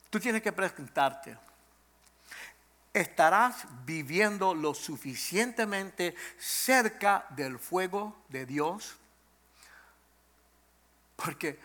Tú 0.10 0.20
tienes 0.20 0.42
que 0.42 0.52
preguntarte, 0.52 1.38
¿estarás 2.94 3.66
viviendo 3.86 4.54
lo 4.54 4.74
suficientemente 4.74 6.16
cerca 6.38 7.26
del 7.30 7.58
fuego 7.58 8.24
de 8.28 8.46
Dios? 8.46 8.98
Porque 11.16 11.60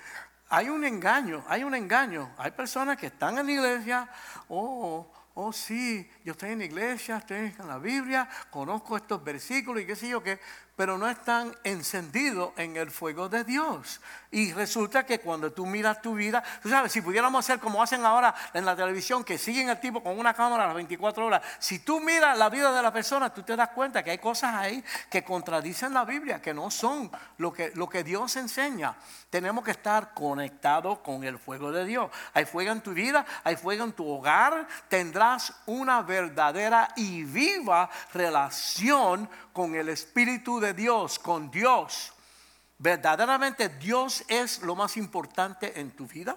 hay 0.49 0.69
un 0.69 0.85
engaño, 0.85 1.45
hay 1.49 1.65
un 1.65 1.75
engaño. 1.75 2.35
Hay 2.39 2.51
personas 2.51 2.97
que 2.97 3.07
están 3.07 3.39
en 3.39 3.47
la 3.47 3.53
iglesia, 3.53 4.09
oh, 4.49 5.07
oh 5.35 5.53
sí, 5.53 6.09
yo 6.25 6.33
estoy 6.33 6.51
en 6.51 6.61
la 6.61 6.65
iglesia, 6.65 7.19
estoy 7.19 7.53
en 7.59 7.69
la 7.69 7.79
Biblia, 7.79 8.29
conozco 8.51 8.97
estos 8.97 9.23
versículos 9.23 9.83
y 9.83 9.87
qué 9.87 9.97
sé 9.97 10.09
yo 10.09 10.23
qué, 10.23 10.39
pero 10.77 10.99
no 10.99 11.09
están 11.09 11.55
encendidos 11.63 12.53
en 12.57 12.77
el 12.77 12.91
fuego 12.91 13.29
de 13.29 13.45
Dios. 13.45 14.01
Y 14.31 14.53
resulta 14.53 15.07
que 15.07 15.21
cuando 15.21 15.53
tú 15.53 15.67
miras 15.67 16.03
tu 16.03 16.15
vida, 16.15 16.43
tú 16.63 16.69
sabes, 16.69 16.91
si 16.91 17.01
pudiéramos 17.01 17.45
hacer 17.45 17.61
como 17.61 17.83
hacen 17.83 18.05
ahora 18.05 18.35
en 18.53 18.65
la 18.65 18.75
televisión, 18.75 19.23
que 19.23 19.39
siguen 19.39 19.71
al 19.71 19.81
tipo 19.81 20.03
con 20.03 20.19
una 20.19 20.35
cámara 20.35 20.67
las 20.67 20.75
24 20.75 21.27
horas, 21.27 21.43
si 21.61 21.79
tú 21.79 22.01
miras 22.01 22.37
la 22.37 22.49
vida 22.49 22.73
de 22.73 22.83
la 22.83 22.93
persona, 22.93 23.33
tú 23.33 23.43
te 23.43 23.55
das 23.55 23.69
cuenta 23.69 24.03
que 24.03 24.11
hay 24.11 24.19
cosas 24.19 24.55
ahí 24.55 24.83
que 25.09 25.23
contradicen 25.23 25.95
la 25.95 26.05
Biblia, 26.05 26.43
que 26.43 26.53
no 26.53 26.71
son 26.71 27.11
lo 27.39 27.53
que, 27.53 27.71
lo 27.75 27.89
que 27.89 28.03
Dios 28.03 28.35
enseña. 28.37 28.97
Tenemos 29.31 29.65
que 29.65 29.71
estar 29.71 30.15
conectados 30.15 30.99
con 30.99 31.23
el 31.23 31.39
fuego 31.39 31.71
de 31.71 31.85
Dios. 31.85 32.11
Hay 32.33 32.45
fuego 32.45 32.73
en 32.73 32.81
tu 32.81 32.93
vida, 32.93 33.25
hay 33.45 33.57
fuego 33.57 33.85
en 33.85 33.93
tu 33.93 34.09
hogar, 34.09 34.67
tendrás 34.89 35.53
una 35.67 36.03
verdadera 36.03 36.89
y 36.97 37.23
viva 37.23 37.89
relación 38.13 39.29
con 39.53 39.77
el 39.77 39.89
Espíritu 39.89 40.59
de 40.59 40.64
Dios, 40.73 41.19
con 41.19 41.51
Dios. 41.51 42.13
¿Verdaderamente 42.79 43.69
Dios 43.69 44.25
es 44.29 44.63
lo 44.63 44.75
más 44.75 44.97
importante 44.97 45.79
en 45.79 45.91
tu 45.91 46.07
vida? 46.07 46.37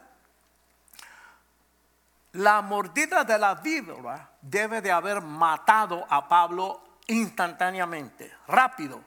La 2.33 2.61
mordida 2.61 3.23
de 3.23 3.37
la 3.37 3.55
víbora 3.55 4.29
debe 4.41 4.81
de 4.81 4.91
haber 4.91 5.21
matado 5.21 6.05
a 6.09 6.27
Pablo 6.27 6.99
instantáneamente, 7.07 8.31
rápido. 8.47 9.01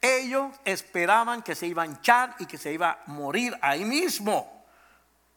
Ellos 0.00 0.54
esperaban 0.64 1.42
que 1.42 1.54
se 1.54 1.66
iba 1.66 1.82
a 1.82 1.86
hinchar 1.86 2.36
y 2.38 2.46
que 2.46 2.58
se 2.58 2.72
iba 2.72 2.90
a 2.90 3.10
morir 3.10 3.58
ahí 3.62 3.84
mismo. 3.84 4.64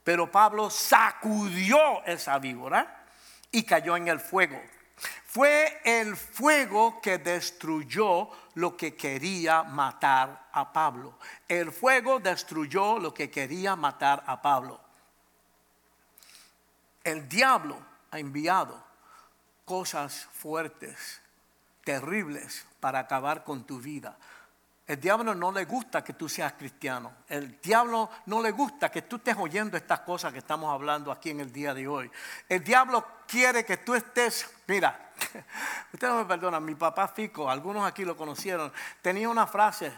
Pero 0.03 0.29
Pablo 0.29 0.69
sacudió 0.69 2.03
esa 2.05 2.37
víbora 2.37 3.03
y 3.51 3.63
cayó 3.63 3.95
en 3.97 4.07
el 4.07 4.19
fuego. 4.19 4.59
Fue 5.31 5.79
el 5.85 6.17
fuego 6.17 6.99
que 7.01 7.19
destruyó 7.19 8.31
lo 8.55 8.75
que 8.75 8.95
quería 8.95 9.61
matar 9.61 10.47
a 10.51 10.73
Pablo. 10.73 11.19
El 11.47 11.71
fuego 11.71 12.19
destruyó 12.19 12.97
lo 12.97 13.13
que 13.13 13.29
quería 13.29 13.75
matar 13.75 14.23
a 14.25 14.41
Pablo. 14.41 14.81
El 17.03 17.29
diablo 17.29 17.77
ha 18.09 18.17
enviado 18.17 18.83
cosas 19.65 20.27
fuertes, 20.33 21.21
terribles, 21.83 22.65
para 22.79 22.97
acabar 22.97 23.43
con 23.43 23.65
tu 23.65 23.77
vida. 23.77 24.17
El 24.89 24.99
diablo 24.99 25.35
no 25.35 25.51
le 25.51 25.65
gusta 25.65 26.03
que 26.03 26.13
tú 26.13 26.27
seas 26.27 26.53
cristiano. 26.53 27.17
El 27.29 27.61
diablo 27.61 28.09
no 28.25 28.41
le 28.41 28.49
gusta 28.49 28.89
que 28.89 29.03
tú 29.03 29.17
estés 29.17 29.37
oyendo 29.37 29.77
estas 29.77 29.99
cosas 29.99 30.33
que 30.33 30.39
estamos 30.39 30.73
hablando 30.73 31.11
aquí 31.11 31.29
en 31.29 31.41
el 31.41 31.53
día 31.53 31.75
de 31.75 31.87
hoy. 31.87 32.09
El 32.49 32.63
diablo 32.63 33.05
quiere 33.27 33.63
que 33.63 33.77
tú 33.77 33.93
estés, 33.93 34.49
mira, 34.65 35.11
ustedes 35.93 36.13
me 36.15 36.25
perdonan, 36.25 36.65
mi 36.65 36.73
papá 36.73 37.07
Fico, 37.07 37.51
algunos 37.51 37.85
aquí 37.87 38.03
lo 38.03 38.17
conocieron, 38.17 38.73
tenía 38.99 39.29
una 39.29 39.45
frase, 39.45 39.93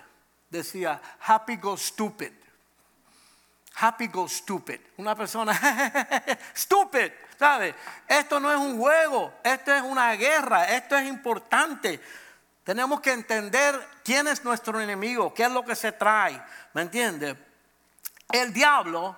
decía, 0.50 1.02
happy 1.26 1.56
go 1.56 1.78
stupid. 1.78 2.34
Happy 3.76 4.08
go 4.08 4.28
stupid. 4.28 4.82
Una 4.98 5.16
persona, 5.16 5.58
stupid, 6.54 7.14
¿sabe? 7.40 7.74
Esto 8.06 8.42
no 8.42 8.52
es 8.52 8.58
un 8.58 8.78
juego, 8.78 9.36
esto 9.42 9.74
es 9.74 9.84
una 9.84 10.12
guerra, 10.16 10.66
esto 10.66 10.98
es 10.98 11.08
importante. 11.08 12.02
Tenemos 12.64 13.02
que 13.02 13.12
entender 13.12 13.88
quién 14.04 14.28
es 14.28 14.44
nuestro 14.44 14.80
enemigo, 14.80 15.34
qué 15.34 15.44
es 15.44 15.52
lo 15.52 15.66
que 15.66 15.76
se 15.76 15.92
trae. 15.92 16.42
¿Me 16.74 16.84
entiendes? 16.84 17.36
El 18.32 18.54
diablo 18.54 19.18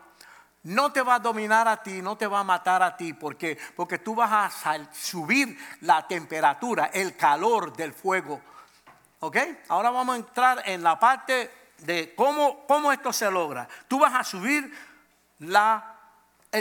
no 0.63 0.91
te 0.93 1.01
va 1.01 1.15
a 1.15 1.19
dominar 1.19 1.67
a 1.67 1.83
ti, 1.83 2.01
no 2.01 2.17
te 2.17 2.25
va 2.25 2.39
a 2.39 2.43
matar 2.43 2.81
a 2.81 2.95
ti, 2.95 3.13
porque, 3.13 3.57
porque 3.75 3.99
tú 3.99 4.15
vas 4.15 4.31
a 4.65 4.87
subir 4.93 5.57
la 5.81 6.07
temperatura, 6.07 6.89
el 6.93 7.17
calor 7.17 7.75
del 7.75 7.93
fuego. 7.93 8.41
¿Ok? 9.19 9.37
Ahora 9.67 9.89
vamos 9.89 10.15
a 10.15 10.19
entrar 10.19 10.63
en 10.65 10.81
la 10.81 10.97
parte 10.97 11.51
de 11.79 12.15
cómo, 12.15 12.65
cómo 12.65 12.91
esto 12.91 13.11
se 13.11 13.29
logra. 13.29 13.67
Tú 13.87 13.99
vas 13.99 14.13
a 14.15 14.23
subir 14.23 14.73
la 15.39 15.92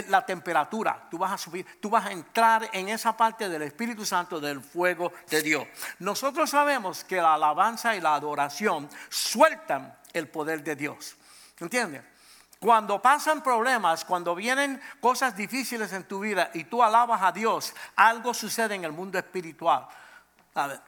la 0.07 0.25
temperatura, 0.25 1.07
tú 1.09 1.17
vas 1.17 1.31
a 1.31 1.37
subir, 1.37 1.65
tú 1.79 1.89
vas 1.89 2.05
a 2.05 2.11
entrar 2.11 2.69
en 2.73 2.89
esa 2.89 3.15
parte 3.15 3.47
del 3.47 3.61
Espíritu 3.61 4.05
Santo 4.05 4.39
del 4.39 4.61
fuego 4.61 5.13
de 5.29 5.41
Dios. 5.41 5.67
Nosotros 5.99 6.49
sabemos 6.49 7.03
que 7.03 7.17
la 7.17 7.35
alabanza 7.35 7.95
y 7.95 8.01
la 8.01 8.15
adoración 8.15 8.89
sueltan 9.09 9.95
el 10.13 10.27
poder 10.27 10.63
de 10.63 10.75
Dios. 10.75 11.15
¿Entiendes? 11.59 12.03
Cuando 12.59 13.01
pasan 13.01 13.43
problemas, 13.43 14.05
cuando 14.05 14.33
vienen 14.35 14.81
cosas 15.01 15.35
difíciles 15.35 15.91
en 15.91 16.05
tu 16.05 16.21
vida 16.21 16.49
y 16.53 16.63
tú 16.63 16.81
alabas 16.81 17.21
a 17.21 17.31
Dios, 17.31 17.73
algo 17.95 18.33
sucede 18.33 18.75
en 18.75 18.85
el 18.85 18.93
mundo 18.93 19.19
espiritual. 19.19 19.85
A 20.55 20.67
ver, 20.67 20.79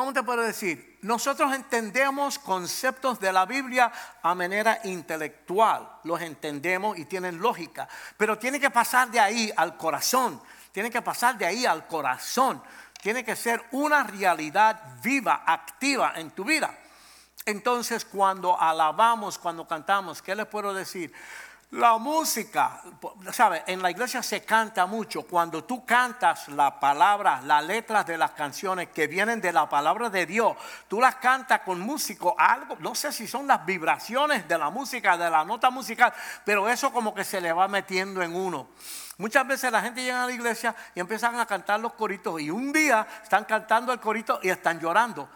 ¿cómo 0.00 0.14
te 0.14 0.22
puedo 0.22 0.40
decir? 0.40 0.96
Nosotros 1.02 1.52
entendemos 1.52 2.38
conceptos 2.38 3.20
de 3.20 3.34
la 3.34 3.44
Biblia 3.44 3.92
a 4.22 4.34
manera 4.34 4.80
intelectual, 4.84 5.86
los 6.04 6.22
entendemos 6.22 6.98
y 6.98 7.04
tienen 7.04 7.38
lógica, 7.38 7.86
pero 8.16 8.38
tiene 8.38 8.58
que 8.58 8.70
pasar 8.70 9.10
de 9.10 9.20
ahí 9.20 9.52
al 9.54 9.76
corazón, 9.76 10.40
tiene 10.72 10.90
que 10.90 11.02
pasar 11.02 11.36
de 11.36 11.44
ahí 11.44 11.66
al 11.66 11.86
corazón, 11.86 12.62
tiene 13.02 13.22
que 13.22 13.36
ser 13.36 13.62
una 13.72 14.02
realidad 14.04 14.80
viva, 15.02 15.42
activa 15.46 16.14
en 16.16 16.30
tu 16.30 16.44
vida. 16.44 16.74
Entonces 17.44 18.06
cuando 18.06 18.58
alabamos, 18.58 19.36
cuando 19.36 19.68
cantamos, 19.68 20.22
¿qué 20.22 20.34
les 20.34 20.46
puedo 20.46 20.72
decir? 20.72 21.12
La 21.72 21.98
música, 21.98 22.82
¿sabes? 23.30 23.62
En 23.68 23.80
la 23.80 23.92
iglesia 23.92 24.24
se 24.24 24.44
canta 24.44 24.86
mucho. 24.86 25.22
Cuando 25.22 25.62
tú 25.62 25.84
cantas 25.86 26.48
la 26.48 26.80
palabra, 26.80 27.40
las 27.44 27.64
letras 27.64 28.04
de 28.06 28.18
las 28.18 28.32
canciones 28.32 28.88
que 28.88 29.06
vienen 29.06 29.40
de 29.40 29.52
la 29.52 29.68
palabra 29.68 30.10
de 30.10 30.26
Dios, 30.26 30.56
tú 30.88 31.00
las 31.00 31.14
cantas 31.16 31.60
con 31.60 31.78
músico, 31.78 32.34
algo, 32.36 32.76
no 32.80 32.96
sé 32.96 33.12
si 33.12 33.28
son 33.28 33.46
las 33.46 33.64
vibraciones 33.64 34.48
de 34.48 34.58
la 34.58 34.68
música, 34.68 35.16
de 35.16 35.30
la 35.30 35.44
nota 35.44 35.70
musical, 35.70 36.12
pero 36.44 36.68
eso 36.68 36.92
como 36.92 37.14
que 37.14 37.22
se 37.22 37.40
le 37.40 37.52
va 37.52 37.68
metiendo 37.68 38.20
en 38.20 38.34
uno. 38.34 38.70
Muchas 39.18 39.46
veces 39.46 39.70
la 39.70 39.80
gente 39.80 40.02
llega 40.02 40.24
a 40.24 40.26
la 40.26 40.32
iglesia 40.32 40.74
y 40.92 40.98
empiezan 40.98 41.38
a 41.38 41.46
cantar 41.46 41.78
los 41.78 41.92
coritos 41.92 42.40
y 42.40 42.50
un 42.50 42.72
día 42.72 43.06
están 43.22 43.44
cantando 43.44 43.92
el 43.92 44.00
corito 44.00 44.40
y 44.42 44.48
están 44.48 44.80
llorando. 44.80 45.28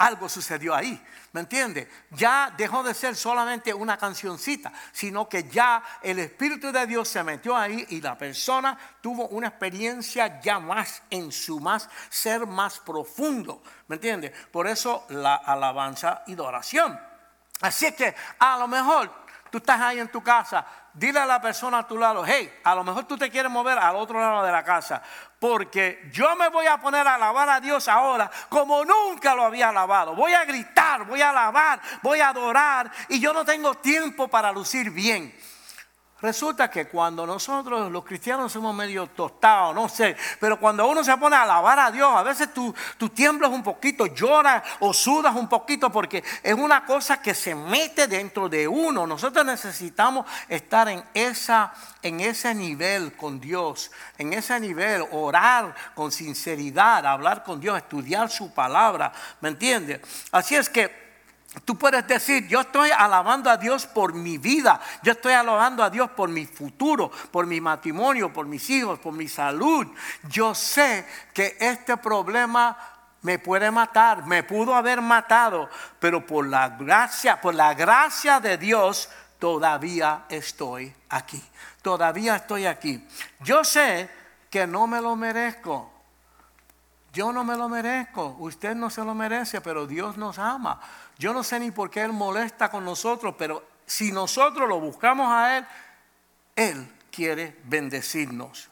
Algo 0.00 0.28
sucedió 0.28 0.74
ahí. 0.74 1.00
¿Me 1.32 1.42
entiende? 1.42 1.88
Ya 2.10 2.52
dejó 2.56 2.82
de 2.82 2.94
ser 2.94 3.14
solamente 3.14 3.72
una 3.72 3.98
cancioncita, 3.98 4.72
sino 4.92 5.28
que 5.28 5.44
ya 5.44 5.82
el 6.02 6.18
Espíritu 6.18 6.72
de 6.72 6.86
Dios 6.86 7.06
se 7.06 7.22
metió 7.22 7.54
ahí 7.54 7.86
y 7.90 8.00
la 8.00 8.16
persona 8.16 8.76
tuvo 9.00 9.28
una 9.28 9.48
experiencia 9.48 10.40
ya 10.40 10.58
más 10.58 11.02
en 11.10 11.30
su 11.30 11.60
más 11.60 11.88
ser 12.08 12.46
más 12.46 12.80
profundo. 12.80 13.62
¿Me 13.88 13.96
entiende? 13.96 14.30
Por 14.50 14.66
eso 14.66 15.04
la 15.10 15.36
alabanza 15.36 16.24
y 16.26 16.34
la 16.34 16.44
oración. 16.44 16.98
Así 17.60 17.92
que 17.92 18.14
a 18.38 18.56
lo 18.56 18.66
mejor 18.66 19.12
tú 19.50 19.58
estás 19.58 19.80
ahí 19.80 20.00
en 20.00 20.08
tu 20.08 20.22
casa, 20.22 20.66
dile 20.94 21.20
a 21.20 21.26
la 21.26 21.40
persona 21.40 21.78
a 21.78 21.86
tu 21.86 21.96
lado, 21.96 22.24
hey, 22.26 22.52
a 22.64 22.74
lo 22.74 22.84
mejor 22.84 23.04
tú 23.04 23.16
te 23.16 23.30
quieres 23.30 23.50
mover 23.50 23.78
al 23.78 23.96
otro 23.96 24.20
lado 24.20 24.44
de 24.44 24.52
la 24.52 24.64
casa, 24.64 25.02
porque 25.38 26.08
yo 26.12 26.36
me 26.36 26.48
voy 26.48 26.66
a 26.66 26.78
poner 26.78 27.06
a 27.06 27.14
alabar 27.14 27.48
a 27.48 27.60
Dios 27.60 27.88
ahora 27.88 28.30
como 28.48 28.84
nunca 28.84 29.34
lo 29.34 29.44
había 29.44 29.70
alabado. 29.70 30.14
Voy 30.14 30.32
a 30.34 30.44
gritar, 30.44 31.06
voy 31.06 31.22
a 31.22 31.30
alabar, 31.30 31.80
voy 32.02 32.20
a 32.20 32.28
adorar 32.28 32.90
y 33.08 33.20
yo 33.20 33.32
no 33.32 33.44
tengo 33.44 33.74
tiempo 33.74 34.28
para 34.28 34.52
lucir 34.52 34.90
bien. 34.90 35.34
Resulta 36.22 36.70
que 36.70 36.86
cuando 36.86 37.26
nosotros 37.26 37.90
los 37.90 38.04
cristianos 38.04 38.52
somos 38.52 38.74
medio 38.74 39.06
tostados, 39.06 39.74
no 39.74 39.88
sé, 39.88 40.16
pero 40.38 40.60
cuando 40.60 40.86
uno 40.86 41.02
se 41.02 41.16
pone 41.16 41.34
a 41.34 41.42
alabar 41.42 41.78
a 41.78 41.90
Dios, 41.90 42.14
a 42.14 42.22
veces 42.22 42.52
tú, 42.52 42.74
tú 42.98 43.08
tiemblas 43.08 43.50
un 43.50 43.62
poquito, 43.62 44.04
lloras 44.06 44.62
o 44.80 44.92
sudas 44.92 45.34
un 45.34 45.48
poquito 45.48 45.90
porque 45.90 46.22
es 46.42 46.54
una 46.54 46.84
cosa 46.84 47.22
que 47.22 47.34
se 47.34 47.54
mete 47.54 48.06
dentro 48.06 48.50
de 48.50 48.68
uno. 48.68 49.06
Nosotros 49.06 49.46
necesitamos 49.46 50.26
estar 50.48 50.88
en, 50.88 51.02
esa, 51.14 51.72
en 52.02 52.20
ese 52.20 52.54
nivel 52.54 53.16
con 53.16 53.40
Dios, 53.40 53.90
en 54.18 54.34
ese 54.34 54.60
nivel, 54.60 55.06
orar 55.12 55.74
con 55.94 56.12
sinceridad, 56.12 57.06
hablar 57.06 57.42
con 57.42 57.60
Dios, 57.60 57.78
estudiar 57.78 58.30
su 58.30 58.52
palabra, 58.52 59.10
¿me 59.40 59.48
entiendes? 59.48 60.00
Así 60.32 60.54
es 60.54 60.68
que... 60.68 60.99
Tú 61.64 61.76
puedes 61.76 62.06
decir, 62.06 62.46
yo 62.46 62.60
estoy 62.60 62.90
alabando 62.90 63.50
a 63.50 63.56
Dios 63.56 63.84
por 63.86 64.14
mi 64.14 64.38
vida, 64.38 64.80
yo 65.02 65.12
estoy 65.12 65.32
alabando 65.32 65.82
a 65.82 65.90
Dios 65.90 66.08
por 66.10 66.28
mi 66.28 66.46
futuro, 66.46 67.10
por 67.32 67.44
mi 67.46 67.60
matrimonio, 67.60 68.32
por 68.32 68.46
mis 68.46 68.70
hijos, 68.70 69.00
por 69.00 69.12
mi 69.12 69.26
salud. 69.26 69.86
Yo 70.28 70.54
sé 70.54 71.04
que 71.34 71.56
este 71.58 71.96
problema 71.96 72.78
me 73.22 73.40
puede 73.40 73.70
matar, 73.72 74.26
me 74.26 74.44
pudo 74.44 74.76
haber 74.76 75.00
matado, 75.00 75.68
pero 75.98 76.24
por 76.24 76.46
la 76.46 76.68
gracia, 76.68 77.40
por 77.40 77.54
la 77.54 77.74
gracia 77.74 78.38
de 78.38 78.56
Dios 78.56 79.10
todavía 79.40 80.26
estoy 80.28 80.94
aquí. 81.08 81.42
Todavía 81.82 82.36
estoy 82.36 82.66
aquí. 82.66 83.04
Yo 83.40 83.64
sé 83.64 84.08
que 84.50 84.68
no 84.68 84.86
me 84.86 85.00
lo 85.00 85.16
merezco. 85.16 85.90
Yo 87.12 87.32
no 87.32 87.42
me 87.42 87.56
lo 87.56 87.68
merezco, 87.68 88.36
usted 88.38 88.76
no 88.76 88.88
se 88.88 89.04
lo 89.04 89.16
merece, 89.16 89.60
pero 89.60 89.84
Dios 89.84 90.16
nos 90.16 90.38
ama. 90.38 90.80
Yo 91.20 91.34
no 91.34 91.44
sé 91.44 91.60
ni 91.60 91.70
por 91.70 91.90
qué 91.90 92.00
Él 92.00 92.14
molesta 92.14 92.70
con 92.70 92.82
nosotros, 92.82 93.34
pero 93.36 93.62
si 93.84 94.10
nosotros 94.10 94.66
lo 94.66 94.80
buscamos 94.80 95.30
a 95.30 95.58
Él, 95.58 95.66
Él 96.56 96.94
quiere 97.12 97.58
bendecirnos. 97.64 98.70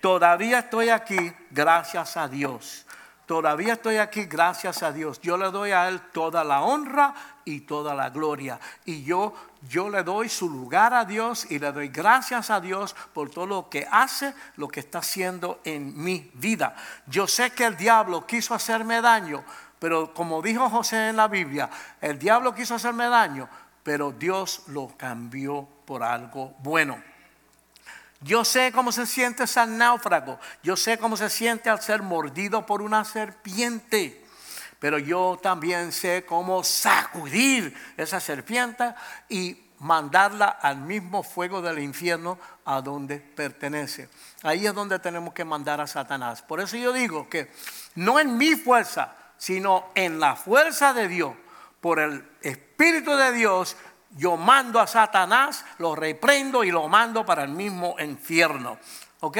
Todavía 0.00 0.60
estoy 0.60 0.90
aquí 0.90 1.32
gracias 1.50 2.16
a 2.16 2.28
Dios. 2.28 2.86
Todavía 3.26 3.72
estoy 3.72 3.96
aquí 3.96 4.26
gracias 4.26 4.84
a 4.84 4.92
Dios. 4.92 5.20
Yo 5.20 5.36
le 5.36 5.50
doy 5.50 5.72
a 5.72 5.88
Él 5.88 6.00
toda 6.12 6.44
la 6.44 6.62
honra 6.62 7.12
y 7.44 7.62
toda 7.62 7.92
la 7.92 8.10
gloria. 8.10 8.60
Y 8.84 9.02
yo, 9.02 9.34
yo 9.68 9.88
le 9.88 10.04
doy 10.04 10.28
su 10.28 10.48
lugar 10.48 10.94
a 10.94 11.04
Dios 11.04 11.50
y 11.50 11.58
le 11.58 11.72
doy 11.72 11.88
gracias 11.88 12.50
a 12.50 12.60
Dios 12.60 12.94
por 13.12 13.30
todo 13.30 13.46
lo 13.46 13.68
que 13.68 13.88
hace, 13.90 14.32
lo 14.56 14.68
que 14.68 14.78
está 14.78 14.98
haciendo 14.98 15.60
en 15.64 16.00
mi 16.00 16.30
vida. 16.34 16.76
Yo 17.06 17.26
sé 17.26 17.50
que 17.50 17.64
el 17.64 17.76
diablo 17.76 18.26
quiso 18.26 18.54
hacerme 18.54 19.00
daño, 19.00 19.42
pero 19.78 20.14
como 20.14 20.40
dijo 20.42 20.68
José 20.70 21.08
en 21.08 21.16
la 21.16 21.28
Biblia, 21.28 21.68
el 22.00 22.18
diablo 22.18 22.54
quiso 22.54 22.74
hacerme 22.74 23.08
daño, 23.08 23.48
pero 23.82 24.12
Dios 24.12 24.62
lo 24.68 24.88
cambió 24.96 25.68
por 25.84 26.02
algo 26.02 26.54
bueno. 26.60 27.02
Yo 28.20 28.42
sé 28.42 28.72
cómo 28.72 28.90
se 28.90 29.04
siente 29.04 29.46
ser 29.46 29.68
náufrago. 29.68 30.40
Yo 30.62 30.76
sé 30.76 30.96
cómo 30.96 31.16
se 31.16 31.28
siente 31.28 31.68
al 31.68 31.82
ser 31.82 32.02
mordido 32.02 32.64
por 32.64 32.80
una 32.80 33.04
serpiente. 33.04 34.24
Pero 34.78 34.98
yo 34.98 35.38
también 35.42 35.92
sé 35.92 36.24
cómo 36.26 36.64
sacudir 36.64 37.76
esa 37.98 38.20
serpiente 38.20 38.94
y 39.28 39.60
mandarla 39.80 40.46
al 40.48 40.78
mismo 40.78 41.22
fuego 41.22 41.60
del 41.60 41.78
infierno 41.78 42.38
a 42.64 42.80
donde 42.80 43.18
pertenece. 43.18 44.08
Ahí 44.42 44.66
es 44.66 44.74
donde 44.74 44.98
tenemos 44.98 45.34
que 45.34 45.44
mandar 45.44 45.82
a 45.82 45.86
Satanás. 45.86 46.40
Por 46.40 46.60
eso 46.60 46.78
yo 46.78 46.94
digo 46.94 47.28
que 47.28 47.52
no 47.94 48.18
en 48.18 48.38
mi 48.38 48.54
fuerza, 48.54 49.14
sino 49.36 49.86
en 49.94 50.20
la 50.20 50.36
fuerza 50.36 50.92
de 50.92 51.08
Dios, 51.08 51.34
por 51.80 52.00
el 52.00 52.26
Espíritu 52.40 53.14
de 53.16 53.32
Dios, 53.32 53.76
yo 54.16 54.36
mando 54.36 54.80
a 54.80 54.86
Satanás, 54.86 55.64
lo 55.78 55.94
reprendo 55.94 56.64
y 56.64 56.70
lo 56.70 56.88
mando 56.88 57.26
para 57.26 57.42
el 57.42 57.50
mismo 57.50 57.96
infierno. 57.98 58.78
¿Ok? 59.20 59.38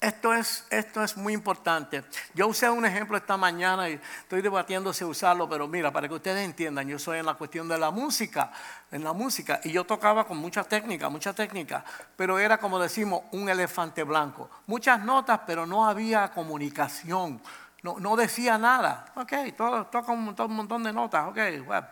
Esto 0.00 0.32
es, 0.32 0.64
esto 0.70 1.02
es 1.02 1.16
muy 1.16 1.32
importante. 1.32 2.04
Yo 2.32 2.46
usé 2.46 2.70
un 2.70 2.86
ejemplo 2.86 3.16
esta 3.16 3.36
mañana 3.36 3.88
y 3.88 3.94
estoy 3.94 4.42
debatiendo 4.42 4.92
si 4.92 5.02
usarlo, 5.02 5.48
pero 5.48 5.66
mira, 5.66 5.90
para 5.90 6.06
que 6.06 6.14
ustedes 6.14 6.44
entiendan, 6.44 6.86
yo 6.86 7.00
soy 7.00 7.18
en 7.18 7.26
la 7.26 7.34
cuestión 7.34 7.66
de 7.66 7.78
la 7.78 7.90
música, 7.90 8.52
en 8.92 9.02
la 9.02 9.12
música, 9.12 9.60
y 9.64 9.72
yo 9.72 9.84
tocaba 9.84 10.24
con 10.24 10.36
mucha 10.36 10.62
técnica, 10.62 11.08
mucha 11.08 11.32
técnica, 11.32 11.84
pero 12.14 12.38
era 12.38 12.58
como 12.58 12.78
decimos, 12.78 13.22
un 13.32 13.48
elefante 13.48 14.04
blanco. 14.04 14.48
Muchas 14.66 15.00
notas, 15.00 15.40
pero 15.46 15.66
no 15.66 15.88
había 15.88 16.30
comunicación, 16.30 17.40
no, 17.82 17.98
no 18.00 18.16
decía 18.16 18.58
nada. 18.58 19.12
Ok, 19.14 19.32
todo, 19.56 19.86
toca 19.86 20.12
un, 20.12 20.24
montón 20.24 20.82
de 20.82 20.92
notas, 20.92 21.28
ok, 21.28 21.38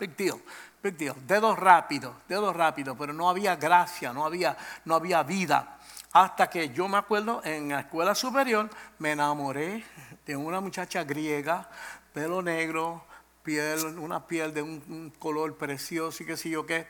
big 0.01 0.16
deal. 0.16 0.41
Big 0.82 0.97
deal. 0.97 1.14
Dedos 1.26 1.59
rápidos, 1.59 2.14
dedos 2.28 2.55
rápidos, 2.55 2.97
pero 2.99 3.12
no 3.12 3.28
había 3.28 3.57
gracia, 3.57 4.12
no 4.12 4.24
había, 4.24 4.57
no 4.84 4.95
había 4.95 5.22
vida. 5.22 5.78
Hasta 6.12 6.49
que 6.49 6.70
yo 6.70 6.89
me 6.89 6.99
acuerdo 6.99 7.43
en 7.45 7.68
la 7.68 7.80
escuela 7.80 8.14
superior 8.14 8.70
me 8.99 9.12
enamoré 9.12 9.84
de 10.24 10.37
una 10.37 10.61
muchacha 10.61 11.05
griega, 11.05 11.68
pelo 12.12 12.43
negro, 12.43 13.05
piel, 13.43 13.99
una 13.99 14.26
piel 14.26 14.53
de 14.53 14.62
un, 14.62 15.12
color 15.18 15.57
precioso 15.57 16.22
y 16.22 16.26
qué 16.26 16.37
sé 16.37 16.51
yo 16.51 16.66
qué. 16.66 16.89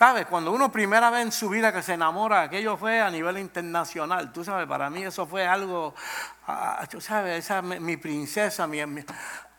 ¿Sabes? 0.00 0.24
Cuando 0.24 0.50
uno 0.50 0.72
primera 0.72 1.10
vez 1.10 1.20
en 1.20 1.30
su 1.30 1.50
vida 1.50 1.74
que 1.74 1.82
se 1.82 1.92
enamora, 1.92 2.40
aquello 2.40 2.78
fue 2.78 3.02
a 3.02 3.10
nivel 3.10 3.36
internacional. 3.36 4.32
Tú 4.32 4.42
sabes, 4.42 4.66
para 4.66 4.88
mí 4.88 5.02
eso 5.02 5.26
fue 5.26 5.46
algo, 5.46 5.94
ah, 6.46 6.86
tú 6.90 7.02
sabes, 7.02 7.44
esa 7.44 7.60
mi 7.60 7.98
princesa, 7.98 8.66
mi 8.66 8.80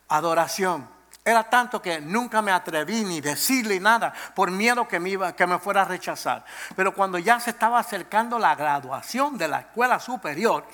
adoración. 0.08 0.89
Era 1.24 1.44
tanto 1.48 1.80
que 1.80 2.02
nunca 2.02 2.42
me 2.42 2.52
atreví 2.52 3.04
ni 3.04 3.22
decirle 3.22 3.80
nada 3.80 4.12
por 4.34 4.50
miedo 4.50 4.88
que 4.88 5.00
me, 5.00 5.12
iba, 5.12 5.36
que 5.36 5.46
me 5.46 5.60
fuera 5.60 5.84
a 5.84 5.86
rechazar. 5.86 6.44
Pero 6.76 6.96
cuando 6.96 7.20
ya 7.20 7.39
se 7.39 7.52
estaba 7.52 7.78
acercando 7.78 8.39
la 8.39 8.56
graduación 8.56 9.38
de 9.38 9.48
la 9.48 9.60
escuela 9.60 10.00
superior, 10.00 10.66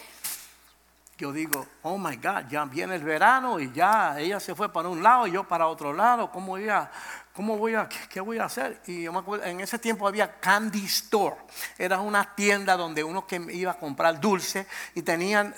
yo 1.17 1.31
digo, 1.33 1.65
oh 1.81 1.97
my 1.97 2.15
God, 2.15 2.47
ya 2.47 2.63
viene 2.65 2.95
el 2.95 3.03
verano 3.03 3.59
y 3.59 3.71
ya 3.73 4.19
ella 4.19 4.39
se 4.39 4.53
fue 4.53 4.71
para 4.71 4.87
un 4.87 5.01
lado 5.01 5.25
y 5.25 5.31
yo 5.31 5.43
para 5.43 5.67
otro 5.67 5.91
lado. 5.91 6.29
¿Cómo 6.31 6.49
voy 6.49 6.69
a, 6.69 6.91
cómo 7.37 7.55
voy 7.55 7.75
a, 7.75 7.87
qué, 7.87 8.19
voy 8.19 8.39
a 8.39 8.45
hacer? 8.45 8.81
Y 8.87 9.03
yo 9.03 9.13
me 9.13 9.19
acuerdo, 9.19 9.45
en 9.45 9.59
ese 9.59 9.77
tiempo 9.77 10.07
había 10.07 10.39
Candy 10.39 10.85
Store. 10.85 11.35
Era 11.77 11.99
una 11.99 12.33
tienda 12.33 12.75
donde 12.75 13.03
uno 13.03 13.27
que 13.27 13.35
iba 13.51 13.73
a 13.73 13.77
comprar 13.77 14.19
dulce 14.19 14.65
y 14.95 15.03
tenían 15.03 15.53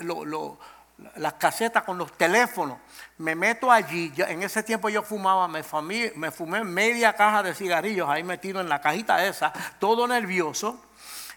las 1.15 1.33
casetas 1.35 1.83
con 1.83 1.97
los 1.97 2.11
teléfonos 2.17 2.77
me 3.19 3.35
meto 3.35 3.69
allí, 3.71 4.13
en 4.17 4.43
ese 4.43 4.63
tiempo 4.63 4.89
yo 4.89 5.03
fumaba, 5.03 5.47
me, 5.47 5.61
fumé 5.63 6.63
media 6.63 7.13
caja 7.13 7.43
de 7.43 7.53
cigarrillos 7.53 8.09
ahí 8.09 8.23
metido 8.23 8.61
en 8.61 8.69
la 8.69 8.79
cajita 8.79 9.25
esa, 9.25 9.51
todo 9.77 10.07
nervioso, 10.07 10.81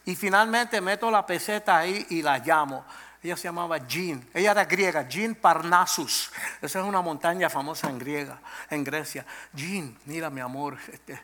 y 0.04 0.14
finalmente 0.14 0.80
meto 0.80 1.10
la 1.10 1.26
peseta 1.26 1.78
ahí 1.78 2.06
y 2.10 2.22
la 2.22 2.38
llamo. 2.38 2.84
Ella 3.22 3.36
se 3.36 3.44
llamaba 3.44 3.78
Jean, 3.86 4.28
ella 4.34 4.50
era 4.50 4.64
griega, 4.64 5.08
Jean 5.08 5.36
Parnassus. 5.36 6.32
Esa 6.60 6.80
es 6.80 6.84
una 6.84 7.00
montaña 7.00 7.48
famosa 7.48 7.88
en 7.88 7.98
griega, 7.98 8.40
en 8.68 8.82
Grecia. 8.82 9.24
Jean, 9.52 9.96
mira 10.06 10.28
mi 10.28 10.40
amor, 10.40 10.76
este, 10.92 11.22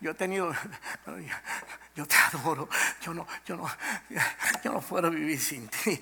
yo 0.00 0.10
he 0.10 0.14
tenido, 0.14 0.52
yo 1.96 2.06
te 2.06 2.14
adoro, 2.14 2.68
yo 3.00 3.14
no, 3.14 3.26
yo 3.46 3.56
no, 3.56 3.66
yo 4.62 4.72
no 4.72 4.80
puedo 4.82 5.10
vivir 5.10 5.40
sin 5.40 5.66
ti. 5.68 5.98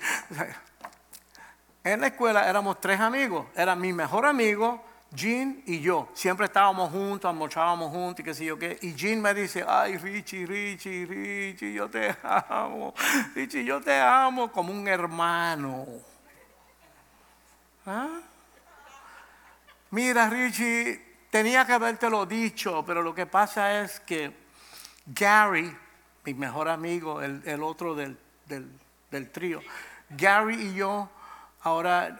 En 1.83 2.01
la 2.01 2.07
escuela 2.07 2.47
éramos 2.47 2.79
tres 2.79 2.99
amigos. 2.99 3.47
Era 3.55 3.75
mi 3.75 3.91
mejor 3.93 4.25
amigo, 4.25 4.83
Jean 5.13 5.61
y 5.65 5.81
yo. 5.81 6.09
Siempre 6.13 6.45
estábamos 6.45 6.89
juntos, 6.89 7.29
almorzábamos 7.29 7.91
juntos 7.91 8.21
y 8.21 8.23
qué 8.23 8.33
sé 8.33 8.45
yo 8.45 8.57
qué. 8.57 8.77
Y 8.81 8.93
Jean 8.93 9.21
me 9.21 9.33
dice, 9.33 9.65
ay 9.67 9.97
Richie, 9.97 10.45
Richie, 10.45 11.05
Richie, 11.05 11.73
yo 11.73 11.89
te 11.89 12.15
amo. 12.23 12.93
Richie, 13.35 13.65
yo 13.65 13.81
te 13.81 13.99
amo 13.99 14.51
como 14.51 14.71
un 14.71 14.87
hermano. 14.87 15.85
¿Ah? 17.85 18.19
Mira, 19.89 20.29
Richie, 20.29 21.01
tenía 21.29 21.65
que 21.65 21.73
haberte 21.73 22.09
lo 22.09 22.25
dicho, 22.25 22.83
pero 22.85 23.01
lo 23.01 23.13
que 23.13 23.25
pasa 23.25 23.81
es 23.81 23.99
que 23.99 24.31
Gary, 25.05 25.75
mi 26.23 26.33
mejor 26.33 26.69
amigo, 26.69 27.21
el, 27.21 27.63
otro 27.63 27.95
del, 27.95 28.17
del, 28.45 28.71
del 29.09 29.29
trío, 29.31 29.61
Gary 30.09 30.67
y 30.67 30.75
yo 30.75 31.09
ahora 31.63 32.17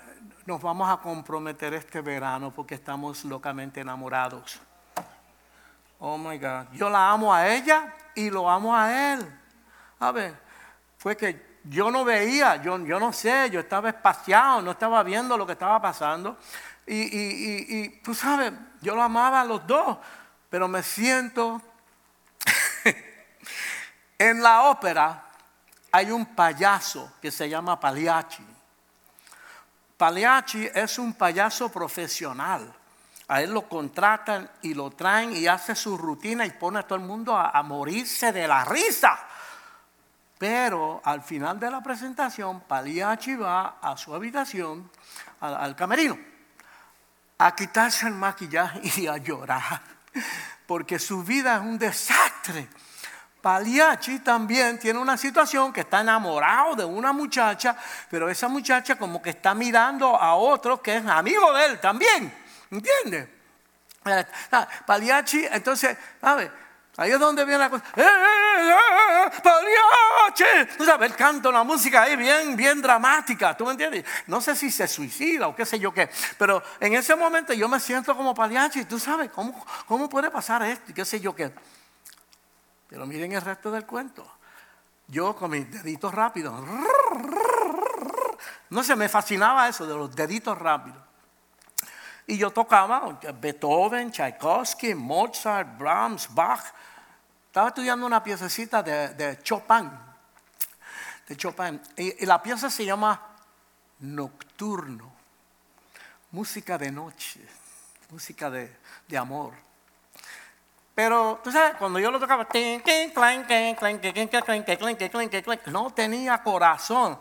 nos 0.51 0.61
vamos 0.61 0.89
a 0.89 0.97
comprometer 0.97 1.73
este 1.75 2.01
verano 2.01 2.51
porque 2.51 2.75
estamos 2.75 3.23
locamente 3.23 3.79
enamorados. 3.79 4.59
Oh 5.97 6.17
my 6.17 6.37
God. 6.37 6.65
Yo 6.73 6.89
la 6.89 7.09
amo 7.09 7.33
a 7.33 7.47
ella 7.47 7.93
y 8.13 8.29
lo 8.29 8.49
amo 8.49 8.75
a 8.75 9.13
él. 9.13 9.39
A 9.97 10.11
ver, 10.11 10.37
fue 10.97 11.15
que 11.15 11.59
yo 11.63 11.89
no 11.89 12.03
veía, 12.03 12.57
yo, 12.57 12.77
no 12.77 13.13
sé, 13.13 13.49
yo 13.49 13.61
estaba 13.61 13.87
espaciado, 13.87 14.61
no 14.61 14.71
estaba 14.71 15.01
viendo 15.03 15.37
lo 15.37 15.45
que 15.45 15.53
estaba 15.53 15.81
pasando. 15.81 16.37
Y, 16.85 16.97
y, 16.97 17.65
y, 17.69 17.89
tú 18.03 18.13
sabes, 18.13 18.51
yo 18.81 18.93
lo 18.93 19.03
amaba 19.03 19.39
a 19.39 19.45
los 19.45 19.65
dos, 19.65 19.99
pero 20.49 20.67
me 20.67 20.83
siento 20.83 21.61
en 24.17 24.43
la 24.43 24.63
ópera 24.63 25.23
hay 25.93 26.11
un 26.11 26.25
payaso 26.25 27.13
que 27.21 27.31
se 27.31 27.47
llama 27.47 27.79
Pagliacci. 27.79 28.50
Pagliacci 30.01 30.67
es 30.73 30.97
un 30.97 31.13
payaso 31.13 31.69
profesional. 31.69 32.73
A 33.27 33.43
él 33.43 33.53
lo 33.53 33.69
contratan 33.69 34.49
y 34.63 34.73
lo 34.73 34.89
traen 34.89 35.35
y 35.35 35.45
hace 35.45 35.75
su 35.75 35.95
rutina 35.95 36.43
y 36.43 36.49
pone 36.49 36.79
a 36.79 36.81
todo 36.87 36.97
el 36.97 37.05
mundo 37.05 37.37
a, 37.37 37.61
morirse 37.61 38.31
de 38.31 38.47
la 38.47 38.65
risa. 38.65 39.19
Pero 40.39 41.03
al 41.05 41.21
final 41.21 41.59
de 41.59 41.69
la 41.69 41.83
presentación, 41.83 42.61
Pagliacci 42.61 43.35
va 43.35 43.77
a 43.79 43.95
su 43.95 44.15
habitación, 44.15 44.89
al 45.39 45.75
camerino, 45.75 46.17
a 47.37 47.55
quitarse 47.55 48.07
el 48.07 48.15
maquillaje 48.15 48.81
y 49.01 49.05
a 49.05 49.17
llorar, 49.17 49.83
porque 50.65 50.97
su 50.97 51.23
vida 51.23 51.57
es 51.57 51.61
un 51.61 51.77
desastre. 51.77 52.67
Paliachi 53.41 54.19
también 54.19 54.77
tiene 54.77 54.99
una 54.99 55.17
situación 55.17 55.73
que 55.73 55.81
está 55.81 56.01
enamorado 56.01 56.75
de 56.75 56.85
una 56.85 57.11
muchacha, 57.11 57.75
pero 58.09 58.29
esa 58.29 58.47
muchacha 58.47 58.95
como 58.95 59.21
que 59.21 59.31
está 59.31 59.55
mirando 59.55 60.15
a 60.15 60.35
otro 60.35 60.81
que 60.81 60.97
es 60.97 61.05
amigo 61.05 61.51
de 61.53 61.65
él 61.65 61.79
también. 61.79 62.33
¿Entiendes? 62.69 63.27
Eh, 64.05 64.25
ah, 64.51 64.67
Paliachi, 64.85 65.45
entonces, 65.51 65.97
ver, 66.21 66.51
Ahí 66.97 67.11
es 67.11 67.19
donde 67.19 67.45
viene 67.45 67.57
la 67.57 67.69
cosa. 67.69 67.83
¡Eh, 67.95 68.01
eh, 68.01 68.05
eh 68.05 69.41
Paliachi! 69.41 70.77
Tú 70.77 70.85
sabes, 70.85 71.09
él 71.09 71.15
canta 71.15 71.49
una 71.49 71.63
música 71.63 72.03
ahí 72.03 72.15
bien, 72.15 72.55
bien 72.55 72.81
dramática. 72.81 73.55
¿Tú 73.55 73.65
me 73.65 73.71
entiendes? 73.71 74.05
No 74.27 74.41
sé 74.41 74.55
si 74.55 74.69
se 74.69 74.87
suicida 74.87 75.47
o 75.47 75.55
qué 75.55 75.65
sé 75.65 75.79
yo 75.79 75.93
qué. 75.93 76.09
Pero 76.37 76.61
en 76.79 76.93
ese 76.93 77.15
momento 77.15 77.53
yo 77.53 77.67
me 77.69 77.79
siento 77.79 78.15
como 78.15 78.35
Paliachi. 78.35 78.85
¿Tú 78.85 78.99
sabes 78.99 79.31
cómo, 79.31 79.65
cómo 79.87 80.09
puede 80.09 80.29
pasar 80.29 80.63
esto? 80.63 80.93
¿Qué 80.93 81.05
sé 81.05 81.19
yo 81.19 81.33
qué? 81.33 81.51
Pero 82.91 83.07
miren 83.07 83.31
el 83.31 83.41
resto 83.41 83.71
del 83.71 83.85
cuento. 83.85 84.29
Yo 85.07 85.33
con 85.33 85.51
mis 85.51 85.71
deditos 85.71 86.13
rápidos. 86.13 86.61
No 88.69 88.83
sé, 88.83 88.97
me 88.97 89.07
fascinaba 89.07 89.69
eso 89.69 89.87
de 89.87 89.95
los 89.95 90.13
deditos 90.13 90.57
rápidos. 90.57 90.99
Y 92.27 92.37
yo 92.37 92.51
tocaba 92.51 93.17
Beethoven, 93.39 94.11
Tchaikovsky, 94.11 94.93
Mozart, 94.93 95.77
Brahms, 95.77 96.27
Bach. 96.33 96.65
Estaba 97.47 97.69
estudiando 97.69 98.05
una 98.05 98.21
piececita 98.21 98.83
de, 98.83 99.39
Chopin. 99.41 99.89
De 101.29 101.37
Chopin. 101.37 101.81
Y, 101.95 102.25
la 102.25 102.43
pieza 102.43 102.69
se 102.69 102.83
llama 102.83 103.21
Nocturno. 103.99 105.13
Música 106.31 106.77
de 106.77 106.91
noche. 106.91 107.39
Música 108.09 108.49
de, 108.49 108.75
de 109.07 109.17
amor. 109.17 109.70
Pero, 110.93 111.39
tú 111.43 111.51
sabes, 111.51 111.75
cuando 111.75 111.99
yo 111.99 112.11
lo 112.11 112.19
tocaba, 112.19 112.47
no 115.67 115.89
tenía 115.91 116.43
corazón. 116.43 117.17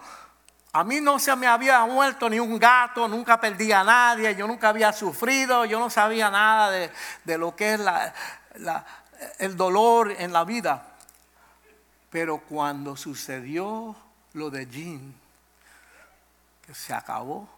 A 0.72 0.84
mí 0.84 1.00
no 1.00 1.18
se 1.18 1.34
me 1.34 1.46
había 1.46 1.84
muerto 1.84 2.28
ni 2.30 2.38
un 2.38 2.58
gato, 2.58 3.08
nunca 3.08 3.40
perdí 3.40 3.72
a 3.72 3.82
nadie, 3.82 4.34
yo 4.36 4.46
nunca 4.46 4.68
había 4.68 4.92
sufrido, 4.92 5.64
yo 5.64 5.80
no 5.80 5.90
sabía 5.90 6.30
nada 6.30 6.70
de, 6.70 7.38
lo 7.38 7.56
que 7.56 7.74
es 7.74 7.80
el 9.38 9.56
dolor 9.56 10.12
en 10.12 10.32
la 10.32 10.44
vida. 10.44 10.86
Pero 12.08 12.38
cuando 12.38 12.96
sucedió 12.96 13.96
lo 14.32 14.50
de 14.50 14.66
Jean, 14.66 15.14
que 16.66 16.74
se 16.74 16.92
acabó, 16.92 17.48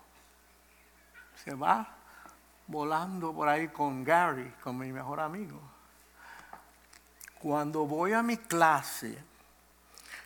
se 1.42 1.54
va 1.54 1.88
volando 2.66 3.32
por 3.32 3.48
ahí 3.48 3.68
con 3.68 4.04
Gary, 4.04 4.54
con 4.62 4.78
mi 4.78 4.92
mejor 4.92 5.20
amigo. 5.20 5.71
Cuando 7.42 7.86
voy 7.86 8.12
a 8.12 8.22
mi 8.22 8.36
clase, 8.36 9.18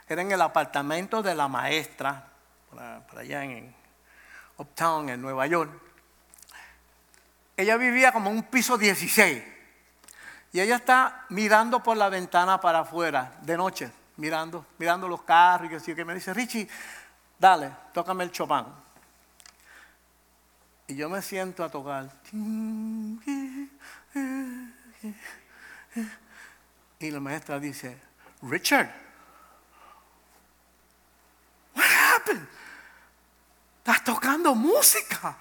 era 0.06 0.20
en 0.20 0.32
el 0.32 0.42
apartamento 0.42 1.22
de 1.22 1.34
la 1.34 1.48
maestra, 1.48 2.28
para, 2.70 3.02
allá 3.16 3.42
en 3.42 3.74
Uptown, 4.58 5.08
en 5.08 5.22
Nueva 5.22 5.46
York. 5.46 5.70
Ella 7.56 7.78
vivía 7.78 8.12
como 8.12 8.28
un 8.28 8.42
piso 8.42 8.76
16. 8.76 9.42
Y 10.52 10.60
ella 10.60 10.76
está 10.76 11.24
mirando 11.30 11.82
por 11.82 11.96
la 11.96 12.10
ventana 12.10 12.60
para 12.60 12.80
afuera, 12.80 13.32
de 13.40 13.56
noche, 13.56 13.90
mirando, 14.18 14.66
mirando 14.76 15.08
los 15.08 15.22
carros 15.22 15.72
y 15.72 15.84
que, 15.86 15.96
que 15.96 16.04
me 16.04 16.14
dice, 16.14 16.34
Richie, 16.34 16.68
dale, 17.38 17.70
tócame 17.94 18.24
el 18.24 18.30
Chopin. 18.30 18.66
Y 20.88 20.96
yo 20.96 21.08
me 21.08 21.22
siento 21.22 21.64
a 21.64 21.70
tocar. 21.70 22.10
Y 26.98 27.10
la 27.10 27.20
maestra 27.20 27.60
dice, 27.60 28.00
Richard, 28.42 28.90
what 31.74 31.84
happened? 31.84 32.46
Estás 33.78 34.02
tocando 34.02 34.54
música. 34.54 35.36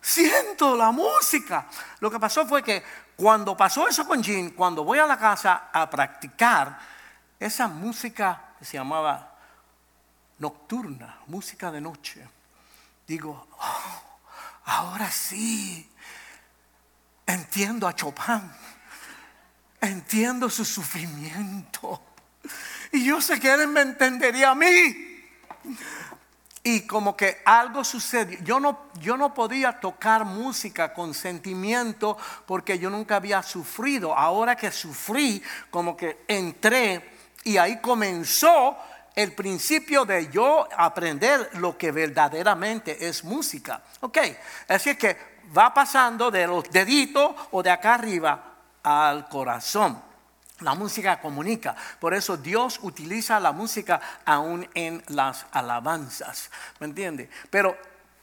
Siento 0.00 0.76
la 0.76 0.90
música. 0.92 1.66
Lo 2.00 2.10
que 2.10 2.18
pasó 2.18 2.46
fue 2.46 2.62
que 2.62 2.82
cuando 3.16 3.56
pasó 3.56 3.86
eso 3.88 4.06
con 4.06 4.22
Jean, 4.22 4.50
cuando 4.50 4.84
voy 4.84 4.98
a 4.98 5.06
la 5.06 5.18
casa 5.18 5.68
a 5.72 5.88
practicar, 5.90 6.78
esa 7.38 7.68
música 7.68 8.54
que 8.58 8.64
se 8.64 8.78
llamaba 8.78 9.34
nocturna, 10.38 11.18
música 11.26 11.70
de 11.70 11.80
noche, 11.80 12.26
digo, 13.06 13.46
oh, 13.58 14.02
ahora 14.64 15.10
sí, 15.10 15.90
entiendo 17.26 17.86
a 17.86 17.94
Chopin 17.94 18.50
entiendo 19.86 20.50
su 20.50 20.64
sufrimiento. 20.64 22.02
Y 22.92 23.04
yo 23.04 23.20
sé 23.20 23.40
que 23.40 23.52
Él 23.52 23.68
me 23.68 23.80
entendería 23.82 24.50
a 24.50 24.54
mí. 24.54 25.04
Y 26.62 26.80
como 26.80 27.16
que 27.16 27.42
algo 27.44 27.84
sucedió. 27.84 28.38
Yo 28.42 28.58
no, 28.58 28.90
yo 29.00 29.16
no 29.16 29.32
podía 29.32 29.78
tocar 29.78 30.24
música 30.24 30.92
con 30.92 31.14
sentimiento 31.14 32.16
porque 32.44 32.78
yo 32.78 32.90
nunca 32.90 33.16
había 33.16 33.42
sufrido. 33.42 34.16
Ahora 34.16 34.56
que 34.56 34.72
sufrí, 34.72 35.42
como 35.70 35.96
que 35.96 36.24
entré 36.26 37.12
y 37.44 37.56
ahí 37.56 37.80
comenzó 37.80 38.76
el 39.14 39.32
principio 39.32 40.04
de 40.04 40.28
yo 40.28 40.68
aprender 40.76 41.50
lo 41.54 41.78
que 41.78 41.92
verdaderamente 41.92 43.08
es 43.08 43.22
música. 43.22 43.82
Ok, 44.00 44.18
así 44.68 44.96
que 44.96 45.16
va 45.56 45.72
pasando 45.72 46.30
de 46.30 46.46
los 46.46 46.68
deditos 46.70 47.34
o 47.52 47.62
de 47.62 47.70
acá 47.70 47.94
arriba 47.94 48.55
al 48.86 49.28
corazón. 49.28 50.00
La 50.60 50.74
música 50.74 51.20
comunica. 51.20 51.74
Por 51.98 52.14
eso 52.14 52.36
Dios 52.36 52.78
utiliza 52.82 53.40
la 53.40 53.50
música 53.50 54.00
aún 54.24 54.66
en 54.74 55.02
las 55.08 55.44
alabanzas. 55.50 56.50
¿Me 56.78 56.86
entiende? 56.86 57.28
Pero 57.50 57.76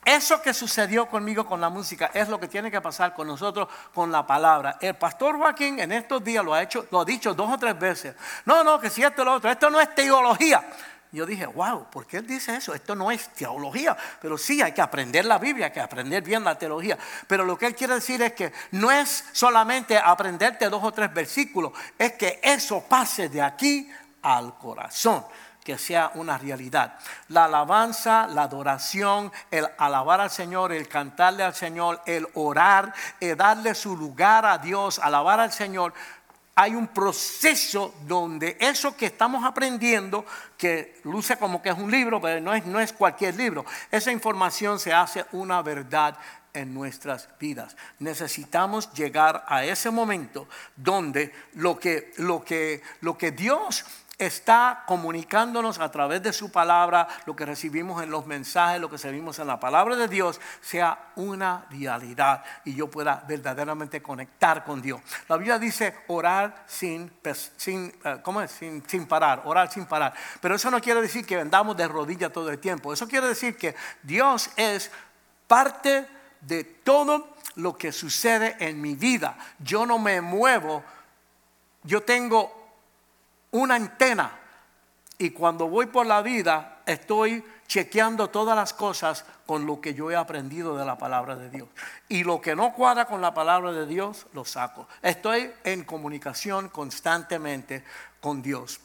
eso 0.06 0.42
que 0.42 0.54
sucedió 0.54 1.08
conmigo 1.08 1.46
con 1.46 1.60
la 1.60 1.70
música 1.70 2.12
es 2.14 2.30
lo 2.30 2.40
que 2.40 2.48
tiene 2.48 2.72
que 2.72 2.82
pasar 2.82 3.14
con 3.14 3.28
nosotros 3.28 3.68
con 3.94 4.12
la 4.12 4.26
palabra. 4.26 4.78
El 4.82 4.96
pastor 4.96 5.38
Joaquín 5.38 5.80
en 5.80 5.92
estos 5.92 6.24
días 6.24 6.44
lo 6.44 6.54
ha 6.54 6.64
hecho, 6.64 6.88
lo 6.92 7.02
ha 7.02 7.06
dicho 7.06 7.34
dos 7.34 7.52
o 7.52 7.58
tres 7.58 7.78
veces. 7.78 8.16
No, 8.46 8.64
no, 8.64 8.80
que 8.80 8.90
si 8.90 9.04
esto 9.04 9.22
es 9.22 9.26
lo 9.26 9.34
otro, 9.34 9.52
esto 9.52 9.70
no 9.70 9.80
es 9.80 9.94
teología 9.94 10.66
yo 11.14 11.26
dije, 11.28 11.46
wow, 11.46 11.90
¿por 11.92 12.08
qué 12.08 12.18
él 12.18 12.28
dice 12.28 12.56
eso? 12.56 12.74
Esto 12.74 12.96
no 12.96 13.12
es 13.12 13.30
teología, 13.30 13.96
pero 14.20 14.38
sí 14.38 14.62
hay 14.62 14.72
que 14.72 14.82
aprender 14.82 15.26
la 15.26 15.38
Biblia, 15.38 15.68
hay 15.68 15.72
que 15.72 15.80
aprender 15.80 16.24
bien 16.24 16.44
la 16.44 16.58
teología. 16.58 16.98
Pero 17.28 17.46
lo 17.46 17.58
que 17.58 17.68
él 17.68 17.76
quiere 17.76 17.94
decir 17.94 18.22
es 18.24 18.34
que 18.34 18.52
no 18.72 18.92
es 18.92 19.26
solamente 19.32 19.98
aprenderte 19.98 20.70
dos 20.70 20.84
o 20.84 20.92
tres 20.92 21.14
versículos, 21.14 21.72
es 22.00 22.14
que 22.14 22.40
eso 22.42 22.84
pase 22.90 23.30
de 23.30 23.42
aquí 23.42 23.90
al 24.24 24.58
corazón 24.58 25.24
que 25.64 25.78
sea 25.78 26.12
una 26.16 26.38
realidad. 26.38 26.96
La 27.30 27.46
alabanza, 27.46 28.28
la 28.28 28.44
adoración, 28.44 29.32
el 29.50 29.68
alabar 29.78 30.20
al 30.20 30.30
Señor, 30.30 30.72
el 30.74 30.88
cantarle 30.88 31.44
al 31.44 31.56
Señor, 31.56 32.02
el 32.06 32.28
orar, 32.34 32.94
el 33.20 33.38
darle 33.38 33.74
su 33.74 33.96
lugar 33.96 34.46
a 34.46 34.58
Dios, 34.58 35.00
alabar 35.00 35.40
al 35.40 35.52
Señor, 35.52 35.94
hay 36.56 36.76
un 36.76 36.88
proceso 36.88 37.96
donde 38.06 38.58
eso 38.60 38.96
que 38.96 39.08
estamos 39.08 39.44
aprendiendo, 39.44 40.26
que 40.58 41.00
luce 41.04 41.38
como 41.38 41.62
que 41.62 41.70
es 41.70 41.78
un 41.78 41.90
libro, 41.90 42.22
pero 42.22 42.40
no 42.40 42.54
es, 42.54 42.66
no 42.66 42.80
es 42.80 42.94
cualquier 42.94 43.36
libro, 43.36 43.66
esa 43.90 44.12
información 44.12 44.80
se 44.80 44.94
hace 44.94 45.26
una 45.32 45.62
verdad 45.62 46.18
en 46.54 46.74
nuestras 46.74 47.30
vidas. 47.40 47.76
Necesitamos 48.00 48.92
llegar 48.94 49.44
a 49.48 49.66
ese 49.66 49.90
momento 49.92 50.48
donde 50.76 51.34
lo 51.54 51.80
que, 51.80 52.14
lo 52.18 52.44
que, 52.44 52.82
lo 53.02 53.18
que 53.18 53.32
Dios 53.32 53.86
está 54.18 54.84
comunicándonos 54.86 55.80
a 55.80 55.90
través 55.92 56.22
de 56.22 56.34
su 56.34 56.52
palabra, 56.52 57.08
lo 57.26 57.36
que 57.36 57.46
recibimos 57.46 58.02
en 58.04 58.12
los 58.12 58.26
mensajes, 58.26 58.80
lo 58.80 58.90
que 58.90 58.98
recibimos 58.98 59.40
en 59.40 59.48
la 59.48 59.60
palabra 59.60 59.96
de 59.96 60.08
Dios, 60.08 60.40
sea 60.62 61.12
una 61.16 61.66
realidad 61.70 62.44
y 62.64 62.76
yo 62.76 62.90
pueda 62.90 63.24
verdaderamente 63.28 64.02
conectar 64.02 64.64
con 64.64 64.82
Dios. 64.82 65.02
La 65.28 65.38
Biblia 65.38 65.58
dice 65.58 65.96
orar 66.08 66.64
sin, 66.68 67.12
sin, 67.58 67.94
eh, 68.04 68.20
¿cómo 68.22 68.42
es? 68.42 68.52
sin, 68.52 68.88
sin 68.88 69.08
parar, 69.08 69.42
orar 69.46 69.72
sin 69.72 69.86
parar. 69.86 70.14
Pero 70.40 70.56
eso 70.56 70.70
no 70.70 70.80
quiere 70.80 71.02
decir 71.02 71.26
que 71.26 71.38
vendamos 71.38 71.76
de 71.76 71.88
rodillas 71.88 72.32
todo 72.32 72.50
el 72.50 72.60
tiempo. 72.60 72.94
Eso 72.94 73.08
quiere 73.08 73.28
decir 73.28 73.58
que 73.58 73.76
Dios 74.04 74.50
es 74.56 74.92
parte 75.48 76.08
de 76.48 76.64
todo 76.64 77.36
lo 77.56 77.78
que 77.78 77.92
sucede 77.92 78.56
en 78.60 78.82
mi 78.82 78.96
vida. 78.96 79.38
Yo 79.60 79.86
no 79.86 80.00
me 80.00 80.22
muevo, 80.22 80.84
yo 81.84 82.04
tengo 82.04 82.52
una 83.52 83.76
antena 83.76 84.40
y 85.18 85.30
cuando 85.32 85.68
voy 85.68 85.86
por 85.86 86.06
la 86.06 86.22
vida 86.22 86.82
estoy 86.86 87.44
chequeando 87.68 88.30
todas 88.30 88.56
las 88.56 88.74
cosas 88.74 89.26
con 89.46 89.66
lo 89.66 89.80
que 89.80 89.94
yo 89.94 90.12
he 90.12 90.16
aprendido 90.16 90.78
de 90.78 90.86
la 90.86 90.98
palabra 90.98 91.36
de 91.36 91.50
Dios. 91.50 91.68
Y 92.10 92.24
lo 92.24 92.42
que 92.42 92.56
no 92.56 92.74
cuadra 92.74 93.06
con 93.06 93.22
la 93.22 93.34
palabra 93.34 93.72
de 93.72 93.86
Dios, 93.86 94.28
lo 94.34 94.46
saco. 94.46 94.88
Estoy 95.02 95.52
en 95.64 95.84
comunicación 95.84 96.70
constantemente 96.70 97.84
con 98.20 98.42
Dios. 98.42 98.80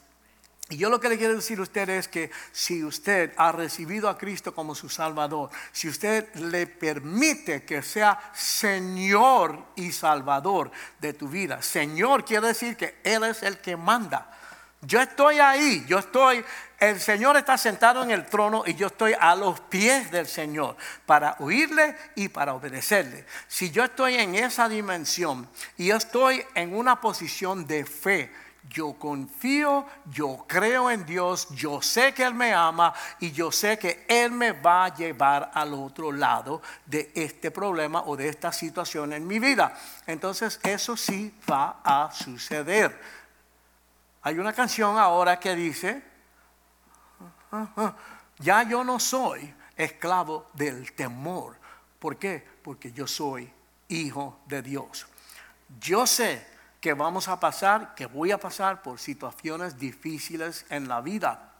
Y 0.71 0.77
yo 0.77 0.91
lo 0.91 0.99
que 0.99 1.09
le 1.09 1.17
quiero 1.17 1.35
decir 1.35 1.57
a 1.57 1.63
usted 1.63 1.89
es 1.89 2.07
que 2.07 2.29
si 2.51 2.83
usted 2.83 3.33
ha 3.37 3.51
recibido 3.51 4.07
a 4.07 4.19
Cristo 4.19 4.53
como 4.53 4.75
su 4.75 4.87
Salvador, 4.87 5.49
si 5.71 5.89
usted 5.89 6.31
le 6.35 6.67
permite 6.67 7.63
que 7.63 7.81
sea 7.81 8.31
Señor 8.35 9.65
y 9.75 9.91
Salvador 9.91 10.69
de 10.99 11.13
tu 11.13 11.27
vida, 11.27 11.63
Señor 11.63 12.23
quiere 12.23 12.47
decir 12.47 12.77
que 12.77 12.99
Él 13.03 13.23
es 13.23 13.41
el 13.41 13.57
que 13.57 13.75
manda. 13.75 14.31
Yo 14.81 15.01
estoy 15.01 15.39
ahí, 15.39 15.83
yo 15.87 15.97
estoy, 15.97 16.45
el 16.79 17.01
Señor 17.01 17.35
está 17.35 17.57
sentado 17.57 18.03
en 18.03 18.11
el 18.11 18.27
trono 18.27 18.63
y 18.65 18.75
yo 18.75 18.87
estoy 18.87 19.13
a 19.19 19.35
los 19.35 19.59
pies 19.61 20.11
del 20.11 20.27
Señor 20.27 20.77
para 21.07 21.35
oírle 21.39 21.97
y 22.15 22.29
para 22.29 22.53
obedecerle. 22.53 23.25
Si 23.47 23.71
yo 23.71 23.85
estoy 23.85 24.15
en 24.15 24.35
esa 24.35 24.69
dimensión 24.69 25.49
y 25.77 25.87
yo 25.87 25.97
estoy 25.97 26.45
en 26.53 26.75
una 26.75 27.01
posición 27.01 27.65
de 27.65 27.85
fe, 27.85 28.31
yo 28.67 28.93
confío, 28.93 29.85
yo 30.11 30.45
creo 30.47 30.91
en 30.91 31.05
Dios, 31.05 31.47
yo 31.51 31.81
sé 31.81 32.13
que 32.13 32.23
Él 32.23 32.33
me 32.33 32.53
ama 32.53 32.93
y 33.19 33.31
yo 33.31 33.51
sé 33.51 33.79
que 33.79 34.05
Él 34.07 34.31
me 34.31 34.51
va 34.51 34.85
a 34.85 34.95
llevar 34.95 35.51
al 35.53 35.73
otro 35.73 36.11
lado 36.11 36.61
de 36.85 37.11
este 37.15 37.51
problema 37.51 38.03
o 38.05 38.15
de 38.15 38.29
esta 38.29 38.51
situación 38.51 39.13
en 39.13 39.25
mi 39.25 39.39
vida. 39.39 39.73
Entonces 40.05 40.59
eso 40.63 40.97
sí 40.97 41.33
va 41.49 41.81
a 41.83 42.11
suceder. 42.11 42.99
Hay 44.21 44.37
una 44.37 44.53
canción 44.53 44.97
ahora 44.97 45.39
que 45.39 45.55
dice, 45.55 46.03
ya 48.39 48.63
yo 48.63 48.83
no 48.83 48.99
soy 48.99 49.53
esclavo 49.75 50.47
del 50.53 50.93
temor. 50.93 51.55
¿Por 51.97 52.17
qué? 52.17 52.45
Porque 52.61 52.91
yo 52.91 53.07
soy 53.07 53.51
hijo 53.87 54.39
de 54.45 54.61
Dios. 54.61 55.07
Yo 55.79 56.05
sé 56.05 56.58
que 56.79 56.93
vamos 56.93 57.27
a 57.27 57.39
pasar, 57.39 57.93
que 57.95 58.05
voy 58.05 58.31
a 58.31 58.37
pasar 58.37 58.81
por 58.81 58.99
situaciones 58.99 59.77
difíciles 59.77 60.65
en 60.69 60.87
la 60.87 61.01
vida. 61.01 61.51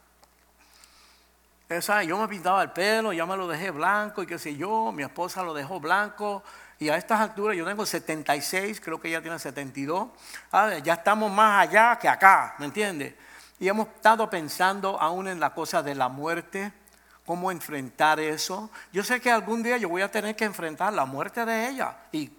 Esa, 1.67 2.03
yo 2.03 2.17
me 2.17 2.27
pintaba 2.27 2.63
el 2.63 2.71
pelo, 2.71 3.13
ya 3.13 3.25
me 3.25 3.37
lo 3.37 3.47
dejé 3.47 3.69
blanco 3.69 4.23
y 4.23 4.25
qué 4.25 4.39
sé 4.39 4.55
yo, 4.55 4.91
mi 4.91 5.03
esposa 5.03 5.43
lo 5.43 5.53
dejó 5.53 5.79
blanco 5.79 6.43
y 6.79 6.89
a 6.89 6.97
estas 6.97 7.19
alturas 7.19 7.57
yo 7.57 7.65
tengo 7.65 7.85
76, 7.85 8.79
creo 8.79 8.99
que 8.99 9.09
ella 9.09 9.21
tiene 9.21 9.37
72. 9.37 10.07
Ah, 10.51 10.77
ya 10.81 10.93
estamos 10.93 11.31
más 11.31 11.67
allá 11.67 11.99
que 11.99 12.07
acá, 12.07 12.55
¿me 12.57 12.65
entiende? 12.65 13.15
Y 13.59 13.67
hemos 13.67 13.87
estado 13.89 14.29
pensando 14.29 14.99
aún 14.99 15.27
en 15.27 15.39
la 15.39 15.53
cosa 15.53 15.83
de 15.83 15.93
la 15.93 16.07
muerte, 16.07 16.71
cómo 17.25 17.51
enfrentar 17.51 18.19
eso. 18.19 18.71
Yo 18.93 19.03
sé 19.03 19.19
que 19.19 19.29
algún 19.29 19.61
día 19.61 19.77
yo 19.77 19.89
voy 19.89 20.01
a 20.01 20.09
tener 20.09 20.35
que 20.35 20.45
enfrentar 20.45 20.93
la 20.93 21.05
muerte 21.05 21.45
de 21.45 21.69
ella. 21.69 21.97
Y 22.13 22.31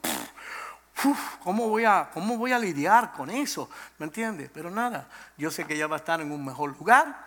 ¿cómo, 1.43 1.69
voy 1.69 1.85
a, 1.85 2.11
¿cómo 2.13 2.37
voy 2.37 2.53
a 2.53 2.59
lidiar 2.59 3.13
con 3.13 3.31
eso? 3.31 3.69
¿Me 3.99 4.07
entiende? 4.07 4.51
Pero 4.53 4.71
nada, 4.71 5.09
yo 5.37 5.51
sé 5.51 5.65
que 5.65 5.75
ella 5.75 5.87
va 5.87 5.97
a 5.97 5.99
estar 5.99 6.21
en 6.21 6.33
un 6.33 6.45
mejor 6.45 6.77
lugar 6.79 7.27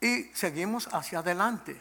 y 0.00 0.24
seguimos 0.34 0.88
hacia 0.92 1.20
adelante. 1.20 1.80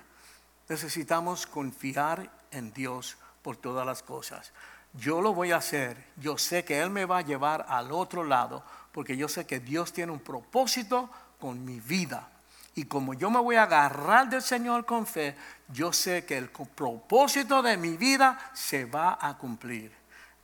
Necesitamos 0.69 1.47
confiar 1.47 2.29
en 2.51 2.73
Dios 2.73 3.17
por 3.41 3.57
todas 3.57 3.85
las 3.85 4.03
cosas. 4.03 4.51
Yo 4.93 5.21
lo 5.21 5.33
voy 5.33 5.51
a 5.51 5.57
hacer. 5.57 6.07
Yo 6.17 6.37
sé 6.37 6.65
que 6.65 6.81
Él 6.81 6.89
me 6.89 7.05
va 7.05 7.19
a 7.19 7.21
llevar 7.21 7.65
al 7.69 7.91
otro 7.91 8.23
lado 8.23 8.63
porque 8.91 9.15
yo 9.15 9.27
sé 9.27 9.45
que 9.45 9.59
Dios 9.59 9.93
tiene 9.93 10.11
un 10.11 10.19
propósito 10.19 11.09
con 11.39 11.63
mi 11.63 11.79
vida. 11.79 12.29
Y 12.73 12.85
como 12.85 13.13
yo 13.13 13.29
me 13.29 13.39
voy 13.39 13.55
a 13.55 13.63
agarrar 13.63 14.29
del 14.29 14.41
Señor 14.41 14.85
con 14.85 15.05
fe, 15.05 15.35
yo 15.69 15.93
sé 15.93 16.25
que 16.25 16.37
el 16.37 16.49
propósito 16.49 17.61
de 17.61 17.77
mi 17.77 17.97
vida 17.97 18.51
se 18.53 18.85
va 18.85 19.17
a 19.19 19.37
cumplir. 19.37 19.91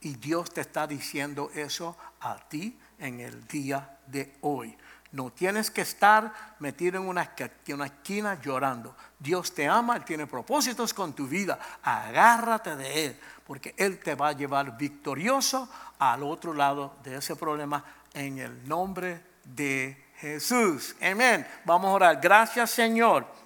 Y 0.04 0.16
Dios 0.16 0.52
te 0.52 0.62
está 0.62 0.86
diciendo 0.86 1.50
eso 1.56 1.98
a 2.20 2.38
ti 2.38 2.78
en 3.00 3.22
el 3.22 3.48
día 3.48 3.98
de 4.06 4.36
hoy. 4.42 4.78
No 5.14 5.32
tienes 5.32 5.72
que 5.72 5.82
estar 5.82 6.34
metido 6.60 7.00
en 7.00 7.08
una, 7.08 7.22
esquina 7.22 8.42
llorando. 8.42 8.96
Dios 9.18 9.54
te 9.54 9.68
ama, 9.68 9.96
Él 9.96 10.04
tiene 10.04 10.28
propósitos 10.28 10.94
con 10.94 11.14
tu 11.14 11.28
vida. 11.28 11.58
Agárrate 11.84 12.76
de 12.76 13.06
Él, 13.06 13.20
porque 13.46 13.76
Él 13.78 14.00
te 14.00 14.16
va 14.16 14.30
a 14.30 14.34
llevar 14.34 14.78
victorioso 14.78 15.70
al 16.00 16.24
otro 16.24 16.54
lado 16.54 16.98
de 17.04 17.18
ese 17.18 17.36
problema 17.36 17.84
en 18.14 18.40
el 18.40 18.68
nombre 18.68 19.22
de 19.44 20.12
Jesús. 20.18 20.96
Amén. 21.02 21.48
Vamos 21.64 21.90
a 21.90 21.94
orar. 21.94 22.20
Gracias 22.22 22.72
Señor 22.72 23.43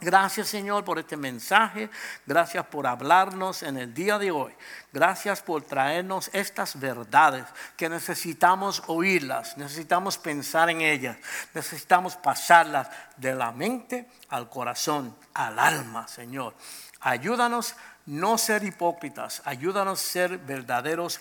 Gracias 0.00 0.48
Señor 0.48 0.84
por 0.84 0.98
este 0.98 1.16
mensaje. 1.16 1.88
Gracias 2.26 2.66
por 2.66 2.86
hablarnos 2.86 3.62
en 3.62 3.78
el 3.78 3.94
día 3.94 4.18
de 4.18 4.30
hoy. 4.30 4.52
Gracias 4.92 5.40
por 5.40 5.62
traernos 5.62 6.30
estas 6.32 6.78
verdades 6.78 7.46
que 7.76 7.88
necesitamos 7.88 8.82
oírlas, 8.86 9.56
necesitamos 9.56 10.18
pensar 10.18 10.68
en 10.70 10.80
ellas, 10.80 11.16
necesitamos 11.54 12.16
pasarlas 12.16 12.88
de 13.16 13.34
la 13.34 13.52
mente 13.52 14.08
al 14.28 14.48
corazón, 14.50 15.16
al 15.32 15.58
alma, 15.58 16.08
Señor. 16.08 16.54
Ayúdanos 17.00 17.76
no 18.06 18.36
ser 18.36 18.64
hipócritas, 18.64 19.42
ayúdanos 19.44 20.00
ser 20.00 20.38
verdaderos 20.38 21.20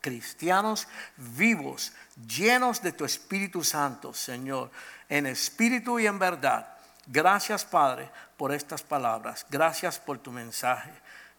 cristianos 0.00 0.88
vivos, 1.16 1.92
llenos 2.26 2.82
de 2.82 2.92
tu 2.92 3.04
Espíritu 3.04 3.62
Santo, 3.62 4.14
Señor, 4.14 4.70
en 5.08 5.26
espíritu 5.26 5.98
y 5.98 6.06
en 6.06 6.18
verdad 6.18 6.75
Gracias, 7.06 7.64
Padre, 7.64 8.10
por 8.36 8.52
estas 8.52 8.82
palabras. 8.82 9.46
Gracias 9.48 9.98
por 9.98 10.18
tu 10.18 10.32
mensaje. 10.32 10.90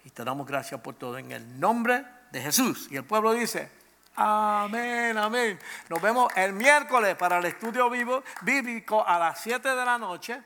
Y 0.05 0.09
te 0.09 0.23
damos 0.23 0.47
gracias 0.47 0.79
por 0.79 0.95
todo 0.95 1.17
en 1.17 1.31
el 1.31 1.59
nombre 1.59 2.05
de 2.31 2.41
Jesús. 2.41 2.87
Y 2.89 2.95
el 2.95 3.03
pueblo 3.03 3.33
dice, 3.33 3.69
amén, 4.15 5.17
amén. 5.17 5.59
Nos 5.89 6.01
vemos 6.01 6.31
el 6.37 6.53
miércoles 6.53 7.15
para 7.15 7.39
el 7.39 7.45
estudio 7.45 7.89
vivo 7.89 8.23
bíblico 8.41 9.05
a 9.05 9.19
las 9.19 9.41
7 9.41 9.67
de 9.67 9.85
la 9.85 9.97
noche. 9.97 10.41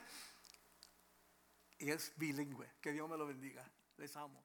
Y 1.78 1.90
es 1.90 2.12
bilingüe. 2.16 2.68
Que 2.80 2.92
Dios 2.92 3.08
me 3.08 3.16
lo 3.16 3.26
bendiga. 3.26 3.64
Les 3.98 4.16
amo. 4.16 4.42